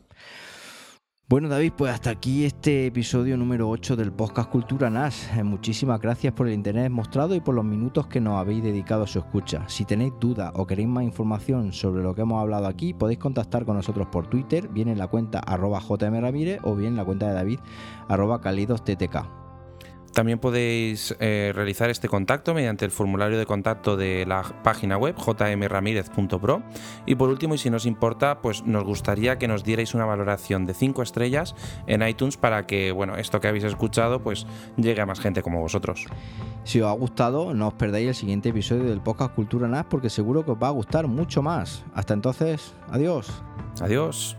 Bueno, 1.30 1.50
David, 1.50 1.74
pues 1.76 1.92
hasta 1.92 2.08
aquí 2.08 2.46
este 2.46 2.86
episodio 2.86 3.36
número 3.36 3.68
8 3.68 3.96
del 3.96 4.12
podcast 4.12 4.48
Cultura 4.48 4.88
NAS. 4.88 5.28
Eh, 5.36 5.42
muchísimas 5.42 6.00
gracias 6.00 6.32
por 6.32 6.48
el 6.48 6.54
interés 6.54 6.90
mostrado 6.90 7.34
y 7.34 7.40
por 7.40 7.54
los 7.54 7.66
minutos 7.66 8.06
que 8.06 8.18
nos 8.18 8.38
habéis 8.38 8.62
dedicado 8.62 9.02
a 9.02 9.06
su 9.06 9.18
escucha. 9.18 9.68
Si 9.68 9.84
tenéis 9.84 10.14
dudas 10.18 10.50
o 10.54 10.66
queréis 10.66 10.88
más 10.88 11.04
información 11.04 11.74
sobre 11.74 12.02
lo 12.02 12.14
que 12.14 12.22
hemos 12.22 12.40
hablado 12.40 12.66
aquí, 12.66 12.94
podéis 12.94 13.18
contactar 13.18 13.66
con 13.66 13.76
nosotros 13.76 14.08
por 14.10 14.26
Twitter, 14.26 14.68
bien 14.68 14.88
en 14.88 14.96
la 14.96 15.08
cuenta 15.08 15.40
arroba 15.40 15.82
o 15.86 16.76
bien 16.76 16.92
en 16.92 16.96
la 16.96 17.04
cuenta 17.04 17.28
de 17.28 17.34
David 17.34 17.60
arroba. 18.08 18.40
También 20.12 20.38
podéis 20.38 21.14
eh, 21.20 21.52
realizar 21.54 21.90
este 21.90 22.08
contacto 22.08 22.54
mediante 22.54 22.84
el 22.84 22.90
formulario 22.90 23.38
de 23.38 23.46
contacto 23.46 23.96
de 23.96 24.26
la 24.26 24.42
página 24.62 24.96
web 24.96 25.14
jmramirez.pro 25.16 26.62
y 27.06 27.14
por 27.14 27.28
último 27.28 27.54
y 27.54 27.58
si 27.58 27.70
nos 27.70 27.86
importa 27.86 28.40
pues 28.40 28.64
nos 28.64 28.84
gustaría 28.84 29.38
que 29.38 29.48
nos 29.48 29.64
dierais 29.64 29.94
una 29.94 30.06
valoración 30.06 30.66
de 30.66 30.74
5 30.74 31.02
estrellas 31.02 31.54
en 31.86 32.02
iTunes 32.02 32.36
para 32.36 32.66
que 32.66 32.92
bueno 32.92 33.16
esto 33.16 33.40
que 33.40 33.48
habéis 33.48 33.64
escuchado 33.64 34.22
pues 34.22 34.46
llegue 34.76 35.00
a 35.00 35.06
más 35.06 35.20
gente 35.20 35.42
como 35.42 35.60
vosotros. 35.60 36.06
Si 36.64 36.80
os 36.80 36.88
ha 36.88 36.92
gustado 36.92 37.54
no 37.54 37.68
os 37.68 37.74
perdáis 37.74 38.08
el 38.08 38.14
siguiente 38.14 38.48
episodio 38.48 38.84
del 38.84 39.00
podcast 39.00 39.34
Cultura 39.34 39.68
NAS 39.68 39.86
porque 39.88 40.10
seguro 40.10 40.44
que 40.44 40.52
os 40.52 40.58
va 40.58 40.68
a 40.68 40.72
gustar 40.72 41.06
mucho 41.06 41.42
más. 41.42 41.84
Hasta 41.94 42.14
entonces, 42.14 42.74
adiós. 42.90 43.42
Adiós. 43.80 44.36